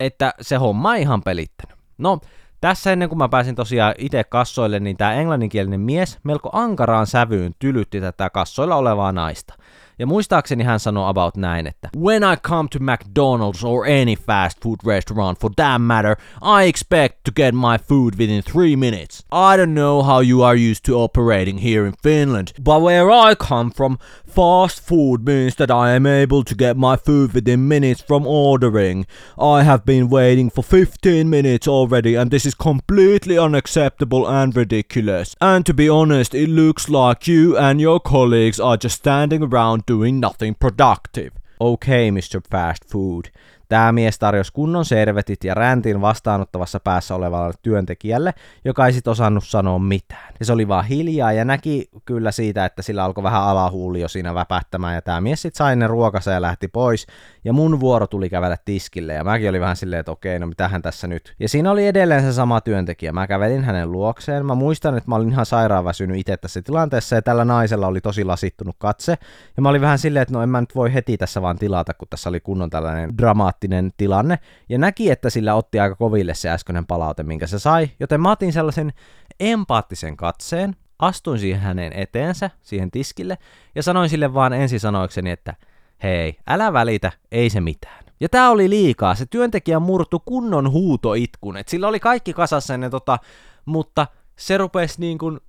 että 0.00 0.34
se 0.40 0.56
homma 0.56 0.96
ei 0.96 1.02
ihan 1.02 1.22
pelittänyt. 1.22 1.76
No, 1.98 2.18
tässä 2.60 2.92
ennen 2.92 3.08
kuin 3.08 3.18
mä 3.18 3.28
pääsin 3.28 3.54
tosiaan 3.54 3.94
itse 3.98 4.24
kassoille, 4.24 4.80
niin 4.80 4.96
tämä 4.96 5.12
englanninkielinen 5.14 5.80
mies 5.80 6.18
melko 6.22 6.50
ankaraan 6.52 7.06
sävyyn 7.06 7.54
tylytti 7.58 8.00
tätä 8.00 8.30
kassoilla 8.30 8.76
olevaa 8.76 9.12
naista. 9.12 9.54
Ja 9.98 10.06
muistaakseni 10.06 10.64
hän 10.64 10.80
sanoi 10.80 11.10
about 11.10 11.36
näin, 11.36 11.66
että 11.66 11.88
When 11.98 12.22
I 12.22 12.36
come 12.36 12.68
to 12.68 12.78
McDonald's 12.78 13.64
or 13.64 13.84
any 13.84 14.16
fast 14.16 14.62
food 14.62 14.76
restaurant 14.86 15.38
for 15.38 15.50
that 15.56 15.82
matter, 15.82 16.16
I 16.42 16.68
expect 16.68 17.14
to 17.24 17.32
get 17.36 17.54
my 17.54 17.78
food 17.88 18.14
within 18.18 18.42
three 18.52 18.76
minutes. 18.76 19.24
I 19.32 19.56
don't 19.56 19.74
know 19.74 20.02
how 20.02 20.20
you 20.22 20.42
are 20.42 20.70
used 20.70 20.84
to 20.86 21.04
operating 21.04 21.62
here 21.62 21.86
in 21.86 21.94
Finland, 22.02 22.52
but 22.62 22.82
where 22.82 23.10
I 23.30 23.34
come 23.34 23.70
from, 23.70 23.98
fast 24.26 24.88
food 24.88 25.24
means 25.24 25.54
that 25.54 25.70
I 25.70 25.96
am 25.96 26.06
able 26.06 26.44
to 26.44 26.54
get 26.54 26.76
my 26.76 26.96
food 26.96 27.32
within 27.34 27.68
minutes 27.68 28.04
from 28.06 28.26
ordering. 28.26 29.06
I 29.38 29.62
have 29.62 29.84
been 29.84 30.10
waiting 30.10 30.50
for 30.50 30.64
15 30.64 31.30
minutes 31.30 31.68
already 31.68 32.18
and 32.18 32.30
this 32.30 32.46
is 32.46 32.54
completely 32.54 33.38
unacceptable 33.38 34.28
and 34.28 34.56
ridiculous. 34.56 35.34
And 35.40 35.64
to 35.64 35.74
be 35.74 35.88
honest, 35.88 36.34
it 36.34 36.48
looks 36.48 36.88
like 36.88 37.32
you 37.32 37.56
and 37.56 37.80
your 37.80 38.00
colleagues 38.00 38.60
are 38.60 38.76
just 38.76 38.96
standing 38.96 39.42
around 39.42 39.85
doing 39.86 40.20
nothing 40.20 40.54
productive. 40.54 41.32
Okay, 41.60 42.10
Mr. 42.10 42.44
Fast 42.44 42.84
Food. 42.84 43.30
Tämä 43.68 43.92
mies 43.92 44.18
tarjosi 44.18 44.52
kunnon 44.52 44.84
servetit 44.84 45.44
ja 45.44 45.54
räntin 45.54 46.00
vastaanottavassa 46.00 46.80
päässä 46.80 47.14
olevalle 47.14 47.54
työntekijälle, 47.62 48.34
joka 48.64 48.86
ei 48.86 48.92
sit 48.92 49.08
osannut 49.08 49.44
sanoa 49.44 49.78
mitään. 49.78 50.34
Ja 50.40 50.46
se 50.46 50.52
oli 50.52 50.68
vaan 50.68 50.84
hiljaa 50.84 51.32
ja 51.32 51.44
näki 51.44 51.88
kyllä 52.04 52.30
siitä, 52.32 52.64
että 52.64 52.82
sillä 52.82 53.04
alkoi 53.04 53.24
vähän 53.24 53.42
alahuuli 53.42 54.00
jo 54.00 54.08
siinä 54.08 54.34
väpättämään 54.34 54.94
ja 54.94 55.02
tämä 55.02 55.20
mies 55.20 55.42
sitten 55.42 55.58
sai 55.58 55.76
ne 55.76 55.86
ruokansa 55.86 56.30
ja 56.30 56.42
lähti 56.42 56.68
pois 56.68 57.06
ja 57.44 57.52
mun 57.52 57.80
vuoro 57.80 58.06
tuli 58.06 58.30
kävellä 58.30 58.56
tiskille 58.64 59.14
ja 59.14 59.24
mäkin 59.24 59.48
oli 59.48 59.60
vähän 59.60 59.76
silleen, 59.76 60.00
että 60.00 60.12
okei, 60.12 60.38
no 60.38 60.46
mitähän 60.46 60.82
tässä 60.82 61.06
nyt. 61.06 61.34
Ja 61.40 61.48
siinä 61.48 61.70
oli 61.70 61.86
edelleen 61.86 62.22
se 62.22 62.32
sama 62.32 62.60
työntekijä. 62.60 63.12
Mä 63.12 63.26
kävelin 63.26 63.64
hänen 63.64 63.92
luokseen. 63.92 64.46
Mä 64.46 64.54
muistan, 64.54 64.96
että 64.96 65.10
mä 65.10 65.16
olin 65.16 65.30
ihan 65.30 65.46
sairaan 65.46 65.84
väsynyt 65.84 66.18
itse 66.18 66.36
tässä 66.36 66.62
tilanteessa 66.62 67.16
ja 67.16 67.22
tällä 67.22 67.44
naisella 67.44 67.86
oli 67.86 68.00
tosi 68.00 68.24
lasittunut 68.24 68.76
katse. 68.78 69.18
Ja 69.56 69.62
mä 69.62 69.68
olin 69.68 69.80
vähän 69.80 69.98
silleen, 69.98 70.22
että 70.22 70.34
no 70.34 70.42
en 70.42 70.48
mä 70.48 70.60
nyt 70.60 70.74
voi 70.74 70.94
heti 70.94 71.16
tässä 71.16 71.42
vaan 71.42 71.58
tilata, 71.58 71.94
kun 71.94 72.08
tässä 72.08 72.28
oli 72.28 72.40
kunnon 72.40 72.70
tällainen 72.70 73.18
dramaattinen 73.18 73.55
tilanne. 73.96 74.38
Ja 74.68 74.78
näki, 74.78 75.10
että 75.10 75.30
sillä 75.30 75.54
otti 75.54 75.80
aika 75.80 75.96
koville 75.96 76.34
se 76.34 76.50
äskeinen 76.50 76.86
palaute, 76.86 77.22
minkä 77.22 77.46
se 77.46 77.58
sai. 77.58 77.90
Joten 78.00 78.20
mä 78.20 78.30
otin 78.30 78.52
sellaisen 78.52 78.92
empaattisen 79.40 80.16
katseen, 80.16 80.76
astuin 80.98 81.38
siihen 81.38 81.60
hänen 81.60 81.92
eteensä, 81.92 82.50
siihen 82.62 82.90
tiskille, 82.90 83.38
ja 83.74 83.82
sanoin 83.82 84.08
sille 84.08 84.34
vaan 84.34 84.52
ensisanoikseni, 84.52 85.30
että 85.30 85.54
hei, 86.02 86.38
älä 86.46 86.72
välitä, 86.72 87.12
ei 87.32 87.50
se 87.50 87.60
mitään. 87.60 88.04
Ja 88.20 88.28
tää 88.28 88.50
oli 88.50 88.70
liikaa, 88.70 89.14
se 89.14 89.26
työntekijä 89.26 89.80
murtu 89.80 90.22
kunnon 90.24 90.70
huutoitkun, 90.70 91.56
et 91.56 91.68
sillä 91.68 91.88
oli 91.88 92.00
kaikki 92.00 92.32
kasassa 92.32 92.76
ne 92.76 92.90
tota, 92.90 93.18
mutta 93.64 94.06
se 94.38 94.58
rupesi 94.58 95.00
niin 95.00 95.18
kuin 95.18 95.40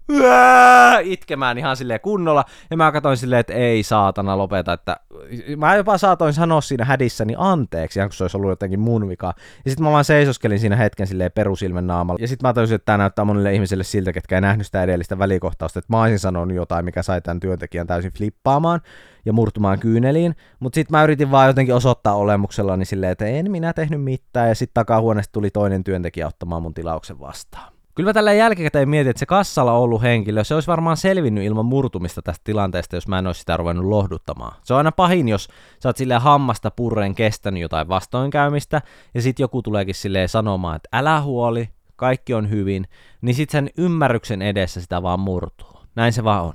itkemään 1.04 1.58
ihan 1.58 1.78
silleen 1.78 2.00
kunnolla, 2.02 2.46
ja 2.72 2.78
mä 2.78 2.92
katsoin 2.92 3.18
silleen, 3.18 3.40
että 3.40 3.54
ei 3.54 3.84
saatana 3.84 4.38
lopeta, 4.38 4.74
että 4.74 4.98
mä 5.58 5.76
jopa 5.76 5.98
saatoin 5.98 6.34
sanoa 6.34 6.62
siinä 6.62 6.86
hädissäni 6.86 7.34
anteeksi, 7.38 8.00
kun 8.00 8.12
se 8.12 8.24
olisi 8.24 8.38
ollut 8.38 8.50
jotenkin 8.50 8.80
mun 8.80 9.10
vika. 9.10 9.34
Ja 9.66 9.72
sitten 9.72 9.84
mä 9.84 9.92
vaan 9.92 10.06
seisoskelin 10.06 10.60
siinä 10.60 10.76
hetken 10.76 11.08
silleen 11.08 11.32
perusilmen 11.32 11.88
naamalla, 11.88 12.18
ja 12.22 12.28
sitten 12.28 12.50
mä 12.50 12.54
tajusin, 12.54 12.76
että 12.76 12.86
tämä 12.86 12.98
näyttää 12.98 13.26
monille 13.26 13.54
ihmisille 13.54 13.84
siltä, 13.84 14.14
ketkä 14.14 14.36
ei 14.36 14.42
nähnyt 14.42 14.66
sitä 14.66 14.84
edellistä 14.84 15.20
välikohtausta, 15.20 15.80
että 15.80 15.94
mä 15.94 16.02
olisin 16.02 16.20
sanonut 16.20 16.56
jotain, 16.56 16.86
mikä 16.86 17.04
sai 17.04 17.22
tämän 17.22 17.40
työntekijän 17.40 17.88
täysin 17.88 18.12
flippaamaan 18.12 18.82
ja 19.26 19.34
murtumaan 19.34 19.80
kyyneliin, 19.80 20.36
mutta 20.60 20.76
sitten 20.76 20.98
mä 20.98 21.04
yritin 21.04 21.32
vaan 21.32 21.48
jotenkin 21.48 21.76
osoittaa 21.76 22.16
olemuksellani 22.16 22.86
silleen, 22.86 23.12
että 23.12 23.26
en 23.26 23.52
minä 23.52 23.74
tehnyt 23.74 24.04
mitään, 24.04 24.50
ja 24.50 24.56
sitten 24.56 24.74
takahuoneesta 24.74 25.32
tuli 25.32 25.50
toinen 25.50 25.84
työntekijä 25.84 26.28
ottamaan 26.28 26.62
mun 26.62 26.74
tilauksen 26.74 27.20
vastaan. 27.20 27.77
Kyllä 27.98 28.10
mä 28.10 28.14
tällä 28.14 28.34
jälkikäteen 28.34 28.90
mietin, 28.90 29.10
että 29.10 29.20
se 29.20 29.26
kassalla 29.26 29.74
ollut 29.74 30.02
henkilö, 30.02 30.44
se 30.44 30.54
olisi 30.56 30.68
varmaan 30.68 30.98
selvinnyt 30.98 31.44
ilman 31.44 31.66
murtumista 31.66 32.22
tästä 32.22 32.42
tilanteesta, 32.44 32.96
jos 32.96 33.08
mä 33.08 33.20
en 33.20 33.28
olisi 33.28 33.40
sitä 33.40 33.58
ruvennut 33.58 33.86
lohduttamaan. 33.86 34.56
Se 34.64 34.74
on 34.74 34.78
aina 34.78 34.92
pahin, 34.92 35.30
jos 35.30 35.48
sä 35.80 35.90
oot 35.90 35.98
silleen 35.98 36.22
hammasta 36.22 36.72
purreen 36.72 37.16
kestänyt 37.16 37.62
jotain 37.62 37.88
vastoinkäymistä, 37.88 38.82
ja 39.14 39.22
sitten 39.22 39.44
joku 39.44 39.62
tuleekin 39.62 39.96
silleen 39.96 40.30
sanomaan, 40.30 40.76
että 40.76 40.90
älä 40.94 41.22
huoli, 41.22 41.70
kaikki 41.96 42.34
on 42.34 42.50
hyvin, 42.50 42.88
niin 43.22 43.36
sitten 43.36 43.52
sen 43.52 43.70
ymmärryksen 43.78 44.42
edessä 44.42 44.82
sitä 44.82 45.04
vaan 45.04 45.20
murtuu. 45.20 45.80
Näin 45.96 46.14
se 46.14 46.24
vaan 46.24 46.44
on. 46.44 46.54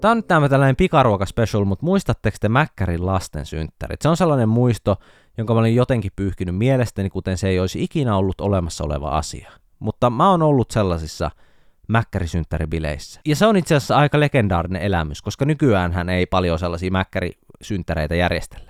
Tämä 0.00 0.12
on 0.12 0.18
nyt 0.18 0.26
tämä 0.26 0.48
tällainen 0.48 0.76
pikaruokaspecial, 0.76 1.64
mutta 1.64 1.84
muistatteko 1.84 2.36
te 2.40 2.48
Mäkkärin 2.48 3.06
lasten 3.06 3.46
synttärit? 3.46 4.02
Se 4.02 4.08
on 4.08 4.16
sellainen 4.16 4.48
muisto, 4.48 4.96
jonka 5.38 5.54
mä 5.54 5.60
olin 5.60 5.74
jotenkin 5.74 6.12
pyyhkinyt 6.16 6.56
mielestäni, 6.56 7.10
kuten 7.10 7.38
se 7.38 7.48
ei 7.48 7.60
olisi 7.60 7.84
ikinä 7.84 8.16
ollut 8.16 8.40
olemassa 8.40 8.84
oleva 8.84 9.08
asia. 9.08 9.50
Mutta 9.78 10.10
mä 10.10 10.30
oon 10.30 10.42
ollut 10.42 10.70
sellaisissa 10.70 11.30
mäkkärisynttäribileissä. 11.88 13.20
Ja 13.26 13.36
se 13.36 13.46
on 13.46 13.56
itse 13.56 13.74
asiassa 13.74 13.96
aika 13.96 14.20
legendaarinen 14.20 14.82
elämys, 14.82 15.22
koska 15.22 15.44
nykyään 15.44 15.92
hän 15.92 16.08
ei 16.08 16.26
paljon 16.26 16.58
sellaisia 16.58 16.90
mäkkärisynttäreitä 16.90 18.14
järjestellä. 18.14 18.67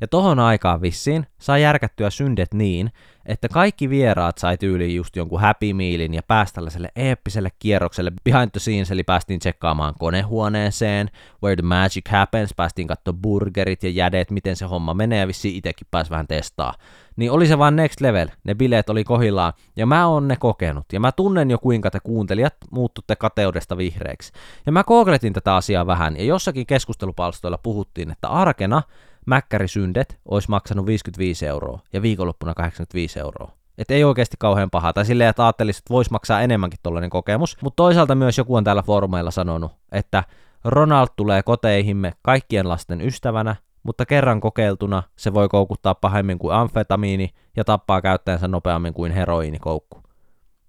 Ja 0.00 0.08
tohon 0.08 0.38
aikaan 0.38 0.82
vissiin 0.82 1.26
saa 1.38 1.58
järkättyä 1.58 2.10
syndet 2.10 2.54
niin, 2.54 2.92
että 3.26 3.48
kaikki 3.48 3.90
vieraat 3.90 4.38
sai 4.38 4.56
tyyliin 4.58 4.96
just 4.96 5.16
jonkun 5.16 5.40
Happy 5.40 5.72
Mealin 5.72 6.14
ja 6.14 6.22
päästä 6.22 6.54
tällaiselle 6.54 6.88
eeppiselle 6.96 7.50
kierrokselle. 7.58 8.12
Behind 8.24 8.50
the 8.50 8.60
scenes, 8.60 8.90
eli 8.90 9.02
päästiin 9.04 9.40
tsekkaamaan 9.40 9.94
konehuoneeseen, 9.98 11.10
where 11.42 11.56
the 11.56 11.62
magic 11.62 12.08
happens, 12.08 12.54
päästiin 12.56 12.88
katsoa 12.88 13.14
burgerit 13.22 13.82
ja 13.82 13.90
jädet, 13.90 14.30
miten 14.30 14.56
se 14.56 14.64
homma 14.64 14.94
menee, 14.94 15.20
ja 15.20 15.26
vissiin 15.26 15.56
itsekin 15.56 15.86
pääsi 15.90 16.10
vähän 16.10 16.26
testaa. 16.26 16.74
Niin 17.16 17.30
oli 17.30 17.46
se 17.46 17.58
vaan 17.58 17.76
next 17.76 18.00
level, 18.00 18.28
ne 18.44 18.54
bileet 18.54 18.90
oli 18.90 19.04
kohillaan, 19.04 19.52
ja 19.76 19.86
mä 19.86 20.06
oon 20.06 20.28
ne 20.28 20.36
kokenut, 20.36 20.86
ja 20.92 21.00
mä 21.00 21.12
tunnen 21.12 21.50
jo 21.50 21.58
kuinka 21.58 21.90
te 21.90 22.00
kuuntelijat 22.00 22.54
muuttutte 22.70 23.16
kateudesta 23.16 23.76
vihreiksi. 23.76 24.32
Ja 24.66 24.72
mä 24.72 24.84
kookletin 24.84 25.32
tätä 25.32 25.56
asiaa 25.56 25.86
vähän, 25.86 26.16
ja 26.16 26.24
jossakin 26.24 26.66
keskustelupalstoilla 26.66 27.58
puhuttiin, 27.58 28.10
että 28.10 28.28
arkena 28.28 28.82
mäkkärisyndet 29.28 30.18
olisi 30.24 30.50
maksanut 30.50 30.86
55 30.86 31.46
euroa 31.46 31.80
ja 31.92 32.02
viikonloppuna 32.02 32.54
85 32.54 33.18
euroa. 33.18 33.52
Että 33.78 33.94
ei 33.94 34.04
oikeasti 34.04 34.36
kauhean 34.38 34.70
paha. 34.70 34.92
Tai 34.92 35.04
silleen, 35.04 35.30
että 35.30 35.44
ajattelisit, 35.46 35.80
että 35.80 35.94
voisi 35.94 36.10
maksaa 36.10 36.40
enemmänkin 36.40 36.80
tollainen 36.82 37.10
kokemus. 37.10 37.56
Mutta 37.62 37.76
toisaalta 37.76 38.14
myös 38.14 38.38
joku 38.38 38.54
on 38.54 38.64
täällä 38.64 38.82
foorumeilla 38.82 39.30
sanonut, 39.30 39.72
että 39.92 40.24
Ronald 40.64 41.08
tulee 41.16 41.42
koteihimme 41.42 42.12
kaikkien 42.22 42.68
lasten 42.68 43.00
ystävänä, 43.00 43.56
mutta 43.82 44.06
kerran 44.06 44.40
kokeiltuna 44.40 45.02
se 45.16 45.34
voi 45.34 45.48
koukuttaa 45.48 45.94
pahemmin 45.94 46.38
kuin 46.38 46.54
amfetamiini 46.54 47.30
ja 47.56 47.64
tappaa 47.64 48.02
käyttäjänsä 48.02 48.48
nopeammin 48.48 48.94
kuin 48.94 49.12
heroiinikoukku. 49.12 50.02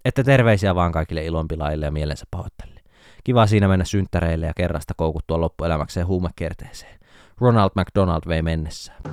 Että 0.06 0.24
terveisiä 0.24 0.76
vaan 0.76 0.92
kaikille 0.92 1.26
ilonpilaille 1.26 1.86
ja 1.86 1.92
mielensä 1.92 2.26
pahoittajille. 2.32 2.82
Kiva 3.24 3.48
siinä 3.48 3.68
mennä 3.68 3.86
synttäreille 3.86 4.46
ja 4.46 4.54
kerrasta 4.56 4.94
koukuttua 4.98 5.42
loppuelämäkseen 5.42 6.08
huumekierteeseen. 6.08 6.99
Ronald 7.42 7.72
McDonald 7.76 8.28
vei 8.28 8.42
mennessään. 8.42 9.04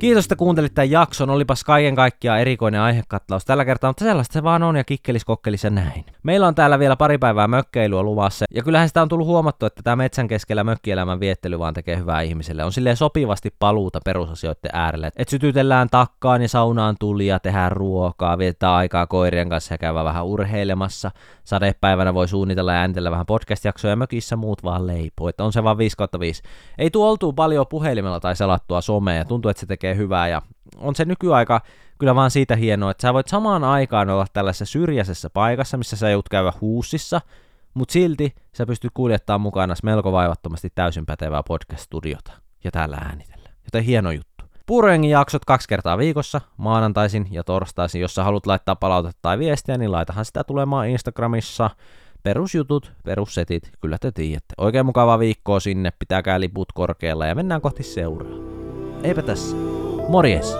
Kiitos, 0.00 0.24
että 0.24 0.36
kuuntelit 0.36 0.74
tämän 0.74 0.90
jakson. 0.90 1.30
Olipas 1.30 1.64
kaiken 1.64 1.94
kaikkiaan 1.94 2.40
erikoinen 2.40 2.80
aihekatlaus 2.80 3.44
tällä 3.44 3.64
kertaa, 3.64 3.90
mutta 3.90 4.04
sellaista 4.04 4.32
se 4.32 4.42
vaan 4.42 4.62
on 4.62 4.76
ja 4.76 4.84
kikkelis 4.84 5.24
kokkelis 5.24 5.64
ja 5.64 5.70
näin. 5.70 6.04
Meillä 6.22 6.46
on 6.46 6.54
täällä 6.54 6.78
vielä 6.78 6.96
pari 6.96 7.18
päivää 7.18 7.48
mökkeilyä 7.48 8.02
luvassa, 8.02 8.44
ja 8.54 8.62
kyllähän 8.62 8.88
sitä 8.88 9.02
on 9.02 9.08
tullut 9.08 9.26
huomattu, 9.26 9.66
että 9.66 9.82
tämä 9.82 9.96
metsän 9.96 10.28
keskellä 10.28 10.64
mökkielämän 10.64 11.20
viettely 11.20 11.58
vaan 11.58 11.74
tekee 11.74 11.96
hyvää 11.96 12.20
ihmiselle. 12.20 12.64
On 12.64 12.72
silleen 12.72 12.96
sopivasti 12.96 13.54
paluuta 13.58 14.00
perusasioiden 14.04 14.70
äärelle. 14.72 15.06
että 15.06 15.30
sytytellään 15.30 15.88
takkaan 15.90 16.42
ja 16.42 16.48
saunaan 16.48 16.96
tulia, 17.00 17.40
tehdään 17.40 17.72
ruokaa, 17.72 18.38
vietetään 18.38 18.74
aikaa 18.74 19.06
koirien 19.06 19.48
kanssa 19.48 19.74
ja 19.74 19.78
käydään 19.78 20.04
vähän 20.04 20.26
urheilemassa. 20.26 21.10
Sadepäivänä 21.44 22.14
voi 22.14 22.28
suunnitella 22.28 22.72
ja 22.72 22.78
äänitellä 22.78 23.10
vähän 23.10 23.26
podcast-jaksoja 23.26 23.96
mökissä, 23.96 24.36
muut 24.36 24.64
vaan 24.64 24.86
leipoo. 24.86 25.28
Että 25.28 25.44
on 25.44 25.52
se 25.52 25.64
vaan 25.64 25.78
5 25.78 25.96
5. 26.20 26.42
Ei 26.78 26.90
tuo 26.90 27.10
oltu 27.10 27.32
paljon 27.32 27.66
puhelimella 27.66 28.20
tai 28.20 28.36
selattua 28.36 28.80
somea, 28.80 29.24
tuntuu, 29.24 29.48
että 29.48 29.60
se 29.60 29.66
tekee 29.66 29.89
hyvää 29.96 30.28
ja 30.28 30.42
on 30.76 30.94
se 30.94 31.04
nykyaika 31.04 31.60
kyllä 32.00 32.14
vaan 32.14 32.30
siitä 32.30 32.56
hienoa, 32.56 32.90
että 32.90 33.02
sä 33.02 33.14
voit 33.14 33.28
samaan 33.28 33.64
aikaan 33.64 34.10
olla 34.10 34.26
tällaisessa 34.32 34.64
syrjäisessä 34.64 35.30
paikassa, 35.30 35.76
missä 35.76 35.96
sä 35.96 36.10
joudut 36.10 36.28
käydä 36.28 36.52
huussissa, 36.60 37.20
mutta 37.74 37.92
silti 37.92 38.34
sä 38.52 38.66
pystyt 38.66 38.90
kuljettamaan 38.94 39.40
mukana 39.40 39.74
melko 39.82 40.12
vaivattomasti 40.12 40.68
täysin 40.74 41.06
pätevää 41.06 41.42
podcast-studiota 41.42 42.32
ja 42.64 42.70
täällä 42.70 42.96
äänitellä. 42.96 43.48
Joten 43.64 43.84
hieno 43.84 44.10
juttu. 44.10 44.44
Puurojengin 44.66 45.10
jaksot 45.10 45.44
kaksi 45.44 45.68
kertaa 45.68 45.98
viikossa, 45.98 46.40
maanantaisin 46.56 47.28
ja 47.30 47.44
torstaisin. 47.44 48.00
Jos 48.00 48.14
sä 48.14 48.24
haluat 48.24 48.46
laittaa 48.46 48.76
palautetta 48.76 49.18
tai 49.22 49.38
viestiä, 49.38 49.78
niin 49.78 49.92
laitahan 49.92 50.24
sitä 50.24 50.44
tulemaan 50.44 50.88
Instagramissa. 50.88 51.70
Perusjutut, 52.22 52.92
perussetit, 53.04 53.70
kyllä 53.80 53.98
te 54.00 54.12
tiedätte. 54.12 54.54
Oikein 54.58 54.86
mukavaa 54.86 55.18
viikkoa 55.18 55.60
sinne, 55.60 55.92
pitäkää 55.98 56.40
liput 56.40 56.72
korkealla 56.72 57.26
ja 57.26 57.34
mennään 57.34 57.60
kohti 57.60 57.82
seuraa. 57.82 58.38
Eipä 59.02 59.22
tässä. 59.22 59.79
Morjes! 60.10 60.50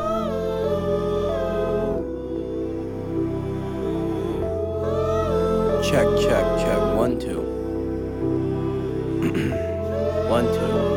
Check, 5.82 6.06
check, 6.22 6.46
check. 6.60 6.78
One, 6.96 7.18
two. 7.18 7.40
One, 10.30 10.46
two. 10.54 10.89